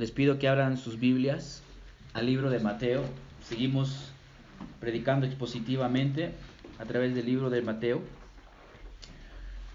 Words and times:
les 0.00 0.10
pido 0.12 0.38
que 0.38 0.48
abran 0.48 0.78
sus 0.78 0.98
Biblias 0.98 1.62
al 2.14 2.24
libro 2.24 2.48
de 2.48 2.58
Mateo. 2.58 3.04
Seguimos 3.46 4.10
predicando 4.80 5.26
expositivamente 5.26 6.32
a 6.78 6.86
través 6.86 7.14
del 7.14 7.26
libro 7.26 7.50
de 7.50 7.60
Mateo. 7.60 8.00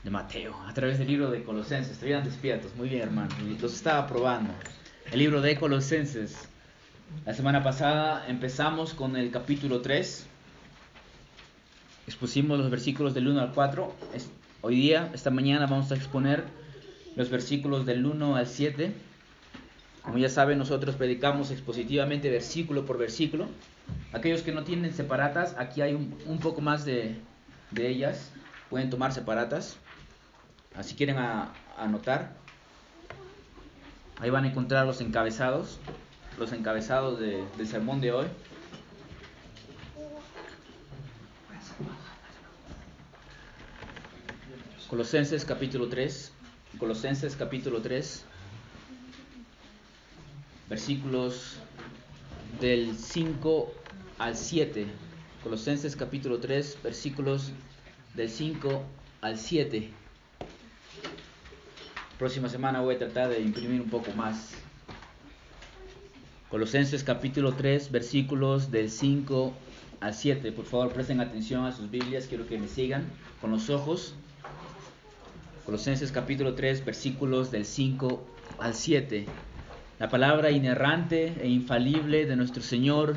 De 0.04 0.10
Mateo, 0.10 0.56
a 0.66 0.74
través 0.74 0.98
del 0.98 1.10
libro 1.10 1.30
de 1.30 1.44
Colosenses. 1.44 1.92
Estarían 1.92 2.24
despiertos. 2.24 2.76
Muy 2.76 2.90
bien, 2.90 3.04
hermano. 3.04 3.30
Los 3.62 3.76
estaba 3.76 4.08
probando. 4.08 4.52
El 5.12 5.20
libro 5.20 5.42
de 5.42 5.58
Colosenses. 5.58 6.50
La 7.24 7.36
semana 7.36 7.62
pasada 7.62 8.26
empezamos 8.28 8.96
con 8.96 9.18
el 9.18 9.30
capítulo 9.30 9.82
3. 9.82 10.26
Expusimos 12.08 12.58
los 12.58 12.72
versículos 12.72 13.14
del 13.14 13.28
1 13.28 13.42
al 13.42 13.52
4. 13.54 13.96
Hoy 14.62 14.76
día, 14.76 15.12
esta 15.14 15.30
mañana, 15.30 15.68
vamos 15.68 15.92
a 15.92 15.96
exponer 15.96 16.46
los 17.16 17.30
versículos 17.30 17.86
del 17.86 18.08
1 18.08 18.36
al 18.36 18.48
7. 18.48 18.92
Como 20.06 20.20
ya 20.20 20.30
saben, 20.30 20.60
nosotros 20.60 20.96
predicamos 20.96 21.50
expositivamente 21.50 22.30
versículo 22.30 22.86
por 22.86 23.00
versículo. 23.00 23.48
Aquellos 24.14 24.44
que 24.44 24.52
no 24.52 24.64
tienen 24.64 24.94
separatas, 24.94 25.56
aquí 25.58 25.82
hay 25.82 25.96
un, 25.96 26.40
poco 26.40 26.62
más 26.62 26.86
de, 26.86 27.16
ellas. 27.76 28.32
Pueden 28.70 28.92
tomar 28.92 29.14
separatas. 29.14 29.78
Así 30.76 30.96
quieren 30.96 31.18
anotar. 31.76 32.34
Ahí 34.20 34.30
van 34.30 34.44
a 34.44 34.50
encontrar 34.50 34.86
los 34.86 35.02
encabezados. 35.02 35.80
Los 36.38 36.54
encabezados 36.54 37.20
del 37.20 37.68
sermón 37.68 38.00
de 38.00 38.12
hoy. 38.12 38.28
Colosenses 44.88 45.46
capítulo 45.46 45.90
3. 45.90 46.32
Colosenses 46.78 47.36
capítulo 47.36 47.82
3 47.82 48.24
versículos 50.70 51.58
del 52.60 52.96
5 52.98 53.74
al 54.18 54.36
7. 54.36 54.88
Colosenses 55.44 55.96
capítulo 55.96 56.40
3, 56.40 56.80
versículos 56.84 57.52
del 58.16 58.30
5 58.30 58.84
al 59.22 59.38
7. 59.38 59.90
Próxima 62.18 62.50
semana 62.50 62.82
voy 62.82 62.96
a 62.96 63.00
tratar 63.00 63.30
de 63.30 63.42
imprimir 63.42 63.82
un 63.82 63.90
poco 63.90 64.12
más. 64.14 64.54
Colosenses 66.50 67.04
capítulo 67.04 67.54
3, 67.54 67.92
versículos 67.92 68.72
del 68.72 68.90
5 68.90 69.54
al 70.00 70.14
7. 70.14 70.52
Por 70.52 70.66
favor, 70.66 70.94
presten 70.94 71.20
atención 71.20 71.66
a 71.66 71.72
sus 71.72 71.92
Biblias, 71.92 72.28
quiero 72.28 72.48
que 72.48 72.58
me 72.58 72.68
sigan 72.68 73.06
con 73.42 73.52
los 73.52 73.70
ojos. 73.70 74.16
Colosenses 75.66 76.12
capítulo 76.12 76.56
3, 76.56 76.86
versículos 76.86 77.52
del 77.52 77.66
5 77.66 78.24
al 78.60 78.74
7. 78.74 79.26
La 79.98 80.10
palabra 80.10 80.52
inerrante 80.52 81.34
e 81.42 81.48
infalible 81.48 82.26
de 82.26 82.36
nuestro 82.36 82.62
Señor 82.62 83.16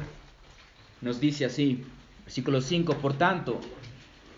nos 1.00 1.18
dice 1.18 1.44
así, 1.44 1.84
versículo 2.24 2.60
5, 2.60 2.98
por 2.98 3.18
tanto, 3.18 3.60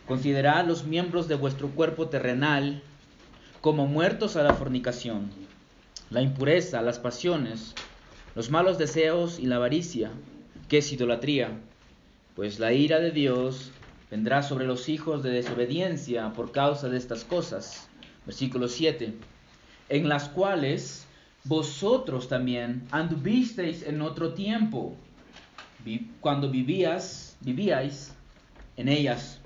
considerad 0.06 0.66
los 0.66 0.84
miembros 0.84 1.28
de 1.28 1.34
vuestro 1.34 1.69
cuerpo 1.69 2.08
terrenal 2.08 2.82
como 3.60 3.86
muertos 3.86 4.36
a 4.36 4.42
la 4.42 4.55
fornicación, 4.55 5.30
la 6.08 6.22
impureza, 6.22 6.80
las 6.80 6.98
pasiones, 6.98 7.74
los 8.34 8.48
malos 8.48 8.78
deseos 8.78 9.38
y 9.38 9.44
la 9.44 9.56
avaricia, 9.56 10.10
que 10.70 10.78
es 10.78 10.91
idolatría, 10.92 11.50
pues 12.36 12.58
la 12.58 12.72
ira 12.72 13.00
de 13.00 13.10
Dios 13.10 13.70
vendrá 14.10 14.42
sobre 14.42 14.66
los 14.66 14.88
hijos 14.88 15.22
de 15.22 15.28
desobediencia 15.28 16.32
por 16.32 16.52
causa 16.52 16.88
de 16.88 16.97
estas 16.97 17.25
cosas. 17.25 17.86
Versículo 18.25 18.66
7, 18.66 19.12
en 19.91 20.08
las 20.08 20.30
cuales 20.30 20.99
vosotros 21.44 22.28
también 22.28 22.86
anduvisteis 22.91 23.83
en 23.83 24.02
otro 24.02 24.34
tiempo, 24.34 24.94
cuando 26.20 26.50
vivías, 26.50 27.36
vivíais 27.41 28.12
en 28.77 28.88
ellas. 28.88 29.38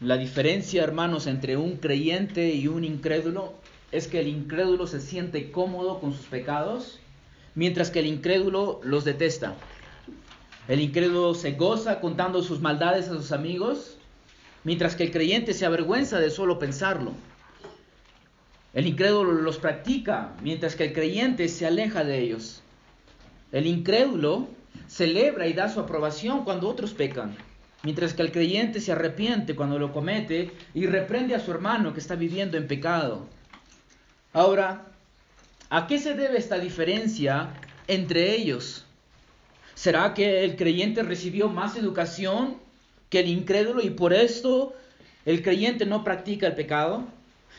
La 0.00 0.16
diferencia, 0.16 0.82
hermanos, 0.82 1.26
entre 1.26 1.56
un 1.56 1.76
creyente 1.76 2.54
y 2.54 2.68
un 2.68 2.84
incrédulo 2.84 3.54
es 3.92 4.08
que 4.08 4.20
el 4.20 4.28
incrédulo 4.28 4.86
se 4.86 5.00
siente 5.00 5.50
cómodo 5.50 6.00
con 6.00 6.12
sus 6.12 6.26
pecados, 6.26 6.98
mientras 7.54 7.90
que 7.90 8.00
el 8.00 8.06
incrédulo 8.06 8.80
los 8.82 9.04
detesta. 9.04 9.54
El 10.68 10.80
incrédulo 10.80 11.34
se 11.34 11.52
goza 11.52 12.00
contando 12.00 12.42
sus 12.42 12.60
maldades 12.60 13.08
a 13.08 13.14
sus 13.14 13.32
amigos, 13.32 13.96
mientras 14.64 14.96
que 14.96 15.04
el 15.04 15.12
creyente 15.12 15.54
se 15.54 15.64
avergüenza 15.64 16.18
de 16.18 16.30
solo 16.30 16.58
pensarlo. 16.58 17.12
El 18.76 18.86
incrédulo 18.86 19.32
los 19.32 19.56
practica, 19.56 20.34
mientras 20.42 20.76
que 20.76 20.84
el 20.84 20.92
creyente 20.92 21.48
se 21.48 21.66
aleja 21.66 22.04
de 22.04 22.18
ellos. 22.18 22.60
El 23.50 23.66
incrédulo 23.66 24.48
celebra 24.86 25.46
y 25.46 25.54
da 25.54 25.70
su 25.70 25.80
aprobación 25.80 26.44
cuando 26.44 26.68
otros 26.68 26.92
pecan, 26.92 27.34
mientras 27.82 28.12
que 28.12 28.20
el 28.20 28.32
creyente 28.32 28.82
se 28.82 28.92
arrepiente 28.92 29.56
cuando 29.56 29.78
lo 29.78 29.94
comete 29.94 30.50
y 30.74 30.84
reprende 30.84 31.34
a 31.34 31.40
su 31.40 31.52
hermano 31.52 31.94
que 31.94 32.00
está 32.00 32.16
viviendo 32.16 32.58
en 32.58 32.68
pecado. 32.68 33.26
Ahora, 34.34 34.84
¿a 35.70 35.86
qué 35.86 35.98
se 35.98 36.12
debe 36.12 36.36
esta 36.36 36.58
diferencia 36.58 37.54
entre 37.88 38.34
ellos? 38.34 38.84
¿Será 39.74 40.12
que 40.12 40.44
el 40.44 40.54
creyente 40.56 41.02
recibió 41.02 41.48
más 41.48 41.78
educación 41.78 42.58
que 43.08 43.20
el 43.20 43.28
incrédulo 43.28 43.80
y 43.80 43.88
por 43.88 44.12
esto 44.12 44.74
el 45.24 45.42
creyente 45.42 45.86
no 45.86 46.04
practica 46.04 46.46
el 46.46 46.54
pecado? 46.54 47.15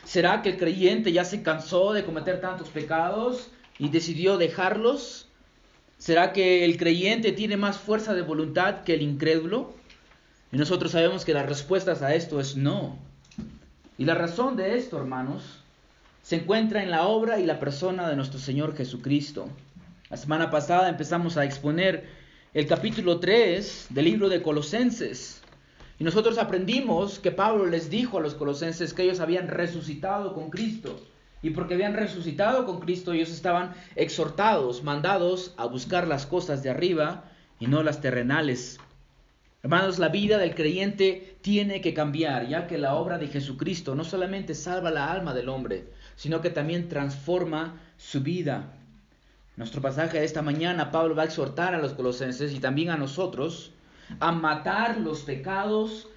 ¿Será 0.08 0.42
que 0.42 0.52
el 0.52 0.58
creyente 0.58 1.12
ya 1.12 1.26
se 1.26 1.44
cansó 1.44 1.92
de 1.92 2.06
cometer 2.06 2.40
tantos 2.40 2.70
pecados 2.70 3.50
y 3.78 3.90
decidió 3.90 4.38
dejarlos? 4.38 5.28
¿Será 5.98 6.32
que 6.32 6.64
el 6.64 6.78
creyente 6.78 7.34
tiene 7.34 7.58
más 7.58 7.78
fuerza 7.78 8.14
de 8.14 8.22
voluntad 8.22 8.84
que 8.86 8.94
el 8.94 9.02
incrédulo? 9.02 9.74
Y 10.54 10.58
nosotros 10.58 10.94
sabemos 10.94 11.26
que 11.26 11.34
la 11.34 11.44
respuesta 11.44 11.92
a 11.92 12.16
esto 12.16 12.40
es 12.40 12.56
no. 12.56 12.98
Y 13.98 14.06
la 14.06 14.16
razón 14.16 14.56
de 14.56 14.78
esto, 14.78 14.98
hermanos, 14.98 15.44
se 16.22 16.38
encuentra 16.38 16.82
en 16.82 16.90
la 16.90 17.06
obra 17.06 17.42
y 17.42 17.46
la 17.46 17.60
persona 17.60 18.10
de 18.10 18.16
nuestro 18.16 18.40
Señor 18.40 18.78
Jesucristo. 18.78 19.50
La 20.10 20.16
semana 20.16 20.50
pasada 20.50 20.88
empezamos 20.88 21.36
a 21.36 21.44
exponer 21.44 22.08
el 22.54 22.66
capítulo 22.66 23.20
3 23.20 23.88
del 23.90 24.06
libro 24.06 24.30
de 24.30 24.42
Colosenses. 24.42 25.42
Y 26.00 26.04
nosotros 26.04 26.38
aprendimos 26.38 27.20
que 27.20 27.32
Pablo 27.32 27.66
les 27.66 27.90
dijo 27.90 28.18
a 28.18 28.22
los 28.22 28.36
colosenses 28.36 28.94
que 28.94 29.04
ellos 29.04 29.20
habían 29.20 29.48
resucitado 29.48 30.34
con 30.34 30.50
Cristo. 30.50 31.00
Y 31.42 31.52
porque 31.52 31.74
habían 31.74 31.94
resucitado 31.94 32.66
con 32.66 32.80
Cristo, 32.80 33.14
ellos 33.14 33.30
estaban 33.30 33.74
exhortados, 33.96 34.84
mandados 34.84 35.54
a 35.58 35.66
buscar 35.66 36.08
las 36.08 36.26
cosas 36.26 36.62
de 36.62 36.70
arriba 36.70 37.26
y 37.60 37.68
no 37.68 37.84
las 37.84 38.02
terrenales. 38.02 38.80
Hermanos, 39.64 39.98
la 39.98 40.10
vida 40.10 40.38
del 40.38 40.56
creyente 40.56 41.38
tiene 41.42 41.82
que 41.82 41.94
cambiar, 41.94 42.48
ya 42.48 42.68
que 42.68 42.78
la 42.78 42.94
obra 42.94 43.18
de 43.18 43.28
Jesucristo 43.28 43.96
no 43.96 44.04
solamente 44.04 44.54
salva 44.54 44.92
la 44.92 45.12
alma 45.12 45.34
del 45.34 45.50
hombre, 45.50 45.86
sino 46.16 46.42
que 46.42 46.52
también 46.52 46.90
transforma 46.90 47.82
su 47.98 48.22
vida. 48.22 48.74
Nuestro 49.56 49.82
pasaje 49.82 50.20
de 50.20 50.26
esta 50.26 50.44
mañana, 50.44 50.92
Pablo 50.92 51.16
va 51.16 51.24
a 51.24 51.26
exhortar 51.26 51.74
a 51.74 51.80
los 51.80 51.94
colosenses 51.94 52.54
y 52.54 52.60
también 52.60 52.92
a 52.92 52.98
nosotros 52.98 53.74
a 54.20 54.32
matar 54.32 54.98
los 54.98 55.22
pecados 55.22 56.08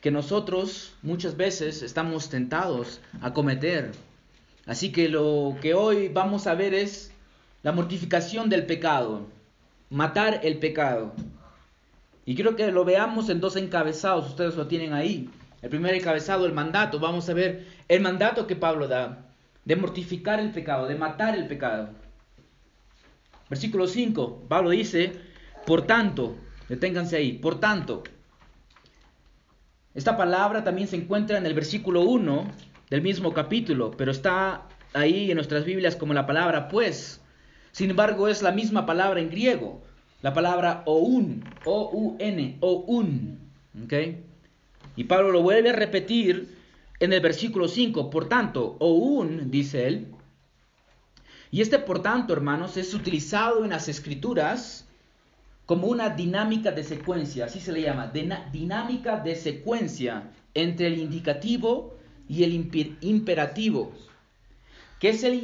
que 0.00 0.10
nosotros 0.10 0.94
muchas 1.02 1.36
veces 1.36 1.82
estamos 1.82 2.28
tentados 2.28 3.00
a 3.20 3.32
cometer. 3.32 3.92
Así 4.66 4.92
que 4.92 5.08
lo 5.08 5.56
que 5.60 5.74
hoy 5.74 6.08
vamos 6.08 6.46
a 6.46 6.54
ver 6.54 6.74
es 6.74 7.12
la 7.62 7.72
mortificación 7.72 8.48
del 8.48 8.66
pecado, 8.66 9.26
matar 9.90 10.40
el 10.42 10.58
pecado. 10.58 11.12
Y 12.24 12.34
quiero 12.34 12.56
que 12.56 12.70
lo 12.70 12.84
veamos 12.84 13.28
en 13.28 13.40
dos 13.40 13.56
encabezados, 13.56 14.28
ustedes 14.28 14.56
lo 14.56 14.66
tienen 14.66 14.92
ahí. 14.92 15.30
El 15.62 15.70
primer 15.70 15.94
encabezado, 15.94 16.46
el 16.46 16.52
mandato, 16.52 16.98
vamos 17.00 17.28
a 17.28 17.34
ver 17.34 17.66
el 17.88 18.00
mandato 18.00 18.46
que 18.46 18.56
Pablo 18.56 18.88
da 18.88 19.26
de 19.64 19.74
mortificar 19.74 20.38
el 20.38 20.50
pecado, 20.50 20.86
de 20.86 20.94
matar 20.94 21.36
el 21.36 21.48
pecado. 21.48 21.90
Versículo 23.48 23.86
5, 23.86 24.44
Pablo 24.48 24.70
dice, 24.70 25.12
por 25.66 25.82
tanto, 25.82 26.36
Deténganse 26.68 27.16
ahí. 27.16 27.32
Por 27.32 27.60
tanto, 27.60 28.02
esta 29.94 30.16
palabra 30.16 30.64
también 30.64 30.88
se 30.88 30.96
encuentra 30.96 31.38
en 31.38 31.46
el 31.46 31.54
versículo 31.54 32.02
1 32.02 32.50
del 32.90 33.02
mismo 33.02 33.32
capítulo, 33.32 33.92
pero 33.92 34.10
está 34.10 34.68
ahí 34.92 35.30
en 35.30 35.36
nuestras 35.36 35.64
Biblias 35.64 35.96
como 35.96 36.14
la 36.14 36.26
palabra 36.26 36.68
pues. 36.68 37.20
Sin 37.72 37.90
embargo, 37.90 38.28
es 38.28 38.42
la 38.42 38.52
misma 38.52 38.86
palabra 38.86 39.20
en 39.20 39.30
griego, 39.30 39.82
la 40.22 40.32
palabra 40.32 40.82
oun, 40.86 41.44
O-U-N, 41.64 42.58
oun. 42.60 43.38
¿okay? 43.84 44.24
Y 44.96 45.04
Pablo 45.04 45.30
lo 45.30 45.42
vuelve 45.42 45.70
a 45.70 45.74
repetir 45.74 46.56
en 47.00 47.12
el 47.12 47.20
versículo 47.20 47.68
5. 47.68 48.10
Por 48.10 48.28
tanto, 48.28 48.76
oun, 48.80 49.50
dice 49.50 49.86
él. 49.86 50.08
Y 51.50 51.60
este 51.60 51.78
por 51.78 52.02
tanto, 52.02 52.32
hermanos, 52.32 52.76
es 52.76 52.92
utilizado 52.94 53.64
en 53.64 53.70
las 53.70 53.88
escrituras 53.88 54.85
como 55.66 55.88
una 55.88 56.10
dinámica 56.10 56.70
de 56.70 56.84
secuencia, 56.84 57.46
así 57.46 57.58
se 57.60 57.72
le 57.72 57.82
llama, 57.82 58.12
dinámica 58.52 59.18
de 59.18 59.34
secuencia 59.34 60.30
entre 60.54 60.86
el 60.86 60.98
indicativo 60.98 61.96
y 62.28 62.44
el 62.44 62.54
imperativo. 63.00 63.92
¿Qué 65.00 65.10
es 65.10 65.24
el 65.24 65.34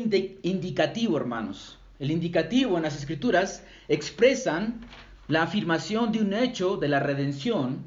indicativo, 0.42 1.16
hermanos? 1.16 1.78
El 1.98 2.12
indicativo 2.12 2.76
en 2.76 2.84
las 2.84 2.96
escrituras 2.96 3.64
expresan 3.88 4.80
la 5.28 5.42
afirmación 5.42 6.12
de 6.12 6.20
un 6.20 6.32
hecho 6.32 6.76
de 6.76 6.88
la 6.88 7.00
redención 7.00 7.84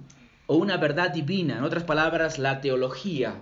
o 0.47 0.57
una 0.57 0.77
verdad 0.77 1.11
divina, 1.11 1.57
en 1.57 1.63
otras 1.63 1.85
palabras, 1.85 2.37
la 2.37 2.61
teología, 2.61 3.35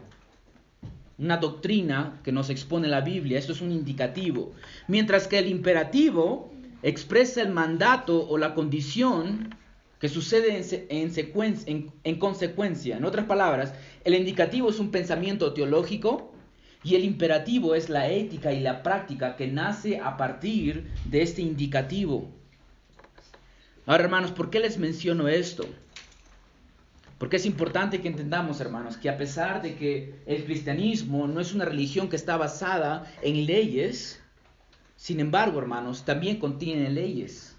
una 1.17 1.37
doctrina 1.37 2.19
que 2.23 2.31
nos 2.31 2.49
expone 2.49 2.87
la 2.87 3.01
Biblia, 3.01 3.39
esto 3.39 3.51
es 3.51 3.61
un 3.61 3.71
indicativo, 3.71 4.53
mientras 4.87 5.27
que 5.27 5.39
el 5.39 5.47
imperativo 5.47 6.52
expresa 6.83 7.41
el 7.41 7.49
mandato 7.49 8.27
o 8.27 8.37
la 8.37 8.53
condición 8.53 9.55
que 9.99 10.09
sucede 10.09 10.61
en, 10.89 11.91
en, 12.03 12.19
consecuencia. 12.19 12.97
En 12.97 13.05
otras 13.05 13.25
palabras, 13.25 13.73
el 14.03 14.15
indicativo 14.15 14.69
es 14.69 14.79
un 14.79 14.91
pensamiento 14.91 15.53
teológico 15.53 16.33
y 16.83 16.95
el 16.95 17.05
imperativo 17.05 17.73
es 17.73 17.87
la 17.87 18.09
ética 18.09 18.51
y 18.51 18.59
la 18.59 18.83
práctica 18.83 19.37
que 19.37 19.47
nace 19.47 19.99
a 19.99 20.17
partir 20.17 20.91
de 21.05 21.21
este 21.21 21.41
indicativo. 21.41 22.29
Ahora, 23.85 24.03
hermanos, 24.03 24.31
¿por 24.31 24.49
qué 24.49 24.59
les 24.59 24.77
menciono 24.77 25.29
esto? 25.29 25.65
Porque 27.17 27.37
es 27.37 27.45
importante 27.45 28.01
que 28.01 28.09
entendamos, 28.09 28.59
hermanos, 28.59 28.97
que 28.97 29.09
a 29.09 29.17
pesar 29.17 29.61
de 29.61 29.75
que 29.75 30.15
el 30.25 30.43
cristianismo 30.43 31.27
no 31.27 31.39
es 31.39 31.53
una 31.53 31.63
religión 31.63 32.09
que 32.09 32.17
está 32.17 32.35
basada 32.35 33.09
en 33.21 33.45
leyes, 33.45 34.22
sin 35.03 35.19
embargo, 35.19 35.59
hermanos, 35.59 36.05
también 36.05 36.37
contiene 36.39 36.89
leyes. 36.89 37.57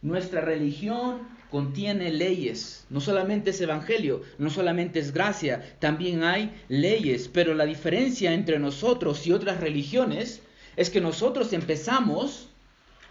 Nuestra 0.00 0.40
religión 0.40 1.28
contiene 1.50 2.10
leyes. 2.10 2.86
No 2.88 3.02
solamente 3.02 3.50
es 3.50 3.60
evangelio, 3.60 4.22
no 4.38 4.48
solamente 4.48 4.98
es 4.98 5.12
gracia, 5.12 5.76
también 5.78 6.24
hay 6.24 6.58
leyes. 6.68 7.28
Pero 7.28 7.52
la 7.52 7.66
diferencia 7.66 8.32
entre 8.32 8.58
nosotros 8.58 9.26
y 9.26 9.32
otras 9.32 9.60
religiones 9.60 10.40
es 10.76 10.88
que 10.88 11.02
nosotros 11.02 11.52
empezamos 11.52 12.48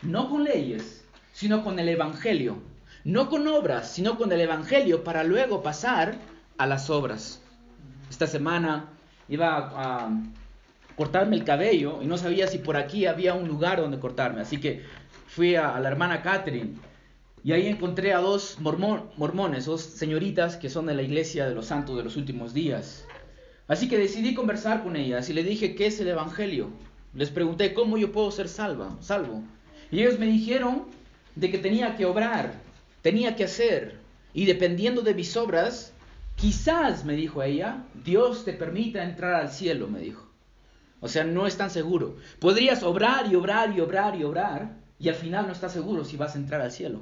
no 0.02 0.32
con 0.32 0.46
leyes, 0.46 1.04
sino 1.32 1.64
con 1.64 1.78
el 1.78 1.90
evangelio 1.90 2.58
no 3.04 3.30
con 3.30 3.48
obras, 3.48 3.92
sino 3.92 4.18
con 4.18 4.32
el 4.32 4.42
Evangelio, 4.42 5.04
para 5.04 5.24
luego 5.24 5.62
pasar 5.62 6.16
a 6.58 6.66
las 6.66 6.90
obras. 6.90 7.40
Esta 8.10 8.26
semana 8.26 8.90
iba 9.30 9.72
a, 9.76 10.10
cortarme 10.96 11.36
el 11.36 11.44
cabello 11.44 12.02
y 12.02 12.06
no 12.08 12.18
sabía 12.18 12.48
si 12.48 12.60
por 12.60 12.78
aquí 12.78 13.06
había 13.06 13.34
un 13.34 13.48
lugar 13.48 13.82
donde 13.82 14.00
cortarme, 14.00 14.42
así 14.42 14.60
que 14.60 14.84
fui 15.28 15.56
a, 15.56 15.80
la 15.80 15.90
hermana 15.90 16.22
Catherine 16.22 16.76
y 17.44 17.52
ahí 17.52 17.68
encontré 17.68 18.14
a 18.14 18.20
dos 18.20 18.58
mormones, 18.60 19.66
dos 19.66 19.82
señoritas 19.82 20.58
que 20.58 20.70
son 20.70 20.88
de 20.88 20.96
la 20.96 21.04
iglesia 21.04 21.48
de 21.48 21.54
los 21.54 21.68
santos 21.68 21.96
de 21.96 22.04
los 22.04 22.16
últimos 22.16 22.54
días. 22.54 23.06
Así 23.68 23.88
que 23.88 23.98
decidí 23.98 24.34
conversar 24.34 24.84
con 24.84 24.96
ellas 24.96 25.30
y 25.30 25.34
le 25.34 25.44
dije, 25.44 25.76
¿qué 25.76 25.88
es 25.88 26.00
el 26.00 26.08
Evangelio? 26.08 26.70
Les 27.14 27.30
pregunté, 27.30 27.74
¿cómo 27.74 27.98
yo 27.98 28.12
puedo 28.12 28.32
ser 28.32 28.48
salva, 28.48 28.98
salvo? 29.00 29.44
Y 29.92 30.02
ellos 30.02 30.18
me 30.18 30.26
dijeron 30.26 30.86
de 31.36 31.52
que 31.52 31.58
tenía 31.58 31.96
que 31.96 32.06
obrar, 32.06 32.54
tenía 33.02 33.36
que 33.36 33.44
hacer. 33.44 34.00
Y 34.34 34.46
dependiendo 34.46 35.02
de 35.02 35.14
mis 35.14 35.38
obras, 35.38 35.94
quizás, 36.36 37.06
me 37.06 37.14
dijo 37.14 37.44
ella, 37.44 37.84
Dios 38.04 38.44
te 38.44 38.54
permita 38.54 39.04
entrar 39.04 39.36
al 39.36 39.52
cielo, 39.52 39.88
me 39.88 40.00
dijo. 40.00 40.25
O 41.06 41.08
sea, 41.08 41.24
no 41.24 41.46
es 41.46 41.56
tan 41.56 41.70
seguro. 41.70 42.18
Podrías 42.40 42.82
obrar 42.82 43.32
y 43.32 43.36
obrar 43.36 43.78
y 43.78 43.80
obrar 43.80 44.16
y 44.16 44.24
obrar 44.24 44.76
y 44.98 45.08
al 45.10 45.14
final 45.14 45.46
no 45.46 45.54
estás 45.54 45.72
seguro 45.72 46.04
si 46.04 46.18
vas 46.18 46.34
a 46.34 46.40
entrar 46.40 46.62
al 46.62 46.72
cielo. 46.72 47.02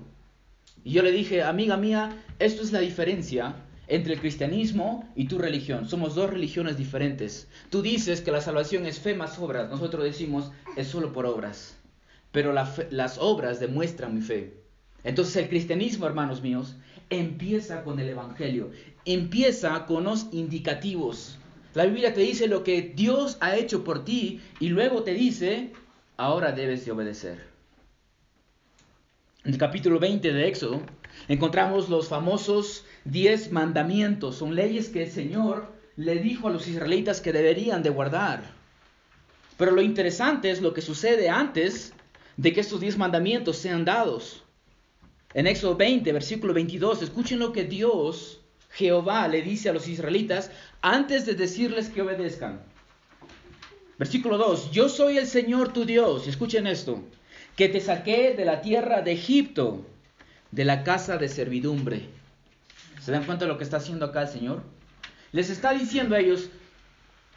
Y 0.83 0.91
yo 0.91 1.03
le 1.03 1.13
dije, 1.13 1.41
amiga 1.41 1.77
mía, 1.77 2.21
esto 2.37 2.63
es 2.63 2.73
la 2.73 2.81
diferencia 2.81 3.55
entre 3.87 4.15
el 4.15 4.19
cristianismo 4.19 5.09
y 5.15 5.29
tu 5.29 5.37
religión. 5.37 5.87
Somos 5.87 6.15
dos 6.15 6.29
religiones 6.29 6.75
diferentes. 6.75 7.47
Tú 7.69 7.81
dices 7.81 8.19
que 8.19 8.33
la 8.33 8.41
salvación 8.41 8.85
es 8.85 8.99
fe 8.99 9.15
más 9.15 9.39
obras. 9.39 9.69
Nosotros 9.69 10.03
decimos 10.03 10.51
es 10.75 10.89
solo 10.89 11.13
por 11.13 11.25
obras. 11.25 11.77
Pero 12.33 12.51
las 12.51 13.17
obras 13.19 13.61
demuestran 13.61 14.15
mi 14.15 14.21
fe. 14.21 14.65
Entonces 15.05 15.37
el 15.37 15.47
cristianismo, 15.47 16.07
hermanos 16.07 16.41
míos, 16.41 16.75
empieza 17.09 17.85
con 17.85 18.01
el 18.01 18.09
Evangelio, 18.09 18.71
empieza 19.05 19.85
con 19.85 20.03
los 20.03 20.27
indicativos. 20.33 21.37
La 21.73 21.85
Biblia 21.85 22.13
te 22.13 22.21
dice 22.21 22.47
lo 22.47 22.63
que 22.63 22.93
Dios 22.95 23.37
ha 23.39 23.55
hecho 23.55 23.83
por 23.83 24.05
ti 24.05 24.41
y 24.59 24.69
luego 24.69 25.03
te 25.03 25.13
dice, 25.13 25.71
ahora 26.17 26.51
debes 26.51 26.85
de 26.85 26.91
obedecer. 26.91 27.47
En 29.43 29.53
el 29.53 29.57
capítulo 29.57 29.99
20 29.99 30.31
de 30.31 30.47
Éxodo 30.47 30.81
encontramos 31.27 31.89
los 31.89 32.07
famosos 32.07 32.85
diez 33.05 33.51
mandamientos. 33.51 34.35
Son 34.35 34.55
leyes 34.55 34.89
que 34.89 35.03
el 35.03 35.11
Señor 35.11 35.73
le 35.95 36.15
dijo 36.15 36.47
a 36.47 36.51
los 36.51 36.67
israelitas 36.67 37.21
que 37.21 37.33
deberían 37.33 37.81
de 37.81 37.89
guardar. 37.89 38.43
Pero 39.57 39.71
lo 39.71 39.81
interesante 39.81 40.51
es 40.51 40.61
lo 40.61 40.73
que 40.73 40.81
sucede 40.81 41.29
antes 41.29 41.93
de 42.37 42.53
que 42.53 42.61
estos 42.61 42.81
diez 42.81 42.97
mandamientos 42.97 43.57
sean 43.57 43.83
dados. 43.83 44.43
En 45.33 45.47
Éxodo 45.47 45.75
20, 45.75 46.11
versículo 46.13 46.53
22, 46.53 47.01
escuchen 47.01 47.39
lo 47.39 47.51
que 47.51 47.63
Dios, 47.63 48.42
Jehová, 48.73 49.27
le 49.27 49.41
dice 49.41 49.69
a 49.69 49.73
los 49.73 49.87
israelitas 49.87 50.51
antes 50.81 51.25
de 51.25 51.35
decirles 51.35 51.89
que 51.89 52.01
obedezcan. 52.01 52.61
Versículo 53.97 54.37
2, 54.37 54.71
yo 54.71 54.89
soy 54.89 55.17
el 55.17 55.27
Señor 55.27 55.71
tu 55.71 55.85
Dios, 55.85 56.27
escuchen 56.27 56.67
esto, 56.67 57.03
que 57.55 57.69
te 57.69 57.79
saqué 57.79 58.33
de 58.33 58.45
la 58.45 58.61
tierra 58.61 59.01
de 59.01 59.13
Egipto, 59.13 59.85
de 60.51 60.65
la 60.65 60.83
casa 60.83 61.17
de 61.17 61.29
servidumbre. 61.29 62.07
¿Se 63.01 63.11
dan 63.11 63.25
cuenta 63.25 63.45
de 63.45 63.51
lo 63.51 63.57
que 63.57 63.63
está 63.63 63.77
haciendo 63.77 64.05
acá 64.05 64.23
el 64.23 64.29
Señor? 64.29 64.63
Les 65.31 65.49
está 65.49 65.73
diciendo 65.73 66.15
a 66.15 66.19
ellos, 66.19 66.49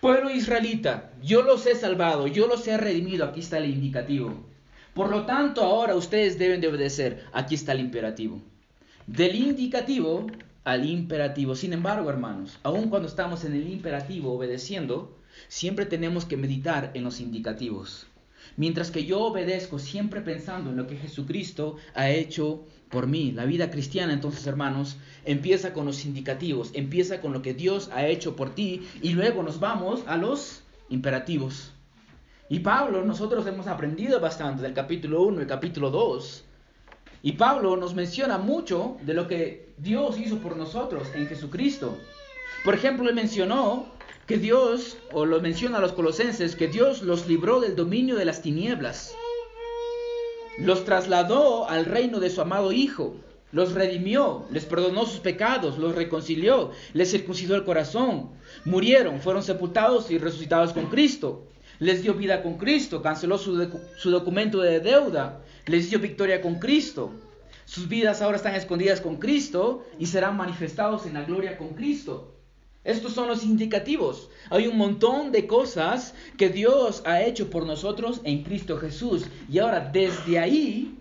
pueblo 0.00 0.30
israelita, 0.30 1.10
yo 1.22 1.42
los 1.42 1.66
he 1.66 1.74
salvado, 1.74 2.26
yo 2.26 2.46
los 2.46 2.66
he 2.66 2.76
redimido, 2.76 3.26
aquí 3.26 3.40
está 3.40 3.58
el 3.58 3.70
indicativo. 3.70 4.46
Por 4.96 5.10
lo 5.10 5.26
tanto, 5.26 5.62
ahora 5.62 5.94
ustedes 5.94 6.38
deben 6.38 6.62
de 6.62 6.68
obedecer. 6.68 7.26
Aquí 7.34 7.54
está 7.54 7.72
el 7.72 7.80
imperativo. 7.80 8.40
Del 9.06 9.36
indicativo 9.36 10.26
al 10.66 10.84
imperativo. 10.84 11.54
Sin 11.54 11.72
embargo, 11.72 12.10
hermanos, 12.10 12.58
aun 12.64 12.90
cuando 12.90 13.06
estamos 13.06 13.44
en 13.44 13.54
el 13.54 13.70
imperativo 13.70 14.32
obedeciendo, 14.32 15.16
siempre 15.46 15.86
tenemos 15.86 16.24
que 16.24 16.36
meditar 16.36 16.90
en 16.94 17.04
los 17.04 17.20
indicativos. 17.20 18.08
Mientras 18.56 18.90
que 18.90 19.04
yo 19.04 19.20
obedezco 19.20 19.78
siempre 19.78 20.22
pensando 20.22 20.70
en 20.70 20.76
lo 20.76 20.88
que 20.88 20.96
Jesucristo 20.96 21.76
ha 21.94 22.10
hecho 22.10 22.64
por 22.90 23.06
mí. 23.06 23.30
La 23.30 23.44
vida 23.44 23.70
cristiana, 23.70 24.12
entonces, 24.12 24.44
hermanos, 24.48 24.96
empieza 25.24 25.72
con 25.72 25.86
los 25.86 26.04
indicativos, 26.04 26.70
empieza 26.74 27.20
con 27.20 27.32
lo 27.32 27.42
que 27.42 27.54
Dios 27.54 27.88
ha 27.92 28.06
hecho 28.08 28.34
por 28.34 28.52
ti 28.52 28.88
y 29.02 29.10
luego 29.10 29.44
nos 29.44 29.60
vamos 29.60 30.02
a 30.08 30.16
los 30.16 30.62
imperativos. 30.88 31.70
Y 32.48 32.58
Pablo, 32.60 33.04
nosotros 33.04 33.46
hemos 33.46 33.68
aprendido 33.68 34.18
bastante 34.18 34.62
del 34.62 34.74
capítulo 34.74 35.22
1 35.22 35.42
y 35.42 35.46
capítulo 35.46 35.90
2. 35.90 36.44
Y 37.26 37.33
Pablo 37.33 37.76
nos 37.76 37.92
menciona 37.92 38.38
mucho 38.38 38.99
de 39.02 39.12
lo 39.12 39.26
que 39.26 39.71
Dios 39.78 40.16
hizo 40.16 40.38
por 40.38 40.56
nosotros 40.56 41.09
en 41.12 41.26
Jesucristo. 41.26 41.99
Por 42.64 42.73
ejemplo, 42.73 43.09
él 43.09 43.16
mencionó 43.16 43.87
que 44.28 44.38
Dios, 44.38 44.97
o 45.12 45.26
lo 45.26 45.40
menciona 45.40 45.78
a 45.78 45.80
los 45.80 45.92
colosenses, 45.92 46.54
que 46.54 46.68
Dios 46.68 47.02
los 47.02 47.26
libró 47.26 47.59
del 47.59 47.75
dominio 47.75 48.14
de 48.14 48.26
las 48.26 48.42
tinieblas. 48.42 49.12
Los 50.59 50.85
trasladó 50.85 51.68
al 51.68 51.87
reino 51.87 52.21
de 52.21 52.30
su 52.30 52.42
amado 52.42 52.71
Hijo. 52.71 53.16
Los 53.50 53.73
redimió, 53.73 54.47
les 54.52 54.64
perdonó 54.64 55.04
sus 55.04 55.18
pecados, 55.18 55.78
los 55.78 55.97
reconcilió, 55.97 56.71
les 56.92 57.11
circuncidó 57.11 57.56
el 57.56 57.64
corazón. 57.64 58.30
Murieron, 58.64 59.21
fueron 59.21 59.42
sepultados 59.42 60.12
y 60.12 60.18
resucitados 60.18 60.73
con 60.73 60.87
Cristo 60.87 61.42
les 61.78 62.02
dio 62.02 62.14
vida 62.14 62.42
con 62.42 62.56
Cristo, 62.56 63.02
canceló 63.02 63.38
su, 63.38 63.54
documento 64.04 64.61
de 64.61 64.80
deuda, 64.80 65.40
les 65.66 65.90
dio 65.90 65.99
victoria 65.99 66.40
con 66.40 66.56
Cristo. 66.56 67.12
Sus 67.64 67.88
vidas 67.88 68.23
ahora 68.23 68.37
están 68.37 68.54
escondidas 68.54 69.00
con 69.00 69.16
Cristo 69.16 69.85
y 69.99 70.06
serán 70.06 70.37
manifestados 70.37 71.06
en 71.06 71.14
la 71.14 71.25
gloria 71.25 71.58
con 71.58 71.70
Cristo. 71.70 72.32
Estos 72.85 73.14
son 73.14 73.26
los 73.26 73.42
indicativos. 73.42 74.30
Hay 74.49 74.68
un 74.68 74.76
montón 74.76 75.32
de 75.32 75.49
cosas 75.49 76.14
que 76.37 76.50
Dios 76.50 77.02
ha 77.04 77.20
hecho 77.23 77.50
por 77.50 77.66
nosotros 77.66 78.20
en 78.23 78.44
Cristo 78.44 78.78
Jesús. 78.78 79.26
Y 79.50 79.58
ahora 79.58 79.80
desde 79.80 80.38
ahí, 80.38 80.96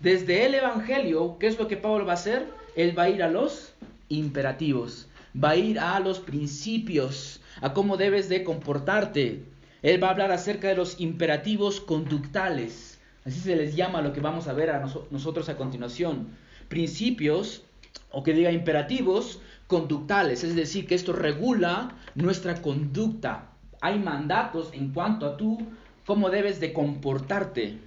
desde 0.00 0.44
el 0.44 0.54
Evangelio, 0.54 1.38
¿qué 1.40 1.46
es 1.46 1.58
lo 1.58 1.66
que 1.66 1.78
Pablo 1.78 2.04
va 2.04 2.12
a 2.12 2.16
hacer? 2.16 2.46
Él 2.76 2.96
va 2.98 3.04
a 3.04 3.08
ir 3.08 3.22
a 3.22 3.30
los 3.30 3.72
imperativos, 4.10 5.08
va 5.34 5.50
a 5.50 5.56
ir 5.56 5.78
a 5.78 5.98
los 6.00 6.18
principios, 6.18 7.40
a 7.62 7.72
cómo 7.72 7.96
debes 7.96 8.28
de 8.28 8.44
comportarte. 8.44 9.42
Él 9.80 10.02
va 10.02 10.08
a 10.08 10.10
hablar 10.10 10.32
acerca 10.32 10.68
de 10.68 10.76
los 10.76 11.00
imperativos 11.00 11.80
conductales. 11.80 12.89
Así 13.24 13.40
se 13.40 13.56
les 13.56 13.76
llama 13.76 14.02
lo 14.02 14.12
que 14.12 14.20
vamos 14.20 14.48
a 14.48 14.52
ver 14.52 14.70
a 14.70 14.86
nosotros 15.10 15.48
a 15.48 15.56
continuación. 15.56 16.28
Principios, 16.68 17.62
o 18.10 18.22
que 18.22 18.32
diga 18.32 18.50
imperativos 18.50 19.40
conductales, 19.66 20.42
es 20.42 20.56
decir, 20.56 20.86
que 20.86 20.94
esto 20.94 21.12
regula 21.12 21.96
nuestra 22.14 22.60
conducta. 22.60 23.50
Hay 23.80 23.98
mandatos 23.98 24.70
en 24.72 24.92
cuanto 24.92 25.26
a 25.26 25.36
tú, 25.36 25.58
cómo 26.06 26.30
debes 26.30 26.60
de 26.60 26.72
comportarte. 26.72 27.78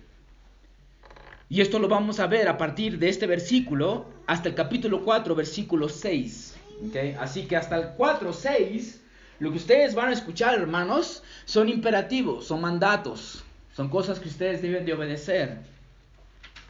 Y 1.50 1.62
esto 1.62 1.78
lo 1.80 1.88
vamos 1.88 2.20
a 2.20 2.28
ver 2.28 2.48
a 2.48 2.58
partir 2.58 3.00
de 3.00 3.10
este 3.10 3.28
versículo 3.28 4.06
hasta 4.28 4.50
el 4.50 4.56
capítulo 4.56 5.04
4, 5.04 5.36
versículo 5.36 5.90
6. 5.90 6.58
Así 7.20 7.44
que 7.44 7.56
hasta 7.56 7.78
el 7.78 7.90
4, 7.96 8.34
6 8.34 9.02
Lo 9.40 9.52
que 9.52 9.58
ustedes 9.58 9.94
van 9.94 10.10
a 10.10 10.14
escuchar, 10.14 10.56
hermanos, 10.56 11.24
son 11.46 11.70
imperativos, 11.70 12.46
son 12.48 12.62
mandatos, 12.62 13.44
son 13.76 13.90
cosas 13.90 14.20
que 14.20 14.30
ustedes 14.30 14.62
deben 14.62 14.86
de 14.86 14.94
obedecer. 14.94 15.58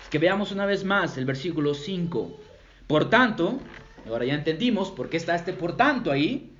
Que 0.09 0.19
veamos 0.19 0.51
una 0.51 0.65
vez 0.65 0.83
más 0.83 1.17
el 1.17 1.25
versículo 1.25 1.73
5. 1.73 2.39
Por 2.87 3.09
tanto, 3.09 3.59
ahora 4.07 4.25
ya 4.25 4.35
entendimos 4.35 4.91
por 4.91 5.09
qué 5.09 5.17
está 5.17 5.35
este 5.35 5.53
por 5.53 5.75
tanto 5.75 6.11
ahí. 6.11 6.51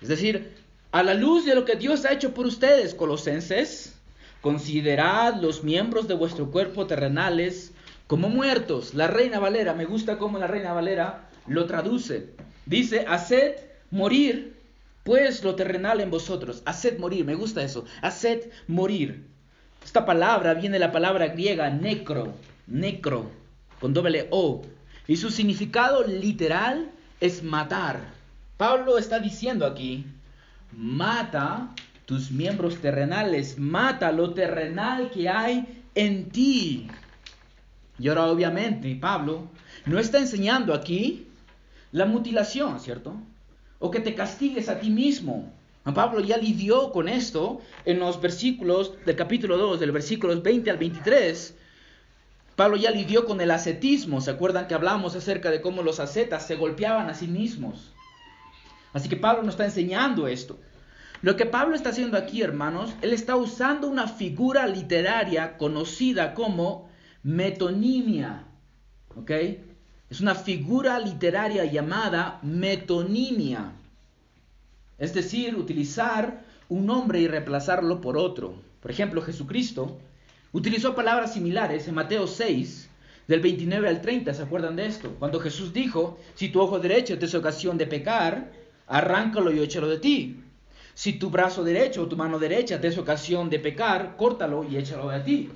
Es 0.00 0.08
decir, 0.08 0.54
a 0.92 1.02
la 1.02 1.14
luz 1.14 1.44
de 1.44 1.54
lo 1.54 1.64
que 1.64 1.76
Dios 1.76 2.04
ha 2.04 2.12
hecho 2.12 2.32
por 2.34 2.46
ustedes, 2.46 2.94
colosenses, 2.94 3.94
considerad 4.40 5.40
los 5.40 5.62
miembros 5.62 6.08
de 6.08 6.14
vuestro 6.14 6.50
cuerpo 6.50 6.86
terrenales 6.86 7.72
como 8.06 8.28
muertos. 8.28 8.94
La 8.94 9.06
Reina 9.06 9.38
Valera, 9.38 9.74
me 9.74 9.84
gusta 9.84 10.18
cómo 10.18 10.38
la 10.38 10.46
Reina 10.46 10.72
Valera 10.72 11.28
lo 11.46 11.66
traduce. 11.66 12.30
Dice, 12.64 13.04
haced 13.08 13.56
morir 13.90 14.56
pues 15.04 15.44
lo 15.44 15.54
terrenal 15.54 16.00
en 16.00 16.10
vosotros. 16.10 16.62
Haced 16.64 16.98
morir, 16.98 17.24
me 17.24 17.36
gusta 17.36 17.62
eso. 17.62 17.84
Haced 18.02 18.50
morir. 18.66 19.35
Esta 19.86 20.04
palabra 20.04 20.52
viene 20.54 20.74
de 20.74 20.78
la 20.80 20.90
palabra 20.90 21.28
griega 21.28 21.70
necro, 21.70 22.34
necro, 22.66 23.30
con 23.80 23.94
doble 23.94 24.26
O. 24.32 24.62
Y 25.06 25.16
su 25.16 25.30
significado 25.30 26.02
literal 26.02 26.90
es 27.20 27.44
matar. 27.44 28.00
Pablo 28.56 28.98
está 28.98 29.20
diciendo 29.20 29.64
aquí, 29.64 30.04
mata 30.72 31.68
tus 32.04 32.32
miembros 32.32 32.80
terrenales, 32.80 33.58
mata 33.60 34.10
lo 34.10 34.34
terrenal 34.34 35.12
que 35.12 35.28
hay 35.28 35.84
en 35.94 36.30
ti. 36.30 36.88
Y 37.96 38.08
ahora 38.08 38.26
obviamente 38.26 38.92
Pablo 38.96 39.48
no 39.84 40.00
está 40.00 40.18
enseñando 40.18 40.74
aquí 40.74 41.28
la 41.92 42.06
mutilación, 42.06 42.80
¿cierto? 42.80 43.14
O 43.78 43.92
que 43.92 44.00
te 44.00 44.16
castigues 44.16 44.68
a 44.68 44.80
ti 44.80 44.90
mismo. 44.90 45.52
Pablo 45.94 46.20
ya 46.20 46.36
lidió 46.36 46.90
con 46.90 47.08
esto 47.08 47.60
en 47.84 48.00
los 48.00 48.20
versículos 48.20 48.94
del 49.06 49.14
capítulo 49.14 49.56
2, 49.56 49.78
del 49.78 49.92
versículos 49.92 50.42
20 50.42 50.70
al 50.70 50.78
23. 50.78 51.54
Pablo 52.56 52.76
ya 52.76 52.90
lidió 52.90 53.24
con 53.24 53.40
el 53.40 53.50
ascetismo. 53.50 54.20
¿Se 54.20 54.30
acuerdan 54.30 54.66
que 54.66 54.74
hablamos 54.74 55.14
acerca 55.14 55.50
de 55.50 55.60
cómo 55.60 55.82
los 55.82 56.00
ascetas 56.00 56.46
se 56.46 56.56
golpeaban 56.56 57.08
a 57.08 57.14
sí 57.14 57.28
mismos? 57.28 57.92
Así 58.92 59.08
que 59.08 59.16
Pablo 59.16 59.42
nos 59.42 59.54
está 59.54 59.66
enseñando 59.66 60.26
esto. 60.26 60.58
Lo 61.22 61.36
que 61.36 61.46
Pablo 61.46 61.76
está 61.76 61.90
haciendo 61.90 62.18
aquí, 62.18 62.42
hermanos, 62.42 62.94
él 63.00 63.12
está 63.12 63.36
usando 63.36 63.88
una 63.88 64.08
figura 64.08 64.66
literaria 64.66 65.56
conocida 65.56 66.34
como 66.34 66.88
metonimia. 67.22 68.44
¿Ok? 69.16 69.30
Es 70.10 70.20
una 70.20 70.34
figura 70.34 70.98
literaria 70.98 71.64
llamada 71.64 72.38
metonimia. 72.42 73.72
Es 74.98 75.12
decir, 75.14 75.56
utilizar 75.56 76.44
un 76.68 76.86
nombre 76.86 77.20
y 77.20 77.28
reemplazarlo 77.28 78.00
por 78.00 78.16
otro. 78.16 78.54
Por 78.80 78.90
ejemplo, 78.90 79.22
Jesucristo 79.22 79.98
utilizó 80.52 80.94
palabras 80.94 81.34
similares 81.34 81.86
en 81.86 81.94
Mateo 81.94 82.26
6, 82.26 82.88
del 83.28 83.40
29 83.40 83.88
al 83.88 84.00
30. 84.00 84.34
¿Se 84.34 84.42
acuerdan 84.42 84.76
de 84.76 84.86
esto? 84.86 85.14
Cuando 85.18 85.40
Jesús 85.40 85.72
dijo, 85.72 86.18
si 86.34 86.48
tu 86.48 86.60
ojo 86.60 86.78
derecho 86.78 87.18
te 87.18 87.26
es 87.26 87.34
ocasión 87.34 87.76
de 87.78 87.86
pecar, 87.86 88.52
arráncalo 88.86 89.52
y 89.52 89.60
échalo 89.60 89.88
de 89.88 89.98
ti. 89.98 90.42
Si 90.94 91.14
tu 91.14 91.28
brazo 91.30 91.62
derecho 91.62 92.02
o 92.02 92.08
tu 92.08 92.16
mano 92.16 92.38
derecha 92.38 92.80
te 92.80 92.88
es 92.88 92.98
ocasión 92.98 93.50
de 93.50 93.58
pecar, 93.58 94.16
córtalo 94.16 94.64
y 94.64 94.76
échalo 94.76 95.08
de 95.10 95.20
ti. 95.20 95.50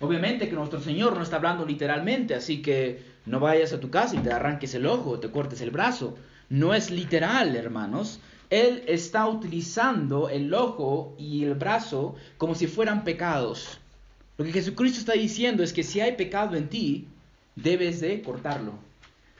Obviamente 0.00 0.48
que 0.48 0.54
nuestro 0.54 0.80
Señor 0.80 1.14
no 1.14 1.22
está 1.22 1.36
hablando 1.36 1.66
literalmente, 1.66 2.34
así 2.34 2.62
que 2.62 3.02
no 3.26 3.40
vayas 3.40 3.74
a 3.74 3.80
tu 3.80 3.90
casa 3.90 4.16
y 4.16 4.20
te 4.20 4.32
arranques 4.32 4.74
el 4.74 4.86
ojo, 4.86 5.20
te 5.20 5.30
cortes 5.30 5.60
el 5.60 5.70
brazo. 5.70 6.16
No 6.48 6.72
es 6.72 6.90
literal, 6.90 7.54
hermanos. 7.54 8.20
Él 8.50 8.82
está 8.88 9.28
utilizando 9.28 10.28
el 10.28 10.52
ojo 10.52 11.14
y 11.18 11.44
el 11.44 11.54
brazo 11.54 12.16
como 12.36 12.54
si 12.54 12.66
fueran 12.66 13.04
pecados. 13.04 13.78
Lo 14.36 14.44
que 14.44 14.52
Jesucristo 14.52 14.98
está 14.98 15.12
diciendo 15.12 15.62
es 15.62 15.72
que 15.72 15.84
si 15.84 16.00
hay 16.00 16.16
pecado 16.16 16.56
en 16.56 16.68
ti, 16.68 17.06
debes 17.54 18.00
de 18.00 18.22
cortarlo, 18.22 18.72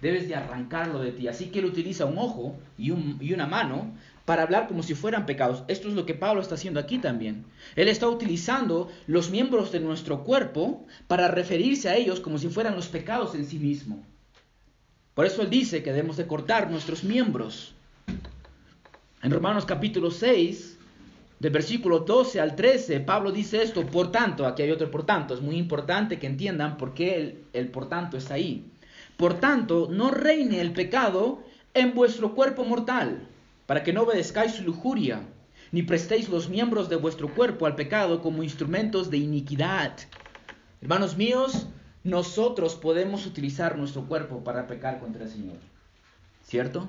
debes 0.01 0.29
de 0.29 0.37
arrancarlo 0.37 1.01
de 1.01 1.11
ti. 1.11 1.27
Así 1.27 1.47
que 1.47 1.59
él 1.59 1.65
utiliza 1.65 2.05
un 2.05 2.19
ojo 2.19 2.57
y, 2.79 2.93
y 3.21 3.33
una 3.33 3.47
mano 3.47 3.93
para 4.25 4.45
hablar 4.45 4.69
como 4.69 4.85
si 4.85 4.95
fueran 4.95 5.27
pecados. 5.27 5.65
Esto 5.67 5.89
es 5.89 5.95
lo 5.95 6.07
que 6.07 6.15
Pablo 6.15 6.41
está 6.41 6.55
haciendo 6.55 6.79
aquí 6.79 6.99
también. 6.99 7.45
Él 7.75 7.89
está 7.89 8.09
utilizando 8.09 8.93
los 9.09 9.31
miembros 9.31 9.73
de 9.73 9.81
nuestro 9.81 10.23
cuerpo 10.23 10.87
para 11.09 11.27
referirse 11.27 11.89
a 11.89 11.97
ellos 11.97 12.21
como 12.21 12.39
si 12.39 12.49
fueran 12.49 12.77
los 12.77 12.87
pecados 12.87 13.35
en 13.35 13.45
sí 13.45 13.59
mismo. 13.59 14.05
Por 15.15 15.27
eso 15.27 15.43
él 15.43 15.51
dice 15.51 15.83
que 15.83 15.93
debemos 15.93 16.17
de 16.17 16.29
cortar 16.29 16.71
nuestros 16.71 17.03
miembros. 17.03 17.75
En 19.23 19.31
Romanos 19.31 19.67
capítulo 19.67 20.11
6, 20.11 20.79
del 21.41 21.53
versículo 21.53 21.99
12 21.99 22.41
al 22.41 22.57
13, 22.57 23.01
Pablo 23.01 23.31
dice 23.31 23.63
esto, 23.63 23.85
por 23.85 24.11
tanto, 24.11 24.47
aquí 24.47 24.63
hay 24.63 24.71
otro 24.71 24.91
por 24.91 25.05
tanto, 25.05 25.35
es 25.35 25.43
muy 25.43 25.57
importante 25.57 26.19
que 26.19 26.27
entiendan 26.27 26.79
por 26.79 26.95
qué 26.95 27.17
el, 27.17 27.45
el 27.53 27.69
por 27.69 27.87
tanto 27.91 28.17
está 28.17 28.35
ahí. 28.35 28.65
Por 29.19 29.35
tanto, 29.35 29.89
no 29.91 30.11
reine 30.11 30.63
el 30.63 30.73
pecado 30.73 31.43
en 31.75 31.95
vuestro 31.95 32.35
cuerpo 32.35 32.65
mortal 32.65 33.29
para 33.67 33.83
que 33.83 33.93
no 33.93 34.05
obedezcáis 34.05 34.53
su 34.53 34.65
lujuria, 34.65 35.21
ni 35.71 35.83
prestéis 35.83 36.31
los 36.31 36.49
miembros 36.49 36.89
de 36.89 36.97
vuestro 36.97 37.29
cuerpo 37.35 37.67
al 37.67 37.75
pecado 37.75 38.23
como 38.23 38.43
instrumentos 38.43 39.11
de 39.11 39.19
iniquidad. 39.19 39.99
Hermanos 40.81 41.19
míos, 41.19 41.67
nosotros 42.05 42.75
podemos 42.75 43.27
utilizar 43.27 43.77
nuestro 43.77 44.07
cuerpo 44.07 44.43
para 44.43 44.67
pecar 44.67 44.99
contra 44.99 45.25
el 45.25 45.31
Señor. 45.31 45.59
¿Cierto? 46.43 46.89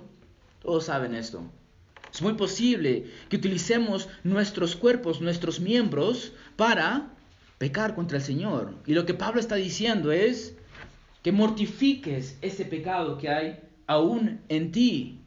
Todos 0.61 0.85
saben 0.85 1.13
esto. 1.13 1.43
Es 2.13 2.21
muy 2.21 2.33
posible 2.33 3.05
que 3.29 3.37
utilicemos 3.37 4.09
nuestros 4.23 4.75
cuerpos, 4.75 5.21
nuestros 5.21 5.59
miembros, 5.59 6.33
para 6.55 7.09
pecar 7.57 7.95
contra 7.95 8.17
el 8.17 8.23
Señor. 8.23 8.75
Y 8.85 8.93
lo 8.93 9.05
que 9.05 9.13
Pablo 9.13 9.39
está 9.39 9.55
diciendo 9.55 10.11
es 10.11 10.55
que 11.23 11.31
mortifiques 11.31 12.37
ese 12.41 12.65
pecado 12.65 13.17
que 13.17 13.29
hay 13.29 13.59
aún 13.87 14.41
en 14.49 14.71
ti. 14.71 15.19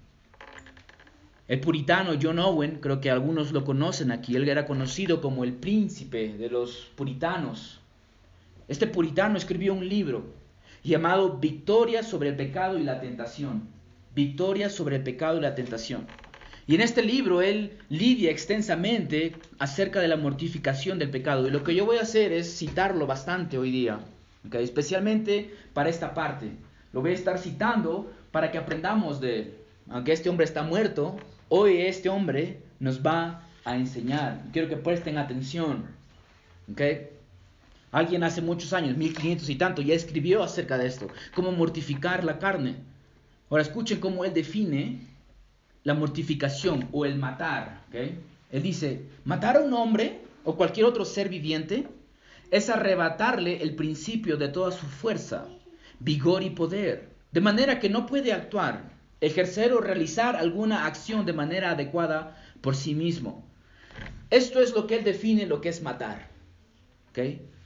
El 1.46 1.60
puritano 1.60 2.12
John 2.20 2.38
Owen, 2.38 2.78
creo 2.80 3.00
que 3.00 3.10
algunos 3.10 3.52
lo 3.52 3.64
conocen 3.64 4.10
aquí, 4.10 4.34
él 4.34 4.48
era 4.48 4.66
conocido 4.66 5.20
como 5.20 5.44
el 5.44 5.52
príncipe 5.52 6.34
de 6.36 6.48
los 6.48 6.90
puritanos. 6.96 7.80
Este 8.66 8.86
puritano 8.86 9.36
escribió 9.36 9.74
un 9.74 9.88
libro 9.88 10.24
llamado 10.82 11.38
Victoria 11.38 12.02
sobre 12.02 12.30
el 12.30 12.36
pecado 12.36 12.78
y 12.78 12.82
la 12.82 13.00
tentación. 13.00 13.68
Victoria 14.14 14.70
sobre 14.70 14.96
el 14.96 15.02
pecado 15.02 15.38
y 15.38 15.40
la 15.42 15.54
tentación. 15.54 16.06
Y 16.66 16.74
en 16.74 16.80
este 16.80 17.02
libro 17.02 17.42
él 17.42 17.78
lidia 17.88 18.30
extensamente 18.30 19.34
acerca 19.58 20.00
de 20.00 20.08
la 20.08 20.16
mortificación 20.16 20.98
del 20.98 21.10
pecado. 21.10 21.46
Y 21.46 21.50
lo 21.50 21.62
que 21.62 21.74
yo 21.74 21.84
voy 21.84 21.98
a 21.98 22.02
hacer 22.02 22.32
es 22.32 22.56
citarlo 22.56 23.06
bastante 23.06 23.58
hoy 23.58 23.70
día, 23.70 24.00
especialmente 24.52 25.54
para 25.72 25.90
esta 25.90 26.14
parte. 26.14 26.50
Lo 26.92 27.00
voy 27.02 27.10
a 27.10 27.14
estar 27.14 27.38
citando 27.38 28.10
para 28.30 28.50
que 28.50 28.58
aprendamos 28.58 29.20
de, 29.20 29.54
aunque 29.90 30.12
este 30.12 30.30
hombre 30.30 30.44
está 30.44 30.62
muerto, 30.62 31.18
Hoy 31.56 31.82
este 31.82 32.08
hombre 32.08 32.62
nos 32.80 33.00
va 33.00 33.42
a 33.64 33.76
enseñar. 33.76 34.42
Quiero 34.52 34.68
que 34.68 34.76
presten 34.76 35.18
atención. 35.18 35.84
Alguien 37.92 38.24
hace 38.24 38.40
muchos 38.40 38.72
años, 38.72 38.96
1500 38.96 39.48
y 39.50 39.54
tanto, 39.54 39.82
ya 39.82 39.94
escribió 39.94 40.42
acerca 40.42 40.78
de 40.78 40.86
esto. 40.86 41.06
Cómo 41.34 41.52
mortificar 41.52 42.24
la 42.24 42.38
carne. 42.38 42.76
Ahora 43.50 43.62
escuchen 43.62 44.00
cómo 44.00 44.24
él 44.24 44.32
define 44.32 45.06
la 45.84 45.94
mortificación 45.94 46.88
o 46.92 47.04
el 47.04 47.16
matar. 47.16 47.84
Él 47.92 48.62
dice, 48.62 49.02
matar 49.24 49.56
a 49.56 49.60
un 49.60 49.72
hombre 49.74 50.20
o 50.42 50.56
cualquier 50.56 50.86
otro 50.86 51.04
ser 51.04 51.28
viviente 51.28 51.86
es 52.50 52.68
arrebatarle 52.68 53.62
el 53.62 53.74
principio 53.74 54.36
de 54.36 54.48
toda 54.48 54.72
su 54.72 54.86
fuerza, 54.86 55.46
vigor 56.00 56.42
y 56.42 56.50
poder, 56.50 57.08
de 57.32 57.40
manera 57.40 57.80
que 57.80 57.88
no 57.88 58.06
puede 58.06 58.32
actuar 58.32 58.94
ejercer 59.20 59.72
o 59.72 59.80
realizar 59.80 60.36
alguna 60.36 60.86
acción 60.86 61.24
de 61.24 61.32
manera 61.32 61.70
adecuada 61.70 62.36
por 62.60 62.76
sí 62.76 62.94
mismo. 62.94 63.44
Esto 64.30 64.60
es 64.60 64.74
lo 64.74 64.86
que 64.86 64.96
él 64.96 65.04
define 65.04 65.46
lo 65.46 65.60
que 65.60 65.68
es 65.68 65.82
matar. 65.82 66.28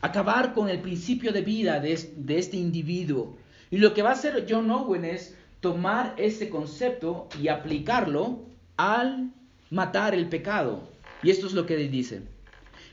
Acabar 0.01 0.53
con 0.53 0.69
el 0.69 0.81
principio 0.81 1.33
de 1.33 1.43
vida 1.43 1.81
de, 1.81 1.93
este 1.93 2.57
individuo. 2.57 3.39
Y 3.71 3.79
lo 3.79 3.95
que 3.95 4.03
va 4.03 4.11
a 4.11 4.13
hacer 4.13 4.47
John 4.49 4.71
Owen 4.71 5.05
es 5.05 5.37
tomar 5.61 6.15
ese 6.17 6.49
concepto 6.49 7.29
y 7.41 7.49
aplicarlo 7.49 8.41
al 8.77 9.31
matar 9.71 10.15
el 10.15 10.29
pecado. 10.29 10.89
Y 11.23 11.31
esto 11.31 11.47
es 11.47 11.53
lo 11.53 11.67
que 11.67 11.75
él 11.75 11.91
dice. 11.91 12.23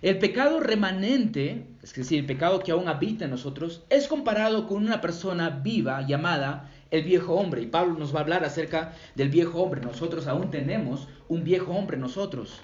El 0.01 0.19
pecado 0.19 0.59
remanente, 0.59 1.65
es 1.81 1.93
decir, 1.93 2.19
el 2.19 2.25
pecado 2.25 2.59
que 2.59 2.71
aún 2.71 2.87
habita 2.87 3.25
en 3.25 3.31
nosotros, 3.31 3.83
es 3.89 4.07
comparado 4.07 4.67
con 4.67 4.83
una 4.83 5.01
persona 5.01 5.49
viva 5.49 6.05
llamada 6.05 6.69
el 6.91 7.03
viejo 7.03 7.33
hombre. 7.35 7.61
Y 7.61 7.67
Pablo 7.67 7.97
nos 7.97 8.13
va 8.13 8.19
a 8.19 8.23
hablar 8.23 8.43
acerca 8.43 8.93
del 9.15 9.29
viejo 9.29 9.61
hombre. 9.61 9.81
Nosotros 9.81 10.27
aún 10.27 10.51
tenemos 10.51 11.07
un 11.27 11.43
viejo 11.43 11.71
hombre 11.73 11.97
nosotros. 11.97 12.61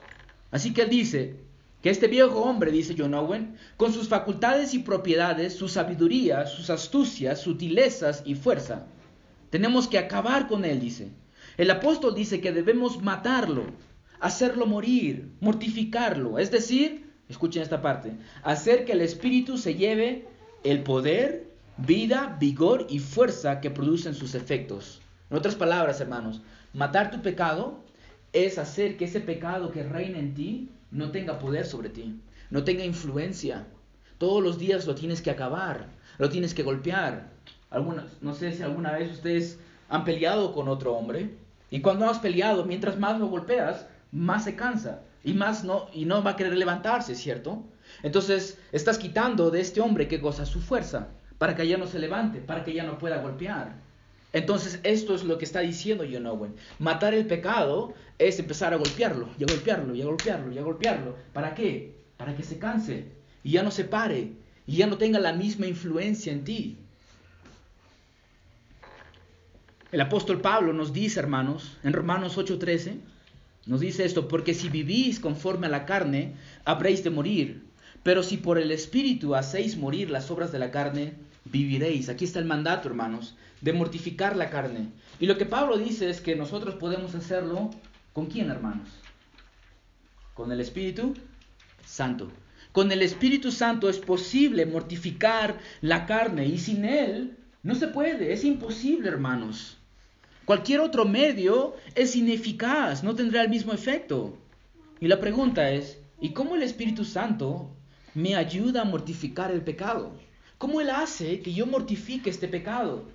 Así 0.51 0.73
que 0.73 0.83
él 0.83 0.89
dice 0.89 1.35
que 1.81 1.89
este 1.89 2.07
viejo 2.07 2.41
hombre, 2.43 2.71
dice 2.71 2.95
John 2.97 3.13
Owen, 3.13 3.55
con 3.77 3.91
sus 3.93 4.07
facultades 4.07 4.73
y 4.73 4.79
propiedades, 4.79 5.55
su 5.55 5.67
sabiduría, 5.67 6.45
sus 6.45 6.69
astucias, 6.69 7.41
sutilezas 7.41 8.21
y 8.25 8.35
fuerza, 8.35 8.85
tenemos 9.51 9.87
que 9.87 9.99
acabar 9.99 10.47
con 10.47 10.65
él, 10.65 10.79
dice. 10.79 11.11
El 11.57 11.69
apóstol 11.69 12.15
dice 12.15 12.41
que 12.41 12.51
debemos 12.51 13.03
matarlo, 13.03 13.65
hacerlo 14.19 14.65
morir, 14.65 15.29
mortificarlo. 15.41 16.39
Es 16.39 16.49
decir, 16.49 17.11
escuchen 17.29 17.61
esta 17.61 17.81
parte, 17.81 18.13
hacer 18.43 18.85
que 18.85 18.93
el 18.93 19.01
espíritu 19.01 19.57
se 19.57 19.75
lleve 19.75 20.27
el 20.63 20.81
poder, 20.83 21.51
vida, 21.77 22.37
vigor 22.39 22.87
y 22.89 22.99
fuerza 22.99 23.59
que 23.59 23.69
producen 23.69 24.15
sus 24.15 24.35
efectos. 24.35 25.01
En 25.29 25.37
otras 25.37 25.55
palabras, 25.55 25.99
hermanos, 25.99 26.41
matar 26.73 27.11
tu 27.11 27.21
pecado 27.21 27.83
es 28.33 28.57
hacer 28.57 28.97
que 28.97 29.05
ese 29.05 29.19
pecado 29.19 29.71
que 29.71 29.83
reina 29.83 30.19
en 30.19 30.33
ti 30.33 30.69
no 30.91 31.11
tenga 31.11 31.39
poder 31.39 31.65
sobre 31.65 31.89
ti, 31.89 32.15
no 32.49 32.63
tenga 32.63 32.85
influencia. 32.85 33.67
Todos 34.17 34.41
los 34.41 34.59
días 34.59 34.87
lo 34.87 34.95
tienes 34.95 35.21
que 35.21 35.31
acabar, 35.31 35.87
lo 36.17 36.29
tienes 36.29 36.53
que 36.53 36.63
golpear. 36.63 37.30
Algunas, 37.71 38.21
no 38.21 38.35
sé 38.35 38.51
si 38.51 38.61
alguna 38.61 38.91
vez 38.91 39.11
ustedes 39.11 39.57
han 39.89 40.03
peleado 40.03 40.53
con 40.53 40.67
otro 40.67 40.93
hombre 40.93 41.31
y 41.71 41.81
cuando 41.81 42.05
has 42.05 42.19
peleado, 42.19 42.65
mientras 42.65 42.99
más 42.99 43.19
lo 43.19 43.27
golpeas, 43.27 43.87
más 44.11 44.43
se 44.43 44.55
cansa 44.55 45.01
y 45.23 45.33
más 45.33 45.63
no 45.63 45.87
y 45.93 46.05
no 46.05 46.21
va 46.21 46.31
a 46.31 46.35
querer 46.35 46.57
levantarse, 46.57 47.15
¿cierto? 47.15 47.63
Entonces, 48.03 48.59
estás 48.71 48.97
quitando 48.97 49.49
de 49.51 49.61
este 49.61 49.81
hombre 49.81 50.07
que 50.07 50.17
goza 50.17 50.45
su 50.45 50.61
fuerza 50.61 51.07
para 51.37 51.55
que 51.55 51.67
ya 51.67 51.77
no 51.77 51.87
se 51.87 51.99
levante, 51.99 52.39
para 52.39 52.63
que 52.63 52.73
ya 52.73 52.83
no 52.83 52.97
pueda 52.97 53.21
golpear. 53.21 53.75
Entonces, 54.33 54.79
esto 54.83 55.15
es 55.15 55.23
lo 55.23 55.37
que 55.37 55.45
está 55.45 55.61
diciendo 55.61 56.05
John 56.09 56.27
Owen. 56.27 56.55
Matar 56.79 57.13
el 57.13 57.25
pecado 57.25 57.93
es 58.17 58.39
empezar 58.39 58.73
a 58.73 58.77
golpearlo, 58.77 59.29
y 59.37 59.43
a 59.43 59.47
golpearlo, 59.47 59.95
y 59.95 60.01
a 60.01 60.05
golpearlo, 60.05 60.51
y 60.51 60.57
a 60.57 60.61
golpearlo. 60.61 61.15
¿Para 61.33 61.53
qué? 61.53 61.95
Para 62.17 62.35
que 62.35 62.43
se 62.43 62.59
canse 62.59 63.11
y 63.43 63.51
ya 63.51 63.63
no 63.63 63.71
se 63.71 63.85
pare 63.85 64.33
y 64.67 64.77
ya 64.77 64.87
no 64.87 64.97
tenga 64.97 65.19
la 65.19 65.33
misma 65.33 65.67
influencia 65.67 66.31
en 66.31 66.43
ti. 66.43 66.77
El 69.91 69.99
apóstol 69.99 70.39
Pablo 70.39 70.71
nos 70.71 70.93
dice, 70.93 71.19
hermanos, 71.19 71.77
en 71.83 71.91
Romanos 71.91 72.37
8:13, 72.37 72.95
nos 73.65 73.81
dice 73.81 74.05
esto, 74.05 74.29
porque 74.29 74.53
si 74.53 74.69
vivís 74.69 75.19
conforme 75.19 75.67
a 75.67 75.69
la 75.69 75.85
carne, 75.85 76.33
habréis 76.63 77.03
de 77.03 77.09
morir, 77.09 77.65
pero 78.01 78.23
si 78.23 78.37
por 78.37 78.57
el 78.57 78.71
Espíritu 78.71 79.35
hacéis 79.35 79.75
morir 79.75 80.09
las 80.09 80.31
obras 80.31 80.53
de 80.53 80.59
la 80.59 80.71
carne, 80.71 81.15
viviréis. 81.43 82.07
Aquí 82.07 82.23
está 82.23 82.39
el 82.39 82.45
mandato, 82.45 82.87
hermanos, 82.87 83.35
de 83.59 83.73
mortificar 83.73 84.37
la 84.37 84.49
carne. 84.49 84.87
Y 85.19 85.25
lo 85.25 85.37
que 85.37 85.45
Pablo 85.45 85.77
dice 85.77 86.09
es 86.09 86.21
que 86.21 86.37
nosotros 86.37 86.75
podemos 86.75 87.13
hacerlo 87.13 87.69
con 88.13 88.27
quién, 88.27 88.49
hermanos? 88.49 88.87
Con 90.33 90.53
el 90.53 90.61
Espíritu 90.61 91.15
Santo. 91.85 92.31
Con 92.71 92.93
el 92.93 93.01
Espíritu 93.01 93.51
Santo 93.51 93.89
es 93.89 93.99
posible 93.99 94.65
mortificar 94.65 95.59
la 95.81 96.05
carne 96.05 96.45
y 96.45 96.57
sin 96.59 96.85
Él 96.85 97.35
no 97.61 97.75
se 97.75 97.89
puede, 97.89 98.31
es 98.31 98.45
imposible, 98.45 99.09
hermanos. 99.09 99.77
Cualquier 100.51 100.81
otro 100.81 101.05
medio 101.05 101.77
es 101.95 102.13
ineficaz, 102.17 103.05
no 103.05 103.15
tendrá 103.15 103.41
el 103.41 103.47
mismo 103.47 103.71
efecto. 103.71 104.37
Y 104.99 105.07
la 105.07 105.17
pregunta 105.17 105.71
es, 105.71 105.97
¿y 106.19 106.31
cómo 106.31 106.57
el 106.57 106.61
Espíritu 106.61 107.05
Santo 107.05 107.69
me 108.15 108.35
ayuda 108.35 108.81
a 108.81 108.83
mortificar 108.83 109.49
el 109.49 109.61
pecado? 109.61 110.11
¿Cómo 110.57 110.81
Él 110.81 110.89
hace 110.89 111.39
que 111.39 111.53
yo 111.53 111.65
mortifique 111.67 112.29
este 112.29 112.49
pecado? 112.49 113.05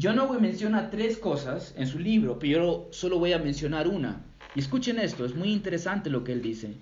John 0.00 0.20
Owen 0.20 0.40
menciona 0.40 0.90
tres 0.90 1.18
cosas 1.18 1.74
en 1.76 1.88
su 1.88 1.98
libro, 1.98 2.38
pero 2.38 2.48
yo 2.52 2.88
solo 2.92 3.18
voy 3.18 3.32
a 3.32 3.40
mencionar 3.40 3.88
una. 3.88 4.24
Y 4.54 4.60
escuchen 4.60 5.00
esto, 5.00 5.24
es 5.24 5.34
muy 5.34 5.52
interesante 5.52 6.08
lo 6.08 6.22
que 6.22 6.34
él 6.34 6.40
dice. 6.40 6.74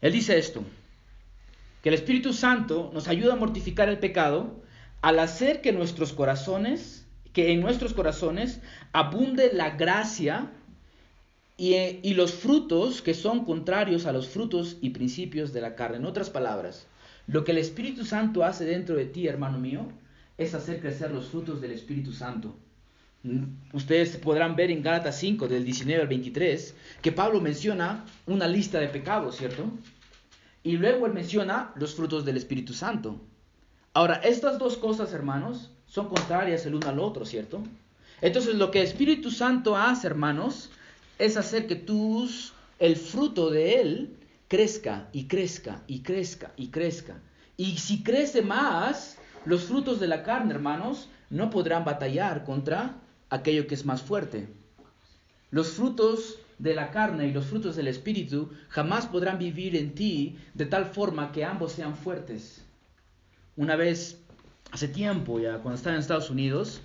Él 0.00 0.12
dice 0.14 0.38
esto, 0.38 0.64
que 1.82 1.90
el 1.90 1.94
Espíritu 1.94 2.32
Santo 2.32 2.90
nos 2.94 3.06
ayuda 3.06 3.34
a 3.34 3.36
mortificar 3.36 3.90
el 3.90 3.98
pecado 3.98 4.62
al 5.02 5.18
hacer 5.18 5.60
que 5.60 5.72
nuestros 5.72 6.14
corazones, 6.14 7.03
que 7.34 7.52
en 7.52 7.60
nuestros 7.60 7.92
corazones 7.92 8.60
abunde 8.92 9.50
la 9.52 9.70
gracia 9.70 10.50
y, 11.58 11.74
y 11.74 12.14
los 12.14 12.32
frutos 12.32 13.02
que 13.02 13.12
son 13.12 13.44
contrarios 13.44 14.06
a 14.06 14.12
los 14.12 14.28
frutos 14.28 14.78
y 14.80 14.90
principios 14.90 15.52
de 15.52 15.60
la 15.60 15.74
carne. 15.74 15.98
En 15.98 16.06
otras 16.06 16.30
palabras, 16.30 16.86
lo 17.26 17.44
que 17.44 17.52
el 17.52 17.58
Espíritu 17.58 18.04
Santo 18.06 18.44
hace 18.44 18.64
dentro 18.64 18.96
de 18.96 19.04
ti, 19.04 19.26
hermano 19.26 19.58
mío, 19.58 19.86
es 20.38 20.54
hacer 20.54 20.80
crecer 20.80 21.10
los 21.10 21.26
frutos 21.26 21.60
del 21.60 21.72
Espíritu 21.72 22.12
Santo. 22.12 22.56
Ustedes 23.72 24.16
podrán 24.18 24.54
ver 24.54 24.70
en 24.70 24.82
Gálatas 24.82 25.18
5, 25.18 25.48
del 25.48 25.64
19 25.64 26.02
al 26.02 26.08
23, 26.08 26.74
que 27.02 27.12
Pablo 27.12 27.40
menciona 27.40 28.04
una 28.26 28.46
lista 28.46 28.78
de 28.78 28.88
pecados, 28.88 29.36
¿cierto? 29.36 29.70
Y 30.62 30.76
luego 30.76 31.06
él 31.06 31.14
menciona 31.14 31.72
los 31.76 31.94
frutos 31.94 32.24
del 32.24 32.36
Espíritu 32.36 32.74
Santo. 32.74 33.20
Ahora, 33.94 34.16
estas 34.16 34.58
dos 34.58 34.76
cosas, 34.76 35.12
hermanos, 35.12 35.70
son 35.94 36.08
contrarias 36.08 36.66
el 36.66 36.74
uno 36.74 36.88
al 36.88 36.98
otro, 36.98 37.24
¿cierto? 37.24 37.62
Entonces, 38.20 38.56
lo 38.56 38.72
que 38.72 38.80
el 38.80 38.86
Espíritu 38.88 39.30
Santo 39.30 39.76
hace, 39.76 40.08
hermanos, 40.08 40.70
es 41.20 41.36
hacer 41.36 41.68
que 41.68 41.76
tus, 41.76 42.52
el 42.80 42.96
fruto 42.96 43.48
de 43.48 43.80
él 43.80 44.16
crezca 44.48 45.08
y 45.12 45.26
crezca 45.26 45.82
y 45.86 46.00
crezca 46.00 46.52
y 46.56 46.66
crezca. 46.70 47.20
Y 47.56 47.78
si 47.78 48.02
crece 48.02 48.42
más, 48.42 49.18
los 49.44 49.62
frutos 49.66 50.00
de 50.00 50.08
la 50.08 50.24
carne, 50.24 50.52
hermanos, 50.52 51.08
no 51.30 51.48
podrán 51.48 51.84
batallar 51.84 52.42
contra 52.42 52.96
aquello 53.30 53.68
que 53.68 53.76
es 53.76 53.84
más 53.84 54.02
fuerte. 54.02 54.48
Los 55.52 55.74
frutos 55.74 56.40
de 56.58 56.74
la 56.74 56.90
carne 56.90 57.28
y 57.28 57.32
los 57.32 57.46
frutos 57.46 57.76
del 57.76 57.86
Espíritu 57.86 58.50
jamás 58.68 59.06
podrán 59.06 59.38
vivir 59.38 59.76
en 59.76 59.94
ti 59.94 60.38
de 60.54 60.66
tal 60.66 60.86
forma 60.86 61.30
que 61.30 61.44
ambos 61.44 61.70
sean 61.70 61.94
fuertes. 61.94 62.64
Una 63.56 63.76
vez, 63.76 64.23
hace 64.74 64.88
tiempo 64.88 65.38
ya, 65.38 65.58
cuando 65.58 65.76
estaba 65.76 65.94
en 65.94 66.00
Estados 66.00 66.30
Unidos, 66.30 66.80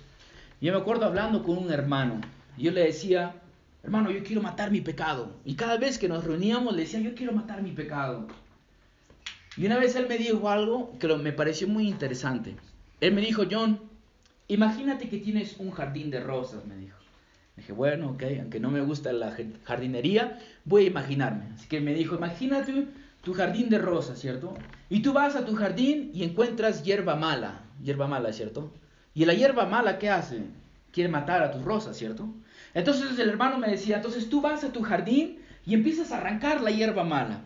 yo 0.60 0.72
me 0.72 0.78
acuerdo 0.78 1.06
hablando 1.06 1.42
con 1.42 1.58
un 1.58 1.72
hermano. 1.72 2.20
Yo 2.56 2.70
le 2.70 2.84
decía, 2.84 3.34
hermano, 3.82 4.12
yo 4.12 4.22
quiero 4.22 4.40
matar 4.40 4.70
mi 4.70 4.80
pecado. 4.80 5.34
Y 5.44 5.56
cada 5.56 5.76
vez 5.76 5.98
que 5.98 6.08
nos 6.08 6.22
reuníamos 6.22 6.72
le 6.76 6.82
decía, 6.82 7.00
yo 7.00 7.16
quiero 7.16 7.32
matar 7.32 7.62
mi 7.62 7.72
pecado. 7.72 8.28
Y 9.56 9.66
una 9.66 9.76
vez 9.76 9.96
él 9.96 10.06
me 10.08 10.18
dijo 10.18 10.48
algo 10.48 10.96
que 11.00 11.08
me 11.16 11.32
pareció 11.32 11.66
muy 11.66 11.88
interesante. 11.88 12.54
Él 13.00 13.12
me 13.12 13.22
dijo, 13.22 13.42
John, 13.50 13.80
imagínate 14.46 15.08
que 15.08 15.18
tienes 15.18 15.56
un 15.58 15.72
jardín 15.72 16.10
de 16.12 16.20
rosas, 16.20 16.64
me 16.66 16.76
dijo. 16.76 16.96
Dije, 17.56 17.72
bueno, 17.72 18.10
ok, 18.10 18.22
aunque 18.38 18.60
no 18.60 18.70
me 18.70 18.82
gusta 18.82 19.12
la 19.12 19.36
jardinería, 19.64 20.38
voy 20.64 20.84
a 20.84 20.86
imaginarme. 20.86 21.46
Así 21.56 21.66
que 21.66 21.80
me 21.80 21.94
dijo, 21.94 22.14
imagínate 22.14 22.86
tu 23.24 23.34
jardín 23.34 23.68
de 23.68 23.78
rosas, 23.78 24.20
¿cierto? 24.20 24.54
Y 24.88 25.02
tú 25.02 25.12
vas 25.12 25.34
a 25.34 25.44
tu 25.44 25.56
jardín 25.56 26.12
y 26.14 26.22
encuentras 26.22 26.84
hierba 26.84 27.16
mala, 27.16 27.64
hierba 27.82 28.06
mala, 28.06 28.32
¿cierto? 28.32 28.72
Y 29.14 29.24
la 29.24 29.34
hierba 29.34 29.66
mala, 29.66 29.98
¿qué 29.98 30.10
hace? 30.10 30.42
Quiere 30.92 31.08
matar 31.08 31.42
a 31.42 31.50
tus 31.50 31.62
rosas, 31.62 31.96
¿cierto? 31.96 32.28
Entonces 32.74 33.18
el 33.18 33.28
hermano 33.28 33.58
me 33.58 33.70
decía, 33.70 33.96
entonces 33.96 34.28
tú 34.28 34.40
vas 34.40 34.64
a 34.64 34.72
tu 34.72 34.82
jardín 34.82 35.40
y 35.66 35.74
empiezas 35.74 36.12
a 36.12 36.18
arrancar 36.18 36.60
la 36.60 36.70
hierba 36.70 37.04
mala. 37.04 37.42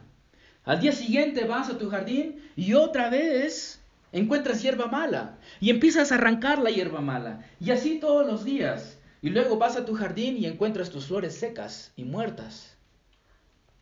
Al 0.65 0.81
día 0.81 0.93
siguiente 0.93 1.45
vas 1.45 1.69
a 1.69 1.79
tu 1.79 1.91
jardín 1.91 2.43
y 2.57 2.75
otra 2.75 3.11
vez 3.11 3.81
encuentras 4.13 4.63
hierba 4.63 4.87
mala 4.87 5.39
y 5.61 5.71
empiezas 5.71 6.11
a 6.11 6.15
arrancar 6.15 6.59
la 6.59 6.71
hierba 6.71 7.01
mala. 7.01 7.45
Y 7.61 7.71
así 7.71 7.99
todos 8.01 8.27
los 8.27 8.45
días. 8.45 8.99
Y 9.21 9.31
luego 9.31 9.57
vas 9.57 9.77
a 9.77 9.85
tu 9.85 9.95
jardín 9.95 10.37
y 10.37 10.47
encuentras 10.47 10.91
tus 10.91 11.07
flores 11.07 11.35
secas 11.35 11.93
y 11.97 12.05
muertas. 12.05 12.77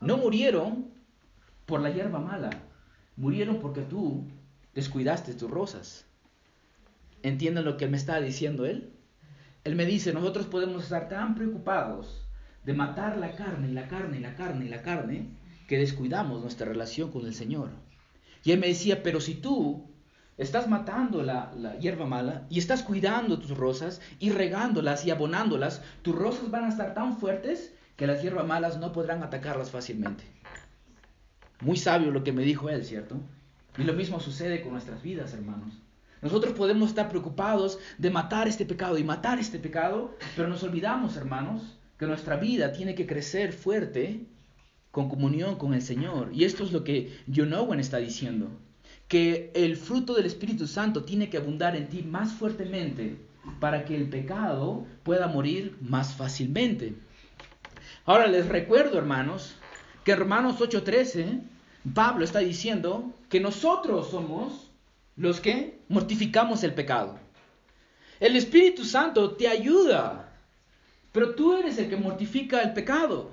No 0.00 0.16
murieron 0.16 0.90
por 1.66 1.80
la 1.80 1.90
hierba 1.90 2.18
mala, 2.18 2.50
murieron 3.16 3.60
porque 3.60 3.82
tú 3.82 4.24
descuidaste 4.74 5.34
tus 5.34 5.50
rosas. 5.50 6.04
¿Entienden 7.22 7.64
lo 7.64 7.76
que 7.76 7.88
me 7.88 7.96
está 7.96 8.20
diciendo 8.20 8.66
él? 8.66 8.92
Él 9.64 9.76
me 9.76 9.86
dice, 9.86 10.12
nosotros 10.12 10.46
podemos 10.46 10.82
estar 10.82 11.08
tan 11.08 11.34
preocupados 11.34 12.26
de 12.64 12.74
matar 12.74 13.18
la 13.18 13.34
carne 13.34 13.72
la 13.72 13.88
carne 13.88 14.20
la 14.20 14.34
carne 14.34 14.68
la 14.68 14.82
carne 14.82 15.26
que 15.68 15.78
descuidamos 15.78 16.42
nuestra 16.42 16.66
relación 16.66 17.10
con 17.10 17.26
el 17.26 17.34
Señor. 17.34 17.70
Y 18.44 18.52
él 18.52 18.58
me 18.58 18.68
decía, 18.68 19.02
pero 19.02 19.20
si 19.20 19.34
tú 19.34 19.92
Estás 20.38 20.66
matando 20.66 21.22
la, 21.22 21.52
hierba 21.78 22.06
mala 22.06 22.46
y 22.48 22.58
estás 22.58 22.82
cuidando 22.82 23.38
tus 23.38 23.56
rosas 23.56 24.00
y 24.18 24.30
regándolas 24.30 25.04
y 25.04 25.10
abonándolas. 25.10 25.82
Tus 26.02 26.16
rosas 26.16 26.50
van 26.50 26.64
a 26.64 26.68
estar 26.68 26.94
tan 26.94 27.18
fuertes 27.18 27.74
que 27.96 28.06
las 28.06 28.22
hierbas 28.22 28.46
malas 28.46 28.78
no 28.78 28.92
podrán 28.92 29.22
atacarlas 29.22 29.70
fácilmente. 29.70 30.24
Muy 31.60 31.76
sabio 31.76 32.10
lo 32.10 32.24
que 32.24 32.32
me 32.32 32.42
dijo 32.42 32.70
él, 32.70 32.84
¿cierto? 32.84 33.20
Y 33.76 33.84
lo 33.84 33.92
mismo 33.92 34.20
sucede 34.20 34.62
con 34.62 34.72
nuestras 34.72 35.02
vidas, 35.02 35.32
hermanos. 35.34 35.74
Nosotros 36.22 36.54
podemos 36.54 36.90
estar 36.90 37.08
preocupados 37.08 37.78
de 37.98 38.10
matar 38.10 38.48
este 38.48 38.64
pecado 38.64 38.96
y 38.96 39.04
matar 39.04 39.38
este 39.38 39.58
pecado, 39.58 40.16
pero 40.36 40.48
nos 40.48 40.62
olvidamos, 40.62 41.16
hermanos, 41.16 41.76
que 41.98 42.06
nuestra 42.06 42.36
vida 42.36 42.72
tiene 42.72 42.94
que 42.94 43.06
crecer 43.06 43.52
fuerte 43.52 44.24
con 44.92 45.08
comunión 45.08 45.56
con 45.56 45.74
el 45.74 45.82
Señor. 45.82 46.30
Y 46.32 46.44
esto 46.44 46.64
es 46.64 46.72
lo 46.72 46.84
que 46.84 47.18
John 47.34 47.52
Owen 47.52 47.80
está 47.80 47.98
diciendo 47.98 48.48
que 49.08 49.50
el 49.54 49.76
fruto 49.76 50.14
del 50.14 50.24
Espíritu 50.24 50.66
Santo 50.66 51.04
tiene 51.04 51.28
que 51.28 51.36
abundar 51.36 51.76
en 51.76 51.88
ti 51.88 52.02
más 52.02 52.32
fuertemente 52.32 53.18
para 53.60 53.84
que 53.84 53.94
el 53.94 54.08
pecado 54.08 54.86
pueda 55.02 55.26
morir 55.26 55.76
más 55.82 56.14
fácilmente. 56.14 56.94
Ahora 58.06 58.26
les 58.26 58.48
recuerdo, 58.48 58.96
hermanos, 58.96 59.54
que 60.04 60.12
en 60.12 60.18
Romanos 60.18 60.60
8:13 60.60 61.40
Pablo 61.92 62.24
está 62.24 62.38
diciendo 62.38 63.12
que 63.28 63.38
nosotros 63.38 64.10
somos 64.10 64.71
los 65.16 65.40
que 65.40 65.78
mortificamos 65.88 66.64
el 66.64 66.74
pecado. 66.74 67.18
El 68.20 68.36
Espíritu 68.36 68.84
Santo 68.84 69.32
te 69.32 69.48
ayuda, 69.48 70.32
pero 71.12 71.34
tú 71.34 71.54
eres 71.54 71.78
el 71.78 71.88
que 71.88 71.96
mortifica 71.96 72.62
el 72.62 72.72
pecado. 72.72 73.30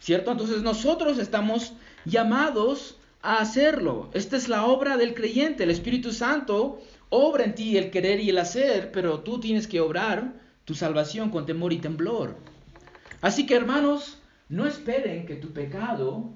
¿Cierto? 0.00 0.32
Entonces 0.32 0.62
nosotros 0.62 1.18
estamos 1.18 1.74
llamados 2.04 2.96
a 3.22 3.38
hacerlo. 3.38 4.10
Esta 4.12 4.36
es 4.36 4.48
la 4.48 4.64
obra 4.64 4.96
del 4.96 5.14
creyente. 5.14 5.62
El 5.62 5.70
Espíritu 5.70 6.12
Santo 6.12 6.82
obra 7.08 7.44
en 7.44 7.54
ti 7.54 7.76
el 7.76 7.90
querer 7.90 8.20
y 8.20 8.30
el 8.30 8.38
hacer, 8.38 8.90
pero 8.90 9.20
tú 9.20 9.38
tienes 9.38 9.68
que 9.68 9.80
obrar 9.80 10.32
tu 10.64 10.74
salvación 10.74 11.30
con 11.30 11.46
temor 11.46 11.72
y 11.72 11.78
temblor. 11.78 12.36
Así 13.20 13.46
que 13.46 13.54
hermanos, 13.54 14.18
no 14.48 14.66
esperen 14.66 15.26
que 15.26 15.36
tu 15.36 15.52
pecado, 15.52 16.32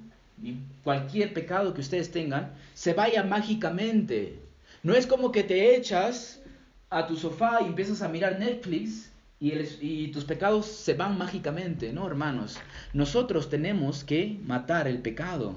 cualquier 0.85 1.33
pecado 1.33 1.75
que 1.75 1.81
ustedes 1.81 2.11
tengan, 2.11 2.53
se 2.75 2.93
vaya 2.93 3.23
mágicamente. 3.23 4.39
No 4.83 4.95
es 4.95 5.07
como 5.07 5.33
que 5.33 5.43
te 5.43 5.77
echas 5.77 6.41
a 6.91 7.07
tu 7.07 7.17
sofá 7.17 7.61
y 7.63 7.67
empiezas 7.67 8.03
a 8.03 8.09
mirar 8.09 8.39
Netflix 8.39 9.11
y, 9.41 9.53
y, 9.81 10.09
tus 10.09 10.25
pecados 10.25 10.67
se 10.67 10.95
van 10.95 11.19
mágicamente. 11.19 11.93
No, 11.93 12.07
hermanos. 12.07 12.59
Nosotros 12.93 13.51
tenemos 13.51 14.05
que 14.05 14.39
matar 14.45 14.89
el 14.89 14.99
pecado. 14.99 15.55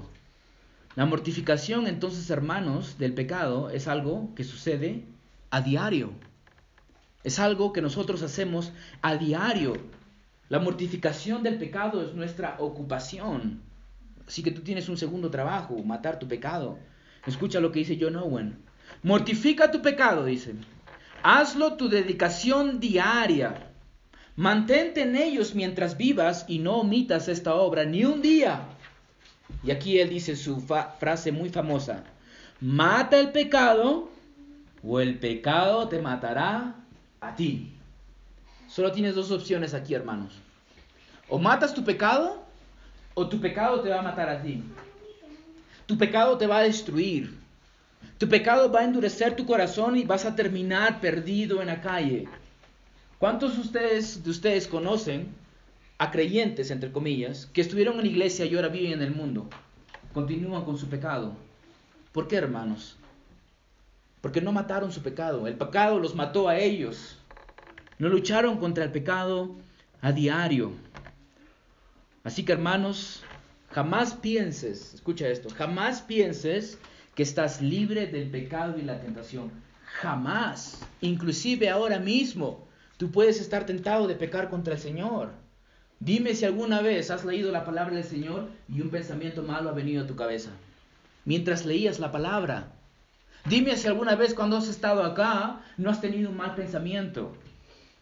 La 0.96 1.06
mortificación, 1.06 1.86
entonces, 1.86 2.28
hermanos, 2.30 2.98
del 2.98 3.14
pecado 3.14 3.70
es 3.70 3.88
algo 3.88 4.34
que 4.34 4.44
sucede 4.44 5.04
a 5.50 5.60
diario. 5.60 6.12
Es 7.22 7.38
algo 7.38 7.72
que 7.72 7.82
nosotros 7.82 8.22
hacemos 8.22 8.72
a 9.02 9.16
diario. 9.16 9.74
La 10.48 10.58
mortificación 10.58 11.42
del 11.42 11.58
pecado 11.58 12.02
es 12.02 12.14
nuestra 12.14 12.56
ocupación. 12.58 13.62
Así 14.30 14.44
que 14.44 14.52
tú 14.52 14.62
tienes 14.62 14.88
un 14.88 14.96
segundo 14.96 15.28
trabajo, 15.28 15.76
matar 15.82 16.20
tu 16.20 16.28
pecado. 16.28 16.78
Escucha 17.26 17.58
lo 17.58 17.72
que 17.72 17.80
dice 17.80 17.98
John 18.00 18.14
Owen. 18.14 18.58
Mortifica 19.02 19.72
tu 19.72 19.82
pecado, 19.82 20.24
dice. 20.24 20.54
Hazlo 21.24 21.74
tu 21.74 21.88
dedicación 21.88 22.78
diaria. 22.78 23.72
Mantente 24.36 25.02
en 25.02 25.16
ellos 25.16 25.56
mientras 25.56 25.96
vivas 25.96 26.44
y 26.46 26.60
no 26.60 26.76
omitas 26.76 27.26
esta 27.26 27.56
obra 27.56 27.84
ni 27.84 28.04
un 28.04 28.22
día. 28.22 28.68
Y 29.64 29.72
aquí 29.72 29.98
él 29.98 30.10
dice 30.10 30.36
su 30.36 30.60
frase 30.60 31.32
muy 31.32 31.48
famosa. 31.48 32.04
Mata 32.60 33.18
el 33.18 33.32
pecado 33.32 34.12
o 34.84 35.00
el 35.00 35.18
pecado 35.18 35.88
te 35.88 35.98
matará 35.98 36.76
a 37.20 37.34
ti. 37.34 37.72
Solo 38.68 38.92
tienes 38.92 39.16
dos 39.16 39.32
opciones 39.32 39.74
aquí, 39.74 39.92
hermanos. 39.92 40.38
O 41.28 41.40
matas 41.40 41.74
tu 41.74 41.82
pecado 41.82 42.48
o 43.14 43.28
tu 43.28 43.40
pecado 43.40 43.80
te 43.80 43.88
va 43.88 44.00
a 44.00 44.02
matar 44.02 44.28
a 44.28 44.42
ti. 44.42 44.62
Tu 45.86 45.98
pecado 45.98 46.38
te 46.38 46.46
va 46.46 46.58
a 46.58 46.62
destruir. 46.62 47.38
Tu 48.18 48.28
pecado 48.28 48.70
va 48.70 48.80
a 48.80 48.84
endurecer 48.84 49.34
tu 49.34 49.46
corazón 49.46 49.96
y 49.96 50.04
vas 50.04 50.24
a 50.24 50.36
terminar 50.36 51.00
perdido 51.00 51.60
en 51.60 51.68
la 51.68 51.80
calle. 51.80 52.28
¿Cuántos 53.18 53.56
de 53.56 53.60
ustedes, 53.60 54.22
de 54.22 54.30
ustedes 54.30 54.68
conocen 54.68 55.28
a 55.98 56.10
creyentes, 56.10 56.70
entre 56.70 56.92
comillas, 56.92 57.46
que 57.46 57.60
estuvieron 57.60 57.96
en 57.96 58.02
la 58.02 58.10
iglesia 58.10 58.46
y 58.46 58.54
ahora 58.54 58.68
viven 58.68 58.92
en 58.92 59.02
el 59.02 59.14
mundo? 59.14 59.48
Continúan 60.14 60.64
con 60.64 60.78
su 60.78 60.88
pecado. 60.88 61.34
¿Por 62.12 62.28
qué, 62.28 62.36
hermanos? 62.36 62.96
Porque 64.20 64.40
no 64.40 64.52
mataron 64.52 64.92
su 64.92 65.02
pecado. 65.02 65.46
El 65.46 65.54
pecado 65.54 65.98
los 65.98 66.14
mató 66.14 66.48
a 66.48 66.58
ellos. 66.58 67.18
No 67.98 68.08
lucharon 68.08 68.58
contra 68.58 68.84
el 68.84 68.92
pecado 68.92 69.56
a 70.00 70.12
diario. 70.12 70.72
Así 72.24 72.44
que 72.44 72.52
hermanos, 72.52 73.22
jamás 73.70 74.14
pienses, 74.14 74.94
escucha 74.94 75.28
esto, 75.28 75.48
jamás 75.50 76.02
pienses 76.02 76.78
que 77.14 77.22
estás 77.22 77.60
libre 77.60 78.06
del 78.06 78.30
pecado 78.30 78.78
y 78.78 78.82
la 78.82 79.00
tentación. 79.00 79.50
Jamás. 80.00 80.80
Inclusive 81.00 81.68
ahora 81.68 81.98
mismo, 81.98 82.68
tú 82.96 83.10
puedes 83.10 83.40
estar 83.40 83.66
tentado 83.66 84.06
de 84.06 84.14
pecar 84.14 84.48
contra 84.50 84.74
el 84.74 84.80
Señor. 84.80 85.30
Dime 85.98 86.34
si 86.34 86.44
alguna 86.44 86.80
vez 86.80 87.10
has 87.10 87.24
leído 87.24 87.52
la 87.52 87.64
palabra 87.64 87.94
del 87.94 88.04
Señor 88.04 88.48
y 88.68 88.80
un 88.80 88.90
pensamiento 88.90 89.42
malo 89.42 89.70
ha 89.70 89.72
venido 89.72 90.04
a 90.04 90.06
tu 90.06 90.16
cabeza. 90.16 90.50
Mientras 91.24 91.66
leías 91.66 91.98
la 91.98 92.12
palabra, 92.12 92.72
Dime 93.46 93.76
si 93.76 93.88
alguna 93.88 94.16
vez 94.16 94.34
cuando 94.34 94.58
has 94.58 94.68
estado 94.68 95.02
acá 95.02 95.60
no 95.78 95.90
has 95.90 96.00
tenido 96.00 96.30
un 96.30 96.36
mal 96.36 96.54
pensamiento. 96.54 97.32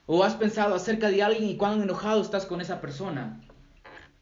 O 0.06 0.24
has 0.24 0.34
pensado 0.34 0.74
acerca 0.74 1.10
de 1.10 1.22
alguien 1.22 1.48
y 1.48 1.56
cuán 1.56 1.80
enojado 1.80 2.20
estás 2.20 2.44
con 2.46 2.60
esa 2.60 2.80
persona. 2.80 3.40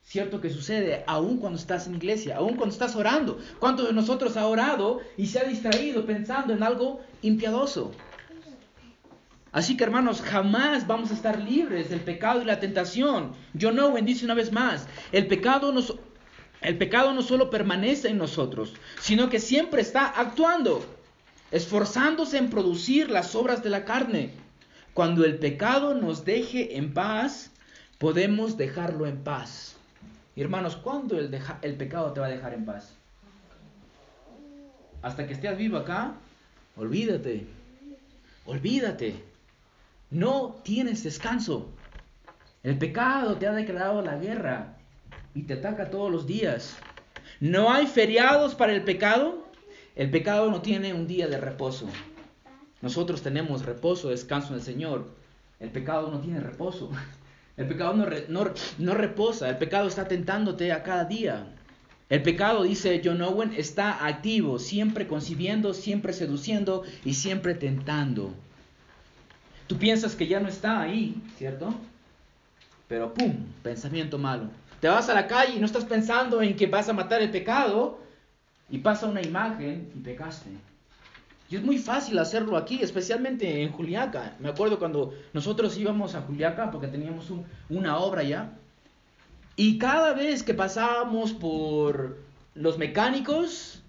Cierto 0.07 0.41
que 0.41 0.51
sucede 0.51 1.03
aún 1.09 1.39
cuando 1.39 1.59
estás 1.59 1.89
en 1.89 1.97
iglesia, 1.97 2.37
aún 2.37 2.55
cuando 2.55 2.73
estás 2.73 2.95
orando. 2.95 3.41
¿Cuántos 3.59 3.89
de 3.89 3.93
nosotros 3.93 4.37
ha 4.37 4.47
orado 4.47 5.01
y 5.17 5.27
se 5.27 5.41
ha 5.41 5.43
distraído 5.43 6.07
pensando 6.07 6.53
en 6.53 6.63
algo 6.63 7.01
impiadoso? 7.23 7.91
Así 9.51 9.77
que 9.77 9.83
hermanos, 9.83 10.23
jamás 10.23 10.87
vamos 10.87 11.11
a 11.11 11.15
estar 11.15 11.43
libres 11.43 11.91
del 11.91 11.99
pecado 11.99 12.41
y 12.41 12.45
la 12.45 12.61
tentación. 12.61 13.33
Yo 13.53 13.73
no 13.73 13.93
bendice 13.93 14.25
una 14.25 14.35
vez 14.35 14.53
más, 14.53 14.87
el 15.11 15.27
pecado 15.27 15.73
nos, 15.73 15.97
el 16.61 16.79
pecado 16.79 17.13
no 17.13 17.23
solo 17.23 17.51
permanece 17.51 18.09
en 18.09 18.19
nosotros, 18.19 18.75
sino 19.01 19.29
que 19.29 19.41
siempre 19.41 19.83
está 19.83 20.07
actuando 20.07 20.87
esforzándose 21.51 22.39
en 22.39 22.49
producir 22.49 23.11
las 23.11 23.35
obras 23.35 23.65
de 23.65 23.71
la 23.71 23.85
carne. 23.85 24.35
Cuando 24.95 25.25
el 25.25 25.41
pecado 25.41 25.95
nos 25.95 26.25
deje 26.25 26.77
en 26.77 26.95
paz, 26.95 27.51
podemos 27.99 28.57
dejarlo 28.57 29.09
en 29.09 29.25
paz. 29.25 29.76
Hermanos, 30.43 30.77
¿cuándo 30.77 31.19
el, 31.19 31.33
el 31.63 31.77
pecado 31.77 32.13
te 32.13 32.21
va 32.21 32.27
a 32.27 32.31
dejar 32.31 32.55
en 32.55 32.65
paz? 32.65 32.95
Hasta 35.03 35.27
que 35.27 35.33
estés 35.33 35.57
vivo 35.57 35.79
acá, 35.79 36.15
olvídate, 36.77 37.47
olvídate. 38.45 39.23
No 40.11 40.57
tienes 40.63 41.03
descanso. 41.03 41.69
El 42.63 42.79
pecado 42.79 43.37
te 43.37 43.47
ha 43.47 43.53
declarado 43.53 44.03
la 44.03 44.17
guerra 44.17 44.77
y 45.35 45.43
te 45.43 45.55
ataca 45.55 45.91
todos 45.91 46.11
los 46.11 46.27
días. 46.27 46.77
No 47.41 47.73
hay 47.73 47.87
feriados 47.87 48.55
para 48.55 48.73
el 48.73 48.83
pecado 48.83 49.47
el 49.97 50.11
pecado 50.11 50.51
no 50.51 50.61
tiene 50.61 50.93
un 50.93 51.07
día 51.07 51.27
de 51.27 51.39
reposo. 51.39 51.89
Nosotros 52.83 53.23
tenemos 53.23 53.65
reposo, 53.65 54.11
descanso 54.11 54.49
en 54.49 54.57
el 54.57 54.61
Señor. 54.61 55.07
El 55.59 55.71
pecado 55.71 56.11
no 56.11 56.21
tiene 56.21 56.39
reposo. 56.39 56.91
El 57.57 57.67
pecado 57.67 57.95
no, 57.95 58.95
reposa. 58.95 59.49
El 59.49 59.59
pecado 59.59 59.89
está 59.89 60.07
tentándote 60.07 60.73
a 60.73 60.83
cada 60.83 61.05
día. 61.05 61.47
El 62.09 62.23
pecado, 62.23 62.63
dice 62.63 63.01
John 63.05 63.23
Owen, 63.23 63.53
está 63.57 64.07
activo, 64.07 64.59
siempre 64.59 65.07
concibiendo, 65.07 65.75
siempre 65.75 66.13
seduciendo 66.13 66.85
y 67.05 67.15
siempre 67.15 67.55
tentando. 67.55 68.33
Tú 69.67 69.77
piensas 69.77 70.15
que 70.15 70.29
ya 70.29 70.39
no 70.39 70.49
está 70.49 70.81
ahí, 70.81 71.21
¿cierto? 71.37 71.75
Pero 72.87 73.13
¡pum! 73.13 73.35
Pensamiento 73.63 74.19
malo. 74.19 74.45
Te 74.81 74.89
vas 74.89 75.09
a 75.09 75.15
la 75.15 75.27
calle 75.27 75.55
y 75.57 75.59
no 75.59 75.67
estás 75.67 75.85
pensando 75.85 76.41
en 76.43 76.55
que 76.55 76.67
vas 76.67 76.89
a 76.89 76.93
matar 76.93 77.23
el 77.23 77.31
pecado, 77.31 78.07
y 78.69 78.79
pasa 78.79 79.07
una 79.07 79.23
imagen 79.23 79.91
y 79.95 80.01
pecaste. 80.01 80.51
Y 81.49 81.57
es 81.57 81.63
muy 81.63 81.79
fácil 81.79 82.19
hacerlo 82.19 82.57
aquí, 82.57 82.81
especialmente 82.83 83.63
en 83.63 83.71
Juliaca. 83.71 84.37
Me 84.41 84.49
acuerdo 84.49 84.79
cuando 84.79 85.15
nosotros 85.33 85.77
íbamos 85.79 86.15
a 86.15 86.23
Juliaca 86.23 86.71
porque 86.71 86.89
teníamos 86.89 87.31
una 87.69 87.99
obra 87.99 88.23
ya. 88.25 88.53
Y 89.55 89.79
cada 89.79 90.13
vez 90.13 90.43
que 90.43 90.55
pasábamos 90.55 91.33
por 91.33 92.19
los 92.55 92.79
mecánicos, 92.79 93.83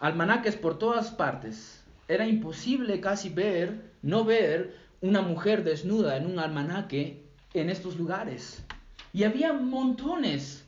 almanaques 0.00 0.56
por 0.56 0.78
todas 0.78 1.10
partes, 1.10 1.82
era 2.08 2.26
imposible 2.26 3.00
casi 3.00 3.28
ver, 3.28 3.92
no 4.02 4.24
ver 4.24 4.76
una 5.00 5.22
mujer 5.22 5.62
desnuda 5.62 6.16
en 6.16 6.26
un 6.26 6.38
almanaque 6.40 7.22
en 7.54 7.70
estos 7.70 7.96
lugares. 7.96 8.64
Y 9.12 9.22
había 9.22 9.52
montones. 9.52 10.64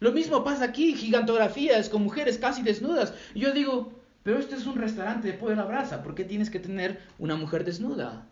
Lo 0.00 0.12
mismo 0.12 0.44
pasa 0.44 0.64
aquí, 0.64 0.94
gigantografías 0.94 1.88
con 1.88 2.02
mujeres 2.02 2.36
casi 2.38 2.62
desnudas. 2.62 3.14
Yo 3.34 3.52
digo, 3.52 3.92
pero 4.22 4.38
este 4.38 4.54
es 4.54 4.66
un 4.66 4.76
restaurante 4.76 5.28
de 5.28 5.34
pollo 5.34 5.54
a 5.54 5.56
la 5.56 5.64
brasa, 5.64 6.02
¿por 6.02 6.14
qué 6.14 6.24
tienes 6.24 6.50
que 6.50 6.60
tener 6.60 7.00
una 7.18 7.36
mujer 7.36 7.64
desnuda? 7.64 8.26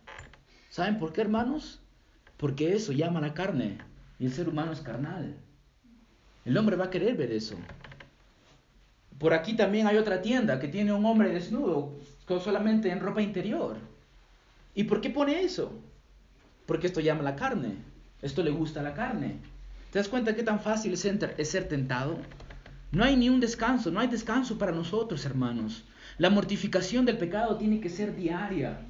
¿Saben 0.68 0.98
por 0.98 1.12
qué, 1.12 1.20
hermanos? 1.20 1.80
Porque 2.36 2.74
eso 2.74 2.92
llama 2.92 3.20
la 3.20 3.34
carne 3.34 3.78
y 4.18 4.26
el 4.26 4.32
ser 4.32 4.48
humano 4.48 4.72
es 4.72 4.80
carnal. 4.80 5.36
El 6.44 6.56
hombre 6.56 6.76
va 6.76 6.86
a 6.86 6.90
querer 6.90 7.16
ver 7.16 7.32
eso. 7.32 7.56
Por 9.18 9.34
aquí 9.34 9.54
también 9.54 9.86
hay 9.86 9.98
otra 9.98 10.22
tienda 10.22 10.58
que 10.60 10.68
tiene 10.68 10.92
un 10.92 11.04
hombre 11.04 11.30
desnudo, 11.30 11.94
solamente 12.38 12.90
en 12.90 13.00
ropa 13.00 13.22
interior. 13.22 13.76
¿Y 14.74 14.84
por 14.84 15.00
qué 15.00 15.10
pone 15.10 15.42
eso? 15.42 15.72
Porque 16.66 16.86
esto 16.86 17.00
llama 17.00 17.22
la 17.22 17.34
carne. 17.34 17.74
Esto 18.22 18.42
le 18.42 18.50
gusta 18.50 18.80
a 18.80 18.84
la 18.84 18.94
carne. 18.94 19.38
¿Te 19.90 19.98
das 19.98 20.08
cuenta 20.08 20.36
qué 20.36 20.44
tan 20.44 20.60
fácil 20.60 20.92
es, 20.92 21.00
ser 21.00 21.68
tentado? 21.68 22.18
No 22.92 23.04
hay 23.04 23.16
ni 23.16 23.28
un 23.28 23.38
descanso, 23.38 23.90
no 23.90 24.00
hay 24.00 24.08
descanso 24.08 24.58
para 24.58 24.72
nosotros, 24.72 25.24
hermanos. 25.24 25.84
La 26.18 26.28
mortificación 26.28 27.04
del 27.04 27.18
pecado 27.18 27.56
tiene 27.56 27.80
que 27.80 27.88
ser 27.88 28.16
diaria. 28.16 28.80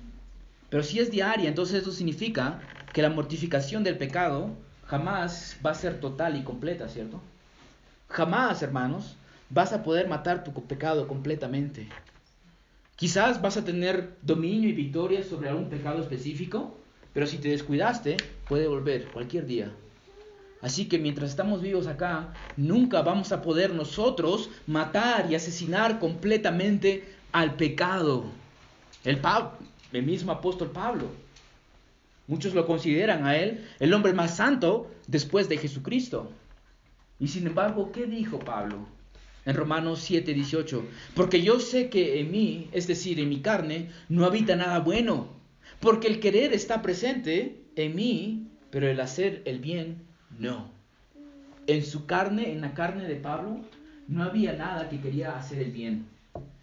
Pero 0.70 0.82
si 0.82 1.00
es 1.00 1.10
diaria, 1.10 1.48
entonces 1.48 1.82
eso 1.82 1.92
significa 1.92 2.60
que 2.94 3.02
la 3.02 3.10
mortificación 3.10 3.84
del 3.84 3.98
pecado 3.98 4.56
jamás 4.86 5.56
va 5.64 5.72
a 5.72 5.74
ser 5.74 6.00
total 6.00 6.36
y 6.36 6.42
completa, 6.42 6.88
¿cierto? 6.88 7.20
Jamás, 8.08 8.62
hermanos, 8.62 9.16
vas 9.50 9.72
a 9.72 9.82
poder 9.82 10.08
matar 10.08 10.44
tu 10.44 10.52
pecado 10.64 11.06
completamente. 11.06 11.88
Quizás 12.96 13.42
vas 13.42 13.56
a 13.56 13.64
tener 13.64 14.16
dominio 14.22 14.68
y 14.68 14.72
victoria 14.72 15.22
sobre 15.22 15.48
algún 15.48 15.68
pecado 15.68 16.00
específico, 16.00 16.76
pero 17.12 17.26
si 17.26 17.38
te 17.38 17.48
descuidaste, 17.48 18.16
puede 18.48 18.66
volver 18.66 19.08
cualquier 19.08 19.46
día. 19.46 19.70
Así 20.62 20.86
que 20.86 20.98
mientras 20.98 21.30
estamos 21.30 21.62
vivos 21.62 21.86
acá, 21.86 22.34
nunca 22.56 23.00
vamos 23.02 23.32
a 23.32 23.40
poder 23.40 23.74
nosotros 23.74 24.50
matar 24.66 25.30
y 25.30 25.34
asesinar 25.34 25.98
completamente 25.98 27.14
al 27.32 27.54
pecado. 27.54 28.26
El, 29.04 29.20
mismo 30.02 30.32
apóstol 30.32 30.70
Pablo. 30.70 31.06
Muchos 32.26 32.54
lo 32.54 32.66
consideran 32.66 33.26
a 33.26 33.36
él 33.36 33.66
el 33.80 33.92
hombre 33.94 34.12
más 34.12 34.36
santo 34.36 34.90
después 35.06 35.48
de 35.48 35.56
Jesucristo. 35.56 36.30
Y 37.18 37.28
sin 37.28 37.46
embargo, 37.46 37.90
¿qué 37.90 38.06
dijo 38.06 38.38
Pablo? 38.38 38.86
En 39.46 39.56
Romanos 39.56 40.00
7, 40.00 40.34
18. 40.34 40.84
Porque 41.14 41.40
yo 41.40 41.58
sé 41.58 41.88
que 41.88 42.20
en 42.20 42.30
mí, 42.30 42.68
es 42.72 42.86
decir, 42.86 43.18
en 43.18 43.30
mi 43.30 43.40
carne, 43.40 43.88
no 44.10 44.26
habita 44.26 44.56
nada 44.56 44.80
bueno. 44.80 45.28
Porque 45.80 46.08
el 46.08 46.20
querer 46.20 46.52
está 46.52 46.82
presente 46.82 47.62
en 47.76 47.96
mí, 47.96 48.46
pero 48.70 48.86
el 48.86 49.00
hacer 49.00 49.42
el 49.46 49.60
bien 49.60 50.09
no. 50.38 50.70
En 51.66 51.84
su 51.84 52.06
carne, 52.06 52.52
en 52.52 52.60
la 52.60 52.74
carne 52.74 53.06
de 53.06 53.16
Pablo, 53.16 53.60
no 54.08 54.24
había 54.24 54.54
nada 54.54 54.88
que 54.88 55.00
quería 55.00 55.36
hacer 55.36 55.60
el 55.60 55.70
bien. 55.70 56.06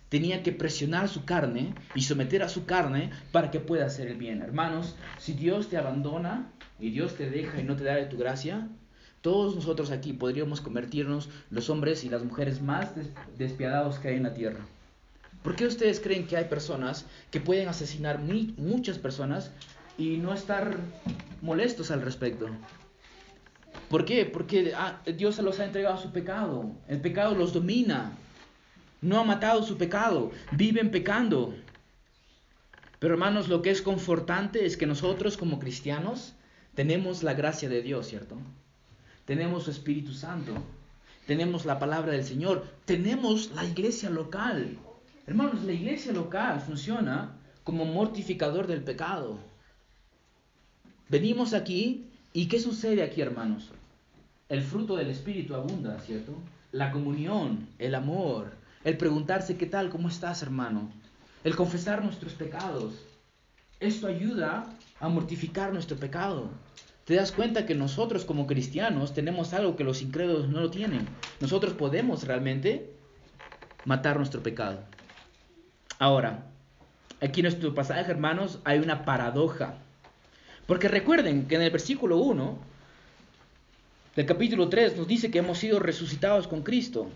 Tenía 0.10 0.44
que 0.44 0.52
presionar 0.52 1.10
su 1.10 1.26
carne 1.26 1.74
y 1.96 2.02
someter 2.02 2.44
a 2.44 2.50
su 2.50 2.66
carne 2.66 3.12
para 3.32 3.52
que 3.52 3.60
pueda 3.60 3.86
hacer 3.86 4.08
el 4.08 4.18
bien. 4.18 4.42
Hermanos, 4.42 4.96
si 5.18 5.34
Dios 5.34 5.70
te 5.70 5.78
abandona 5.78 6.50
y 6.80 6.92
Dios 6.92 7.16
te 7.16 7.30
deja 7.30 7.60
y 7.60 7.64
no 7.64 7.76
te 7.76 7.84
da 7.84 7.96
de 7.96 8.06
tu 8.06 8.18
gracia, 8.18 8.68
todos 9.22 9.56
nosotros 9.56 9.92
aquí 9.92 10.14
podríamos 10.14 10.62
convertirnos 10.62 11.30
los 11.50 11.70
hombres 11.70 12.04
y 12.04 12.10
las 12.10 12.24
mujeres 12.24 12.62
más 12.62 12.92
despiadados 13.38 14.00
que 14.00 14.10
hay 14.10 14.16
en 14.16 14.24
la 14.24 14.34
tierra. 14.34 14.60
¿Por 15.44 15.56
qué 15.56 15.66
ustedes 15.66 16.00
creen 16.00 16.28
que 16.28 16.38
hay 16.38 16.46
personas 16.46 17.06
que 17.32 17.40
pueden 17.40 17.68
asesinar 17.68 18.20
muchas 18.20 18.98
personas 18.98 19.52
y 19.98 20.18
no 20.18 20.34
estar 20.34 20.78
molestos 21.42 21.92
al 21.92 22.02
respecto? 22.02 22.48
¿Por 23.90 24.04
qué? 24.06 24.26
Porque 24.26 24.74
ah, 24.76 25.02
Dios 25.16 25.36
se 25.36 25.44
los 25.44 25.60
ha 25.60 25.66
entregado 25.66 25.98
su 25.98 26.12
pecado. 26.12 26.72
El 26.88 27.00
pecado 27.00 27.36
los 27.36 27.54
domina. 27.54 28.12
No 29.02 29.20
ha 29.20 29.24
matado 29.24 29.64
su 29.64 29.78
pecado. 29.78 30.32
Viven 30.52 30.92
pecando. 30.92 31.56
Pero 33.00 33.14
hermanos, 33.14 33.48
lo 33.48 33.62
que 33.62 33.70
es 33.70 33.82
confortante 33.82 34.66
es 34.66 34.76
que 34.76 34.88
nosotros 34.88 35.38
como 35.38 35.60
cristianos 35.60 36.34
tenemos 36.76 37.24
la 37.24 37.34
gracia 37.34 37.70
de 37.70 37.82
Dios, 37.82 38.08
¿cierto? 38.08 38.38
Tenemos 39.26 39.64
su 39.64 39.72
Espíritu 39.72 40.14
Santo. 40.14 40.54
Tenemos 41.26 41.66
la 41.66 41.80
palabra 41.80 42.12
del 42.12 42.24
Señor. 42.24 42.66
Tenemos 42.86 43.52
la 43.52 43.64
iglesia 43.66 44.10
local. 44.10 44.78
Hermanos, 45.28 45.64
la 45.64 45.74
iglesia 45.74 46.12
local 46.12 46.62
funciona 46.62 47.38
como 47.64 47.86
mortificador 47.86 48.68
del 48.68 48.82
pecado. 48.82 49.38
Venimos 51.10 51.54
aquí 51.54 52.08
y 52.34 52.48
¿qué 52.48 52.60
sucede 52.60 53.04
aquí, 53.04 53.22
hermanos? 53.22 53.72
El 54.50 54.62
fruto 54.62 54.96
del 54.96 55.10
Espíritu 55.10 55.56
abunda, 55.56 56.00
¿cierto? 56.00 56.34
La 56.72 56.92
comunión, 56.92 57.68
el 57.80 57.96
amor, 57.96 58.52
el 58.84 58.98
preguntarse 58.98 59.58
qué 59.58 59.66
tal, 59.66 59.90
cómo 59.90 60.08
estás, 60.08 60.42
hermano, 60.42 60.90
el 61.44 61.56
confesar 61.56 62.04
nuestros 62.04 62.34
pecados. 62.34 62.94
Esto 63.80 64.08
ayuda 64.08 64.66
a 65.00 65.10
mortificar 65.10 65.74
nuestro 65.74 65.98
pecado. 65.98 66.50
Te 67.06 67.16
das 67.16 67.32
cuenta 67.32 67.66
que 67.66 67.76
nosotros 67.76 68.26
como 68.26 68.48
cristianos 68.48 69.14
tenemos 69.14 69.54
algo 69.54 69.76
que 69.76 69.84
los 69.84 70.02
incrédulos 70.02 70.50
no 70.50 70.62
lo 70.62 70.72
tienen. 70.72 71.08
Nosotros 71.40 71.74
podemos 71.74 72.24
realmente 72.24 72.92
matar 73.86 74.18
nuestro 74.18 74.42
pecado. 74.44 74.80
Ahora, 76.00 76.46
aquí 77.22 77.40
en 77.40 77.46
nuestro 77.46 77.74
pasaje, 77.74 78.12
hermanos, 78.12 78.60
hay 78.66 78.80
una 78.80 79.06
paradoja. 79.06 79.76
Porque 80.66 80.90
recuerden 80.90 81.48
que 81.48 81.56
en 81.56 81.62
el 81.62 81.72
versículo 81.72 82.18
1 82.18 82.58
del 84.18 84.26
capítulo 84.26 84.68
3 84.68 84.98
nos 84.98 85.08
dice 85.08 85.30
que 85.30 85.38
hemos 85.38 85.60
sido 85.60 85.78
resucitados 85.78 86.48
con 86.48 86.64
Cristo. 86.64 87.08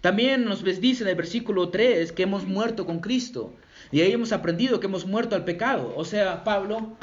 También 0.00 0.46
nos 0.46 0.64
dice 0.64 1.02
en 1.02 1.10
el 1.10 1.14
versículo 1.14 1.68
3 1.68 2.12
que 2.12 2.22
hemos 2.22 2.46
muerto 2.46 2.86
con 2.86 3.00
Cristo. 3.00 3.52
Y 3.92 4.00
ahí 4.00 4.12
hemos 4.12 4.32
aprendido 4.32 4.80
que 4.80 4.86
hemos 4.86 5.04
muerto 5.04 5.36
al 5.36 5.44
pecado. 5.44 5.92
O 5.98 6.06
sea, 6.06 6.44
Pablo, 6.44 6.96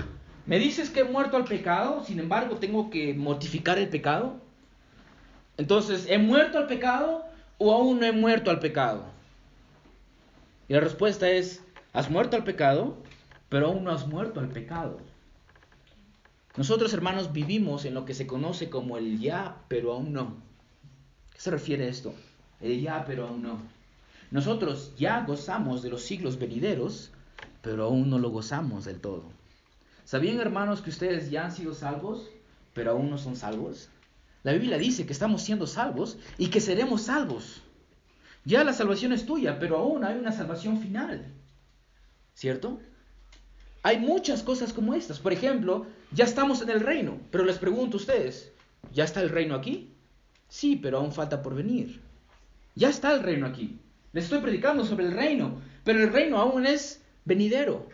¿me 0.48 0.58
dices 0.58 0.90
que 0.90 1.02
he 1.02 1.04
muerto 1.04 1.38
al 1.38 1.46
pecado? 1.46 2.04
Sin 2.04 2.20
embargo, 2.20 2.58
tengo 2.58 2.90
que 2.90 3.14
mortificar 3.14 3.78
el 3.78 3.90
pecado. 3.90 4.42
Entonces, 5.58 6.08
¿he 6.10 6.18
muerto 6.18 6.58
al 6.58 6.66
pecado 6.66 7.24
o 7.60 7.76
aún 7.76 8.00
no 8.00 8.08
he 8.08 8.12
muerto 8.12 8.50
al 8.50 8.60
pecado? 8.60 9.06
Y 10.68 10.74
la 10.74 10.80
respuesta 10.80 11.30
es, 11.30 11.64
has 11.94 12.10
muerto 12.10 12.36
al 12.36 12.44
pecado, 12.44 12.98
pero 13.50 13.68
aún 13.68 13.84
no 13.84 13.92
has 13.92 14.08
muerto 14.08 14.40
al 14.40 14.50
pecado. 14.50 14.98
Nosotros, 16.56 16.94
hermanos, 16.94 17.34
vivimos 17.34 17.84
en 17.86 17.96
lo 17.96 18.06
que 18.06 18.14
se 18.14 18.28
conoce 18.28 18.70
como 18.70 18.98
el 18.98 19.20
ya, 19.20 19.58
pero 19.68 19.94
aún 19.94 20.14
no. 20.14 20.38
¿Qué 21.32 21.40
se 21.40 21.50
refiere 21.50 21.86
a 21.86 21.90
esto? 21.90 22.14
El 22.62 22.80
ya, 22.80 23.06
pero 23.06 23.28
aún 23.28 23.42
no. 23.42 23.60
Nosotros 24.30 24.94
ya 24.96 25.26
gozamos 25.26 25.82
de 25.82 25.90
los 25.90 26.04
siglos 26.04 26.38
venideros, 26.38 27.12
pero 27.64 27.86
aún 27.86 28.10
no 28.10 28.20
lo 28.20 28.30
gozamos 28.30 28.86
del 28.86 29.00
todo. 29.00 29.24
¿Sabían, 30.06 30.40
hermanos, 30.40 30.82
que 30.82 30.92
ustedes 30.92 31.32
ya 31.32 31.46
han 31.46 31.52
sido 31.52 31.74
salvos, 31.74 32.30
pero 32.74 32.92
aún 32.92 33.10
no 33.10 33.18
son 33.18 33.36
salvos? 33.36 33.90
La 34.44 34.52
Biblia 34.52 34.78
dice 34.78 35.08
que 35.08 35.14
estamos 35.14 35.42
siendo 35.42 35.66
salvos 35.66 36.18
y 36.38 36.48
que 36.48 36.62
seremos 36.62 37.04
salvos. 37.04 37.62
Ya 38.46 38.64
la 38.64 38.74
salvación 38.74 39.14
es 39.14 39.26
tuya, 39.26 39.58
pero 39.58 39.78
aún 39.78 40.04
hay 40.04 40.18
una 40.18 40.32
salvación 40.32 40.80
final. 40.82 41.26
¿Cierto? 42.36 42.80
Hay 43.84 44.00
muchas 44.00 44.44
cosas 44.44 44.74
como 44.74 44.94
estas. 44.94 45.20
Por 45.20 45.34
ejemplo, 45.34 45.88
ya 46.14 46.26
estamos 46.26 46.62
en 46.62 46.70
el 46.70 46.82
reino, 46.82 47.18
pero 47.32 47.44
les 47.44 47.58
pregunto 47.58 47.98
a 47.98 48.00
ustedes, 48.00 48.52
¿ya 48.92 49.04
está 49.04 49.22
el 49.22 49.30
reino 49.30 49.56
aquí? 49.56 49.90
Sí, 50.48 50.76
pero 50.76 50.98
aún 50.98 51.12
falta 51.12 51.42
por 51.42 51.56
venir. 51.56 52.02
Ya 52.76 52.90
está 52.90 53.14
el 53.14 53.24
reino 53.24 53.48
aquí. 53.48 53.80
Les 54.12 54.26
estoy 54.26 54.40
predicando 54.40 54.86
sobre 54.86 55.06
el 55.06 55.14
reino, 55.14 55.60
pero 55.84 56.00
el 56.00 56.14
reino 56.14 56.38
aún 56.38 56.66
es 56.66 57.02
venidero. 57.26 57.88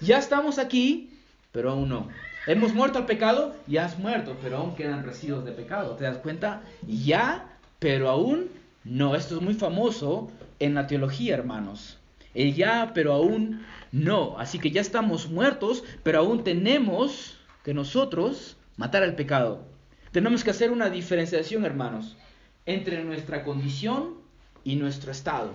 Ya 0.00 0.18
estamos 0.18 0.58
aquí, 0.58 1.10
pero 1.50 1.72
aún 1.72 1.88
no. 1.88 2.08
Hemos 2.46 2.74
muerto 2.74 2.98
al 2.98 3.06
pecado, 3.06 3.56
ya 3.66 3.86
has 3.86 3.98
muerto, 3.98 4.36
pero 4.40 4.58
aún 4.58 4.76
quedan 4.76 5.04
residuos 5.04 5.44
de 5.44 5.50
pecado. 5.50 5.96
¿Te 5.96 6.04
das 6.04 6.18
cuenta? 6.18 6.62
Ya, 6.86 7.58
pero 7.80 8.08
aún 8.08 8.48
no. 8.84 9.16
Esto 9.16 9.36
es 9.36 9.42
muy 9.42 9.54
famoso 9.54 10.30
en 10.60 10.74
la 10.74 10.86
teología, 10.86 11.34
hermanos. 11.34 11.98
El 12.34 12.54
ya, 12.54 12.92
pero 12.94 13.12
aún 13.14 13.64
no. 13.90 14.38
Así 14.38 14.60
que 14.60 14.70
ya 14.70 14.80
estamos 14.80 15.28
muertos, 15.28 15.82
pero 16.04 16.20
aún 16.20 16.44
tenemos 16.44 17.35
que 17.66 17.74
nosotros 17.74 18.56
matar 18.76 19.02
al 19.02 19.16
pecado. 19.16 19.66
Tenemos 20.12 20.44
que 20.44 20.50
hacer 20.50 20.70
una 20.70 20.88
diferenciación, 20.88 21.64
hermanos, 21.64 22.16
entre 22.64 23.02
nuestra 23.02 23.42
condición 23.42 24.14
y 24.62 24.76
nuestro 24.76 25.10
estado. 25.10 25.50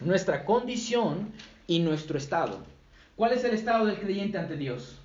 Nuestra 0.00 0.44
condición 0.44 1.32
y 1.66 1.78
nuestro 1.78 2.18
estado. 2.18 2.62
¿Cuál 3.16 3.32
es 3.32 3.42
el 3.42 3.54
estado 3.54 3.86
del 3.86 3.98
creyente 3.98 4.36
ante 4.36 4.58
Dios? 4.58 4.98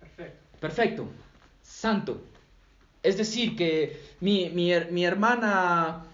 Perfecto. 0.00 0.38
Perfecto. 0.58 1.08
Santo. 1.62 2.22
Es 3.02 3.18
decir, 3.18 3.56
que 3.56 4.00
mi, 4.20 4.48
mi 4.48 5.04
hermana 5.04 6.06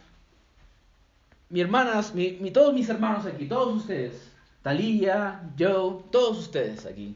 mi 1.49 1.61
hermanas, 1.61 2.13
mi, 2.13 2.51
todos 2.51 2.75
mis 2.75 2.89
hermanos 2.89 3.25
aquí, 3.27 3.47
todos 3.47 3.77
ustedes, 3.77 4.34
Talía, 4.65 5.43
Joe, 5.59 6.05
todos 6.11 6.39
ustedes 6.39 6.87
aquí, 6.87 7.15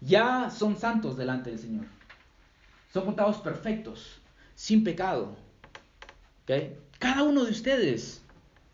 ya 0.00 0.48
son 0.48 0.78
santos 0.78 1.14
delante 1.14 1.50
del 1.50 1.58
Señor. 1.58 1.84
Son 2.90 3.04
contados 3.04 3.36
perfectos, 3.36 4.18
sin 4.54 4.82
pecado. 4.82 5.36
¿Okay? 6.44 6.78
Cada 6.98 7.24
uno 7.24 7.44
de 7.44 7.50
ustedes, 7.50 8.22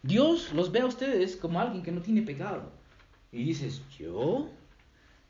Dios 0.05 0.53
los 0.53 0.71
ve 0.71 0.83
a 0.83 0.87
ustedes 0.87 1.35
como 1.35 1.61
alguien 1.61 1.83
que 1.83 1.91
no 1.91 2.01
tiene 2.01 2.23
pecado. 2.23 2.71
Y 3.33 3.43
dices, 3.43 3.83
¿yo? 3.99 4.51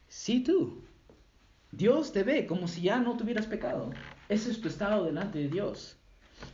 Sí, 0.07 0.41
tú. 0.41 0.83
Dios 1.73 2.13
te 2.13 2.25
ve 2.25 2.47
como 2.47 2.69
si 2.69 2.83
ya 2.83 2.99
no 2.99 3.17
tuvieras 3.17 3.47
pecado. 3.47 3.89
Ese 4.29 4.51
es 4.51 4.61
tu 4.61 4.69
estado 4.69 5.07
delante 5.07 5.39
de 5.39 5.49
Dios. 5.49 5.97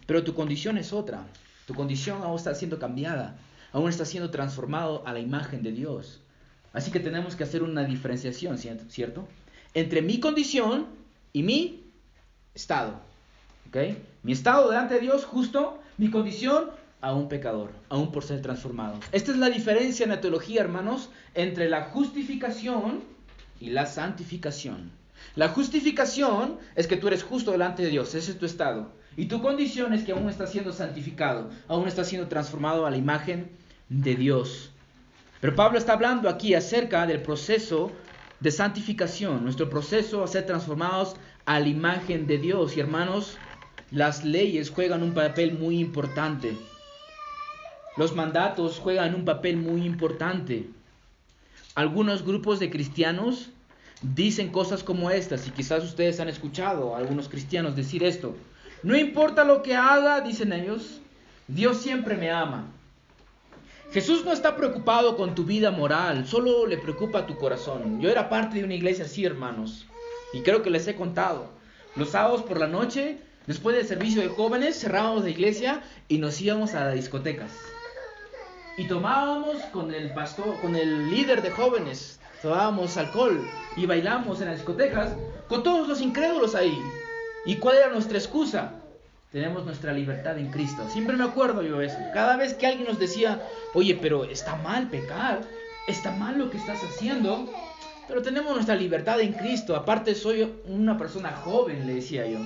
Pero 0.07 0.23
tu 0.23 0.35
condición 0.35 0.79
es 0.79 0.93
otra. 0.93 1.27
Tu 1.67 1.75
condición 1.75 2.23
aún 2.23 2.37
está 2.37 2.55
siendo 2.55 2.79
cambiada, 2.79 3.41
aún 3.73 3.89
está 3.89 4.05
siendo 4.05 4.31
transformado 4.31 5.03
a 5.07 5.13
la 5.13 5.21
imagen 5.21 5.63
de 5.63 5.73
Dios. 5.73 6.21
Así 6.73 6.91
que 6.91 7.01
tenemos 7.01 7.37
que 7.37 7.45
hacer 7.45 7.63
una 7.63 7.85
diferenciación, 7.85 8.59
¿cierto? 8.59 9.29
Entre 9.75 10.03
mi 10.03 10.21
condición 10.21 10.87
y 11.33 11.43
mi 11.43 11.85
estado. 12.55 13.01
¿Ok? 13.69 13.97
Mi 14.23 14.33
estado 14.33 14.69
delante 14.71 14.95
de 14.95 15.01
Dios 15.01 15.25
justo, 15.25 15.81
mi 15.99 16.11
condición 16.11 16.71
a 17.01 17.13
un 17.15 17.29
pecador, 17.29 17.73
aún 17.89 18.13
por 18.13 18.23
ser 18.23 18.41
transformado. 18.43 18.99
Esta 19.11 19.33
es 19.33 19.39
la 19.39 19.51
diferencia 19.51 20.05
en 20.05 20.11
la 20.11 20.21
teología, 20.21 20.61
hermanos, 20.61 21.11
entre 21.35 21.69
la 21.69 21.85
justificación 21.87 23.03
y 23.61 23.71
la 23.71 23.87
santificación. 23.87 24.93
La 25.35 25.49
justificación 25.49 26.59
es 26.77 26.87
que 26.87 26.97
tú 26.97 27.09
eres 27.09 27.25
justo 27.25 27.51
delante 27.53 27.83
de 27.83 27.91
Dios, 27.91 28.15
ese 28.15 28.33
es 28.33 28.39
tu 28.39 28.47
estado. 28.47 28.93
Y 29.17 29.27
tu 29.27 29.43
condición 29.43 29.93
es 29.93 30.05
que 30.05 30.13
aún 30.13 30.29
estás 30.29 30.53
siendo 30.53 30.73
santificado, 30.73 31.51
aún 31.69 31.87
estás 31.87 32.09
siendo 32.09 32.29
transformado 32.29 32.87
a 32.87 32.91
la 32.91 32.97
imagen 32.97 33.51
de 33.92 34.16
Dios. 34.16 34.70
Pero 35.40 35.55
Pablo 35.55 35.78
está 35.78 35.92
hablando 35.92 36.28
aquí 36.28 36.55
acerca 36.55 37.07
del 37.07 37.20
proceso 37.20 37.92
de 38.40 38.50
santificación, 38.50 39.44
nuestro 39.44 39.68
proceso 39.68 40.24
a 40.24 40.28
ser 40.28 40.46
transformados 40.46 41.16
a 41.44 41.61
la 41.61 41.68
imagen 41.68 42.26
de 42.26 42.38
Dios. 42.38 42.76
Y 42.76 42.81
hermanos, 42.81 43.37
las 43.90 44.24
leyes 44.24 44.70
juegan 44.70 45.02
un 45.02 45.14
papel 45.14 45.59
muy 45.59 45.78
importante. 45.78 46.57
Los 47.96 48.14
mandatos 48.14 48.78
juegan 48.78 49.14
un 49.14 49.24
papel 49.24 49.59
muy 49.59 49.85
importante. 49.85 50.68
Algunos 51.74 52.24
grupos 52.24 52.59
de 52.59 52.70
cristianos 52.70 53.50
dicen 54.00 54.50
cosas 54.50 54.83
como 54.83 55.11
estas, 55.11 55.46
y 55.46 55.50
quizás 55.50 55.85
ustedes 55.85 56.18
han 56.18 56.28
escuchado 56.28 56.94
a 56.94 56.98
algunos 56.98 57.28
cristianos 57.28 57.76
decir 57.76 58.02
esto. 58.02 58.35
No 58.83 58.96
importa 58.96 59.44
lo 59.44 59.62
que 59.62 59.76
haga, 59.76 60.20
dicen 60.22 60.52
ellos, 60.52 61.00
Dios 61.46 61.78
siempre 61.78 62.16
me 62.16 62.31
ama. 62.31 62.66
Jesús 63.92 64.24
no 64.24 64.33
está 64.33 64.57
preocupado 64.57 65.18
con 65.18 65.35
tu 65.35 65.44
vida 65.44 65.70
moral, 65.70 66.26
solo 66.26 66.66
le 66.66 66.78
preocupa 66.78 67.26
tu 67.26 67.37
corazón. 67.37 68.00
Yo 68.00 68.09
era 68.09 68.31
parte 68.31 68.57
de 68.57 68.64
una 68.64 68.72
iglesia 68.72 69.05
así, 69.05 69.22
hermanos, 69.22 69.85
y 70.33 70.40
creo 70.40 70.62
que 70.62 70.70
les 70.70 70.88
he 70.88 70.94
contado. 70.94 71.50
Los 71.94 72.09
sábados 72.09 72.42
por 72.42 72.59
la 72.59 72.68
noche, 72.68 73.18
después 73.46 73.76
del 73.76 73.87
servicio 73.87 74.22
de 74.22 74.28
jóvenes, 74.28 74.81
cerrábamos 74.81 75.24
la 75.24 75.28
iglesia 75.31 75.83
y 76.09 76.16
nos 76.16 76.40
íbamos 76.40 76.72
a 76.72 76.87
las 76.87 76.94
discotecas. 76.94 77.52
Y 78.78 78.88
tomábamos 78.88 79.59
con 79.74 79.92
el 79.92 80.14
pastor, 80.14 80.59
con 80.62 80.74
el 80.74 81.11
líder 81.11 81.42
de 81.42 81.50
jóvenes, 81.50 82.18
tomábamos 82.40 82.96
alcohol 82.96 83.46
y 83.76 83.85
bailamos 83.85 84.40
en 84.40 84.46
las 84.46 84.57
discotecas 84.57 85.14
con 85.48 85.62
todos 85.62 85.87
los 85.87 86.00
incrédulos 86.00 86.55
ahí. 86.55 86.81
¿Y 87.44 87.57
cuál 87.57 87.76
era 87.76 87.90
nuestra 87.90 88.16
excusa? 88.16 88.72
Tenemos 89.33 89.64
nuestra 89.64 89.95
libertad 89.95 90.38
en 90.38 90.51
Cristo. 90.51 90.87
Siempre 90.90 91.16
me 91.16 91.25
acuerdo 91.25 91.62
yo 91.62 91.81
eso. 91.81 91.97
Cada 92.12 92.37
vez 92.37 92.53
que 92.53 92.66
alguien 92.66 92.87
nos 92.87 92.99
decía, 92.99 93.42
oye, 93.73 93.99
pero 94.01 94.25
está 94.25 94.57
mal 94.57 94.90
pecar, 94.90 95.40
está 95.88 96.11
mal 96.11 96.38
lo 96.38 96.51
que 96.51 96.59
estás 96.59 96.85
haciendo, 96.85 97.49
pero 98.07 98.21
tenemos 98.21 98.53
nuestra 98.53 98.75
libertad 98.75 99.21
en 99.21 99.33
Cristo. 99.33 99.75
Aparte 99.75 100.14
soy 100.14 100.53
una 100.66 100.99
persona 100.99 101.33
joven, 101.33 101.87
le 101.87 101.95
decía 101.95 102.27
yo. 102.27 102.40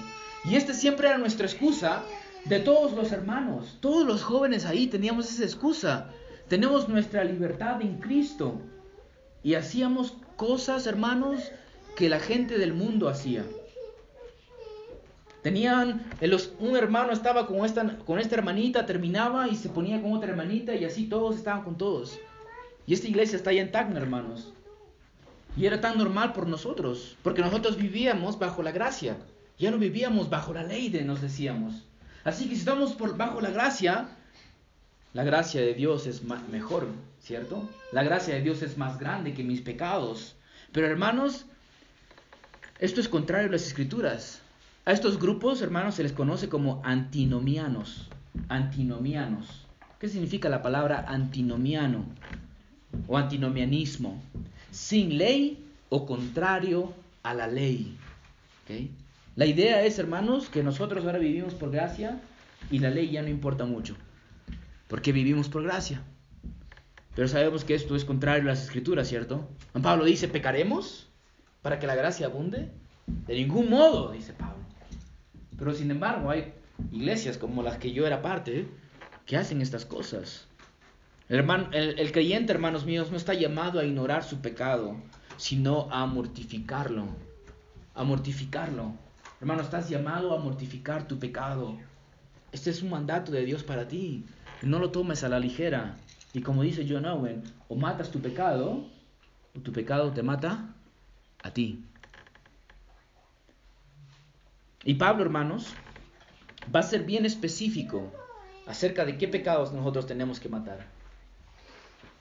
Y 0.45 0.55
esta 0.55 0.75
siempre 0.75 1.09
era 1.09 1.19
nuestra 1.19 1.47
excusa 1.47 2.05
de 2.45 2.61
todos 2.61 2.93
los 2.93 3.11
hermanos. 3.11 3.79
Todos 3.81 4.07
los 4.07 4.23
jóvenes 4.23 4.65
ahí 4.65 4.87
teníamos 4.87 5.29
esa 5.29 5.43
excusa. 5.43 6.11
Tenemos 6.47 6.89
nuestra 6.89 7.25
libertad 7.25 7.83
en 7.83 7.99
Cristo. 7.99 8.61
Y 9.43 9.55
hacíamos 9.55 10.15
cosas, 10.37 10.87
hermanos, 10.87 11.51
que 11.97 12.09
la 12.09 12.21
gente 12.21 12.59
del 12.59 12.75
mundo 12.75 13.09
hacía. 13.09 13.45
Tenían, 15.47 16.05
un 16.59 16.77
hermano 16.77 17.13
estaba 17.13 17.47
con 17.47 17.65
esta, 17.65 17.99
con 17.99 18.19
esta 18.19 18.35
hermanita, 18.35 18.85
terminaba 18.85 19.47
y 19.47 19.55
se 19.55 19.69
ponía 19.69 20.03
con 20.03 20.13
otra 20.13 20.31
hermanita 20.31 20.75
y 20.75 20.85
así 20.85 21.05
todos 21.05 21.37
estaban 21.37 21.63
con 21.63 21.79
todos. 21.79 22.19
Y 22.85 22.95
esta 22.95 23.07
iglesia 23.07 23.37
está 23.37 23.51
allá 23.51 23.63
en 23.63 23.71
Tacna, 23.71 24.01
hermanos. 24.01 24.53
Y 25.57 25.67
era 25.67 25.81
tan 25.81 25.99
normal 25.99 26.33
por 26.33 26.49
nosotros, 26.49 27.17
porque 27.23 27.43
nosotros 27.43 27.77
vivíamos 27.77 28.41
bajo 28.41 28.61
la 28.65 28.73
gracia. 28.73 29.19
Ya 29.57 29.71
no 29.71 29.79
vivíamos 29.79 30.29
bajo 30.29 30.53
la 30.53 30.65
ley 30.65 30.89
de 30.89 31.03
nos 31.03 31.23
decíamos. 31.23 31.85
Así 32.25 32.49
que 32.49 32.57
si 32.57 32.63
estamos 32.63 32.95
por 32.95 33.17
bajo 33.17 33.41
la 33.41 33.51
gracia, 33.51 34.09
la 35.13 35.23
gracia 35.23 35.61
de 35.61 35.75
Dios 35.75 36.09
es 36.09 36.25
mejor, 36.25 36.89
¿cierto? 37.21 37.69
La 37.93 38.03
gracia 38.03 38.35
de 38.35 38.43
Dios 38.43 38.63
es 38.63 38.77
más 38.77 38.99
grande 38.99 39.33
que 39.33 39.45
mis 39.45 39.61
pecados. 39.61 40.35
Pero 40.73 40.89
hermanos, 40.89 41.47
esto 42.81 43.01
es 43.01 43.09
contrario 43.09 43.49
a 43.49 43.53
las 43.53 43.65
escrituras. 43.65 44.43
A 44.89 44.93
estos 44.93 45.19
grupos, 45.19 45.63
hermanos, 45.63 45.97
se 45.97 46.05
les 46.05 46.13
conoce 46.13 46.49
como 46.49 46.81
antinomianos. 46.85 48.09
Antinomianos. 48.49 49.67
¿Qué 49.99 50.09
significa 50.09 50.49
la 50.49 50.63
palabra 50.63 51.05
antinomiano 51.09 52.05
o 53.09 53.19
antinomianismo? 53.19 54.23
Sin 54.71 55.19
ley 55.19 55.59
o 55.89 56.07
contrario 56.07 56.95
a 57.25 57.35
la 57.35 57.49
ley. 57.49 57.97
La 59.35 59.47
idea 59.47 59.83
es, 59.83 59.99
hermanos, 59.99 60.49
que 60.49 60.63
nosotros 60.63 61.05
ahora 61.05 61.19
vivimos 61.19 61.55
por 61.55 61.73
gracia 61.73 62.21
y 62.71 62.79
la 62.79 62.91
ley 62.91 63.11
ya 63.11 63.23
no 63.23 63.29
importa 63.29 63.65
mucho. 63.65 63.97
Porque 64.87 65.11
vivimos 65.11 65.49
por 65.49 65.65
gracia. 65.65 66.01
Pero 67.17 67.27
sabemos 67.27 67.65
que 67.65 67.75
esto 67.75 67.97
es 67.97 68.05
contrario 68.05 68.45
a 68.45 68.55
las 68.55 68.63
escrituras, 68.63 69.09
¿cierto? 69.09 69.49
Pablo 69.83 70.05
dice, 70.05 70.29
¿pecaremos 70.29 71.09
para 71.61 71.81
que 71.81 71.89
la 71.89 71.97
gracia 71.97 72.27
abunde? 72.27 72.71
De 73.27 73.35
ningún 73.35 73.69
modo, 73.69 74.13
dice 74.13 74.33
Pablo. 74.33 74.56
Pero 75.59 75.73
sin 75.73 75.91
embargo 75.91 76.31
hay 76.31 76.53
iglesias 76.93 77.39
como 77.39 77.63
las 77.63 77.79
que 77.79 77.93
yo 77.93 78.07
era 78.07 78.23
parte 78.23 78.69
que 79.25 79.37
hacen 79.37 79.61
estas 79.61 79.85
cosas. 79.85 80.47
El, 81.29 81.39
hermano, 81.39 81.69
el, 81.73 82.13
creyente, 82.13 82.53
hermanos 82.53 82.87
míos, 82.87 83.11
no 83.11 83.17
está 83.17 83.35
llamado 83.35 83.81
a 83.81 83.85
ignorar 83.85 84.23
su 84.23 84.41
pecado, 84.41 84.97
sino 85.37 85.89
a 85.91 86.07
mortificarlo. 86.07 87.09
A 87.95 88.05
mortificarlo. 88.05 88.93
Hermano, 89.41 89.63
estás 89.63 89.89
llamado 89.89 90.35
a 90.35 90.39
mortificar 90.39 91.09
tu 91.09 91.19
pecado. 91.19 91.77
Este 92.53 92.71
es 92.71 92.83
un 92.83 92.91
mandato 92.91 93.33
de 93.33 93.45
Dios 93.45 93.65
para 93.65 93.89
ti. 93.89 94.25
No 94.63 94.79
lo 94.79 94.91
tomes 94.91 95.25
a 95.25 95.29
la 95.29 95.41
ligera. 95.41 95.97
Y 96.33 96.43
como 96.43 96.63
dice 96.63 96.87
John 96.89 97.07
Owen, 97.07 97.43
o 97.69 97.75
matas 97.75 98.11
tu 98.11 98.21
pecado, 98.21 98.85
o 99.57 99.61
tu 99.61 99.73
pecado 99.73 100.13
te 100.13 100.23
mata 100.23 100.75
a 101.43 101.51
ti. 101.51 101.83
Y 104.87 104.95
Pablo, 104.95 105.25
hermanos, 105.25 105.75
va 106.75 106.79
a 106.81 106.85
ser 106.85 107.03
bien 107.03 107.27
específico 107.27 108.13
acerca 108.69 109.05
de 109.05 109.19
qué 109.19 109.27
pecados 109.27 109.73
nosotros 109.73 110.07
tenemos 110.07 110.39
que 110.39 110.49
matar. 110.49 110.87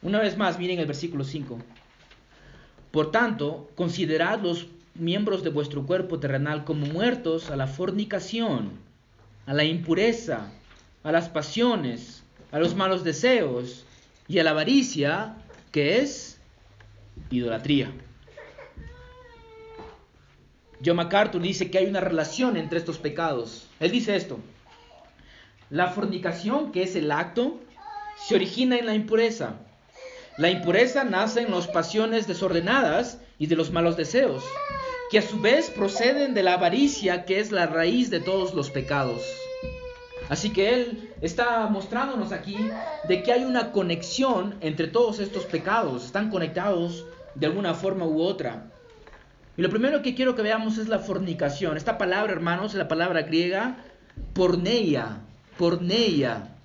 Una 0.01 0.19
vez 0.19 0.35
más, 0.35 0.57
miren 0.57 0.79
el 0.79 0.87
versículo 0.87 1.23
5. 1.23 1.59
Por 2.89 3.11
tanto, 3.11 3.69
considerad 3.75 4.41
los 4.41 4.67
miembros 4.95 5.43
de 5.43 5.51
vuestro 5.51 5.85
cuerpo 5.85 6.19
terrenal 6.19 6.63
como 6.63 6.87
muertos 6.87 7.51
a 7.51 7.55
la 7.55 7.67
fornicación, 7.67 8.71
a 9.45 9.53
la 9.53 9.63
impureza, 9.63 10.49
a 11.03 11.11
las 11.11 11.29
pasiones, 11.29 12.23
a 12.51 12.57
los 12.57 12.75
malos 12.75 13.03
deseos 13.03 13.85
y 14.27 14.39
a 14.39 14.43
la 14.43 14.51
avaricia, 14.51 15.35
que 15.71 15.99
es 15.99 16.39
idolatría. 17.29 17.91
John 20.85 20.97
MacArthur 20.97 21.41
dice 21.41 21.71
que 21.71 21.79
hay 21.79 21.87
una 21.87 21.99
relación 21.99 22.57
entre 22.57 22.77
estos 22.77 22.99
pecados. 22.99 23.67
Él 23.79 23.91
dice 23.91 24.15
esto. 24.15 24.39
La 25.71 25.87
fornicación, 25.87 26.71
que 26.71 26.83
es 26.83 26.95
el 26.95 27.11
acto, 27.11 27.59
se 28.27 28.35
origina 28.35 28.77
en 28.77 28.85
la 28.85 28.93
impureza. 28.93 29.55
La 30.37 30.51
impureza 30.51 31.03
nace 31.03 31.41
en 31.41 31.51
las 31.51 31.67
pasiones 31.67 32.27
desordenadas 32.27 33.19
y 33.39 33.47
de 33.47 33.55
los 33.55 33.71
malos 33.71 33.97
deseos, 33.97 34.43
que 35.09 35.19
a 35.19 35.21
su 35.21 35.39
vez 35.39 35.69
proceden 35.71 36.33
de 36.33 36.43
la 36.43 36.53
avaricia, 36.53 37.25
que 37.25 37.39
es 37.39 37.51
la 37.51 37.65
raíz 37.65 38.09
de 38.09 38.19
todos 38.19 38.53
los 38.53 38.69
pecados. 38.69 39.23
Así 40.29 40.51
que 40.51 40.73
él 40.73 41.13
está 41.21 41.67
mostrándonos 41.67 42.31
aquí 42.31 42.57
de 43.07 43.23
que 43.23 43.31
hay 43.31 43.43
una 43.43 43.71
conexión 43.71 44.55
entre 44.61 44.87
todos 44.87 45.19
estos 45.19 45.45
pecados, 45.45 46.05
están 46.05 46.29
conectados 46.29 47.05
de 47.33 47.47
alguna 47.47 47.73
forma 47.73 48.05
u 48.05 48.21
otra. 48.21 48.71
Y 49.57 49.61
lo 49.61 49.69
primero 49.69 50.01
que 50.01 50.15
quiero 50.15 50.35
que 50.35 50.41
veamos 50.41 50.77
es 50.77 50.87
la 50.87 50.99
fornicación. 50.99 51.77
Esta 51.77 51.97
palabra, 51.97 52.33
hermanos, 52.33 52.73
es 52.73 52.77
la 52.77 52.87
palabra 52.87 53.21
griega 53.21 53.77
porneia, 54.33 55.21
porneia. 55.57 56.55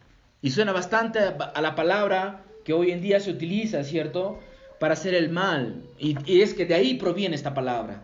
Y 0.42 0.50
suena 0.50 0.72
bastante 0.72 1.18
a 1.18 1.60
la 1.60 1.74
palabra 1.74 2.44
que 2.64 2.72
hoy 2.72 2.90
en 2.90 3.00
día 3.00 3.20
se 3.20 3.30
utiliza, 3.30 3.84
¿cierto? 3.84 4.40
Para 4.78 4.94
hacer 4.94 5.14
el 5.14 5.30
mal. 5.30 5.82
Y, 5.98 6.16
y 6.30 6.42
es 6.42 6.54
que 6.54 6.66
de 6.66 6.74
ahí 6.74 6.94
proviene 6.94 7.36
esta 7.36 7.54
palabra. 7.54 8.02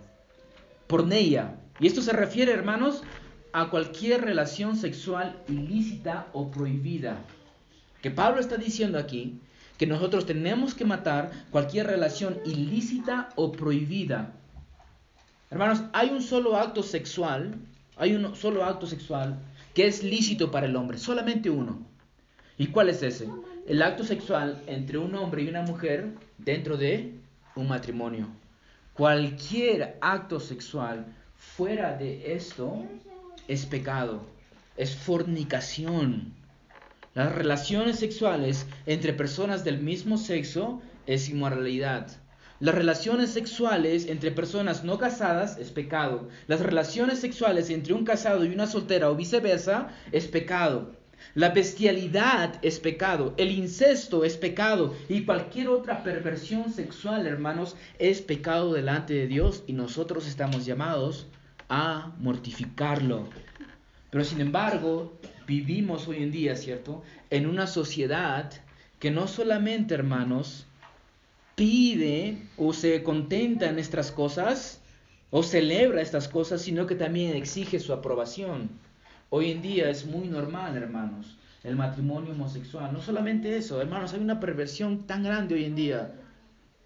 Porneia. 0.86 1.54
Y 1.80 1.86
esto 1.86 2.02
se 2.02 2.12
refiere, 2.12 2.52
hermanos, 2.52 3.02
a 3.52 3.70
cualquier 3.70 4.22
relación 4.22 4.76
sexual 4.76 5.36
ilícita 5.48 6.26
o 6.32 6.50
prohibida. 6.50 7.16
Que 8.02 8.10
Pablo 8.10 8.40
está 8.40 8.56
diciendo 8.56 8.98
aquí 8.98 9.40
que 9.78 9.86
nosotros 9.86 10.26
tenemos 10.26 10.74
que 10.74 10.84
matar 10.84 11.30
cualquier 11.50 11.86
relación 11.86 12.38
ilícita 12.44 13.30
o 13.34 13.52
prohibida. 13.52 14.32
Hermanos, 15.50 15.82
hay 15.92 16.10
un 16.10 16.22
solo 16.22 16.56
acto 16.56 16.82
sexual, 16.82 17.54
hay 17.96 18.14
un 18.14 18.34
solo 18.34 18.64
acto 18.64 18.86
sexual 18.86 19.38
que 19.74 19.86
es 19.86 20.02
lícito 20.02 20.50
para 20.50 20.66
el 20.66 20.74
hombre, 20.74 20.98
solamente 20.98 21.50
uno. 21.50 21.78
¿Y 22.58 22.68
cuál 22.68 22.88
es 22.88 23.02
ese? 23.02 23.28
El 23.66 23.82
acto 23.82 24.02
sexual 24.02 24.60
entre 24.66 24.98
un 24.98 25.14
hombre 25.14 25.42
y 25.42 25.48
una 25.48 25.62
mujer 25.62 26.14
dentro 26.38 26.76
de 26.76 27.12
un 27.54 27.68
matrimonio. 27.68 28.26
Cualquier 28.94 29.98
acto 30.00 30.40
sexual 30.40 31.06
fuera 31.36 31.96
de 31.96 32.34
esto 32.34 32.84
es 33.46 33.66
pecado, 33.66 34.22
es 34.76 34.96
fornicación. 34.96 36.32
Las 37.14 37.32
relaciones 37.34 37.98
sexuales 37.98 38.66
entre 38.86 39.12
personas 39.12 39.62
del 39.64 39.78
mismo 39.78 40.18
sexo 40.18 40.82
es 41.06 41.28
inmoralidad. 41.28 42.08
Las 42.58 42.74
relaciones 42.74 43.30
sexuales 43.30 44.06
entre 44.06 44.30
personas 44.30 44.82
no 44.82 44.98
casadas 44.98 45.58
es 45.58 45.70
pecado. 45.70 46.28
Las 46.46 46.60
relaciones 46.60 47.18
sexuales 47.18 47.68
entre 47.68 47.92
un 47.92 48.04
casado 48.04 48.46
y 48.46 48.48
una 48.48 48.66
soltera 48.66 49.10
o 49.10 49.14
viceversa 49.14 49.88
es 50.10 50.26
pecado. 50.26 50.92
La 51.34 51.50
bestialidad 51.50 52.58
es 52.62 52.80
pecado, 52.80 53.34
el 53.36 53.50
incesto 53.50 54.24
es 54.24 54.38
pecado 54.38 54.94
y 55.08 55.24
cualquier 55.24 55.68
otra 55.68 56.02
perversión 56.02 56.72
sexual, 56.72 57.26
hermanos, 57.26 57.76
es 57.98 58.22
pecado 58.22 58.72
delante 58.72 59.12
de 59.12 59.26
Dios 59.26 59.62
y 59.66 59.74
nosotros 59.74 60.26
estamos 60.26 60.64
llamados 60.64 61.26
a 61.68 62.12
mortificarlo. 62.18 63.28
Pero 64.10 64.24
sin 64.24 64.40
embargo, 64.40 65.18
vivimos 65.46 66.08
hoy 66.08 66.22
en 66.22 66.32
día, 66.32 66.56
¿cierto? 66.56 67.02
En 67.28 67.46
una 67.46 67.66
sociedad 67.66 68.50
que 68.98 69.10
no 69.10 69.28
solamente, 69.28 69.94
hermanos, 69.94 70.65
pide 71.56 72.36
o 72.58 72.72
se 72.72 73.02
contenta 73.02 73.68
en 73.68 73.78
estas 73.78 74.12
cosas 74.12 74.80
o 75.30 75.42
celebra 75.42 76.02
estas 76.02 76.28
cosas, 76.28 76.60
sino 76.62 76.86
que 76.86 76.94
también 76.94 77.34
exige 77.34 77.80
su 77.80 77.92
aprobación. 77.92 78.70
Hoy 79.30 79.50
en 79.50 79.62
día 79.62 79.90
es 79.90 80.06
muy 80.06 80.28
normal, 80.28 80.76
hermanos, 80.76 81.36
el 81.64 81.74
matrimonio 81.74 82.32
homosexual. 82.32 82.92
No 82.92 83.00
solamente 83.00 83.56
eso, 83.56 83.80
hermanos, 83.80 84.12
hay 84.12 84.20
una 84.20 84.38
perversión 84.38 85.06
tan 85.06 85.24
grande 85.24 85.54
hoy 85.54 85.64
en 85.64 85.74
día. 85.74 86.12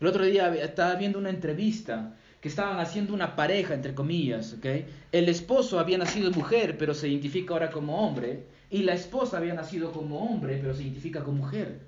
El 0.00 0.06
otro 0.06 0.24
día 0.24 0.54
estaba 0.54 0.94
viendo 0.94 1.18
una 1.18 1.30
entrevista 1.30 2.16
que 2.40 2.48
estaban 2.48 2.78
haciendo 2.78 3.12
una 3.12 3.36
pareja, 3.36 3.74
entre 3.74 3.94
comillas, 3.94 4.54
¿ok? 4.54 4.66
El 5.12 5.28
esposo 5.28 5.78
había 5.78 5.98
nacido 5.98 6.30
mujer, 6.30 6.78
pero 6.78 6.94
se 6.94 7.08
identifica 7.08 7.52
ahora 7.52 7.70
como 7.70 8.06
hombre, 8.06 8.46
y 8.70 8.84
la 8.84 8.94
esposa 8.94 9.36
había 9.36 9.52
nacido 9.52 9.92
como 9.92 10.20
hombre, 10.20 10.58
pero 10.62 10.74
se 10.74 10.84
identifica 10.84 11.24
como 11.24 11.38
mujer. 11.38 11.80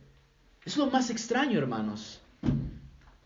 Es 0.64 0.76
lo 0.76 0.90
más 0.90 1.08
extraño, 1.10 1.58
hermanos. 1.58 2.21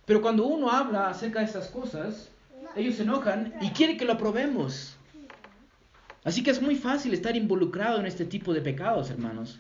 Pero 0.06 0.22
cuando 0.22 0.46
uno 0.46 0.70
habla 0.70 1.08
acerca 1.08 1.40
de 1.40 1.46
estas 1.46 1.66
cosas, 1.66 2.28
ellos 2.76 2.94
se 2.94 3.02
enojan 3.02 3.52
y 3.60 3.70
quieren 3.70 3.98
que 3.98 4.04
lo 4.04 4.12
aprobemos. 4.12 4.96
Así 6.22 6.42
que 6.42 6.52
es 6.52 6.62
muy 6.62 6.76
fácil 6.76 7.12
estar 7.12 7.36
involucrado 7.36 7.98
en 7.98 8.06
este 8.06 8.24
tipo 8.24 8.54
de 8.54 8.60
pecados, 8.60 9.10
hermanos. 9.10 9.58